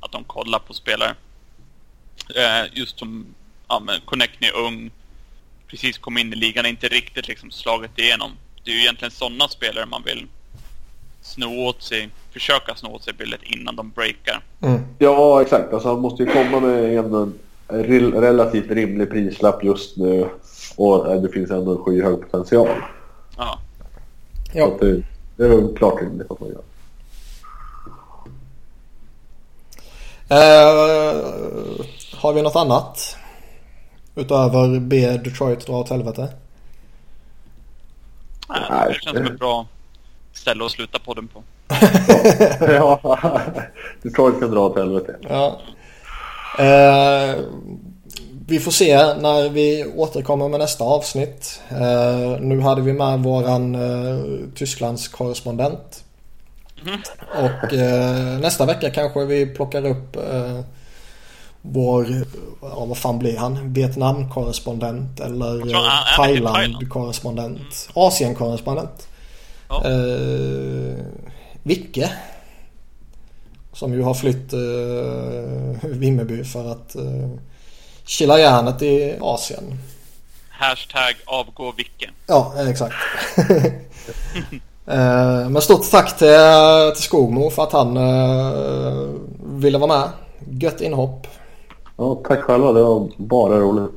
[0.00, 1.14] att de kollar på spelare.
[2.36, 3.26] Eh, just som
[3.68, 4.90] ja, men Connectny är ung,
[5.66, 8.30] precis kom in i ligan, inte riktigt liksom slagit igenom.
[8.64, 10.26] Det är ju egentligen sådana spelare man vill
[11.22, 14.42] sno åt sig, försöka sno åt sig bildet innan de breakar.
[14.60, 14.80] Mm.
[14.98, 15.72] Ja, exakt.
[15.72, 17.34] Alltså, han måste ju komma med en
[17.68, 20.28] rel- relativt rimlig prislapp just nu.
[20.76, 22.68] Och eh, det finns ändå en skyhög potential.
[23.36, 23.58] Ja.
[24.52, 24.66] Så Ja.
[24.66, 25.02] att det,
[25.36, 26.62] det är väl klart rimligt att man gör.
[30.28, 31.14] Eh,
[32.16, 33.16] har vi något annat?
[34.14, 36.28] Utöver be Detroit dra åt helvete?
[38.48, 39.66] Nej, det känns som ett bra
[40.32, 41.42] ställe att sluta podden på.
[42.60, 43.00] ja,
[44.02, 45.16] Detroit kan dra åt helvete.
[45.28, 45.60] Ja.
[46.58, 47.34] Eh,
[48.50, 51.60] vi får se när vi återkommer med nästa avsnitt.
[51.70, 54.24] Eh, nu hade vi med våran eh,
[54.54, 56.04] Tysklands korrespondent.
[57.34, 60.60] Och eh, nästa vecka kanske vi plockar upp eh,
[61.62, 62.06] vår,
[62.62, 63.72] ja vad fan blir han?
[63.72, 66.16] Vietnam-korrespondent eller eh.
[66.16, 67.88] Thailand-korrespondent.
[67.94, 69.08] Asien-korrespondent.
[69.68, 69.84] Ja.
[69.84, 71.04] Eh,
[71.62, 72.12] Vicke.
[73.72, 77.30] Som ju har flytt eh, Vimmerby för att eh,
[78.10, 79.78] kila järnet i Asien.
[80.48, 82.10] Hashtag avgå Vicke.
[82.26, 82.94] Ja, exakt.
[84.86, 86.28] eh, men stort tack till,
[86.94, 89.08] till Skogmo för att han eh,
[89.40, 90.08] ville vara med.
[90.62, 91.26] Gött inhopp.
[91.96, 92.72] Ja, tack själva.
[92.72, 93.94] Det var bara roligt.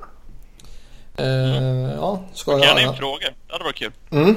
[1.17, 3.33] Eh, ja, ska jag Gärna in frågor.
[3.47, 3.91] Det hade varit kul.
[4.11, 4.35] Mm.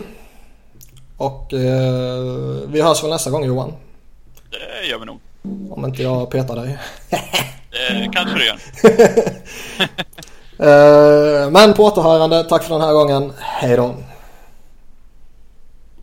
[1.16, 3.73] Och eh, vi hörs väl nästa gång Johan.
[4.51, 5.20] Det gör vi nog.
[5.70, 6.78] Om inte jag petar dig.
[7.70, 8.56] Det kanske du gör.
[10.59, 13.32] Eh, men på återhörande, tack för den här gången.
[13.39, 13.94] Hej då.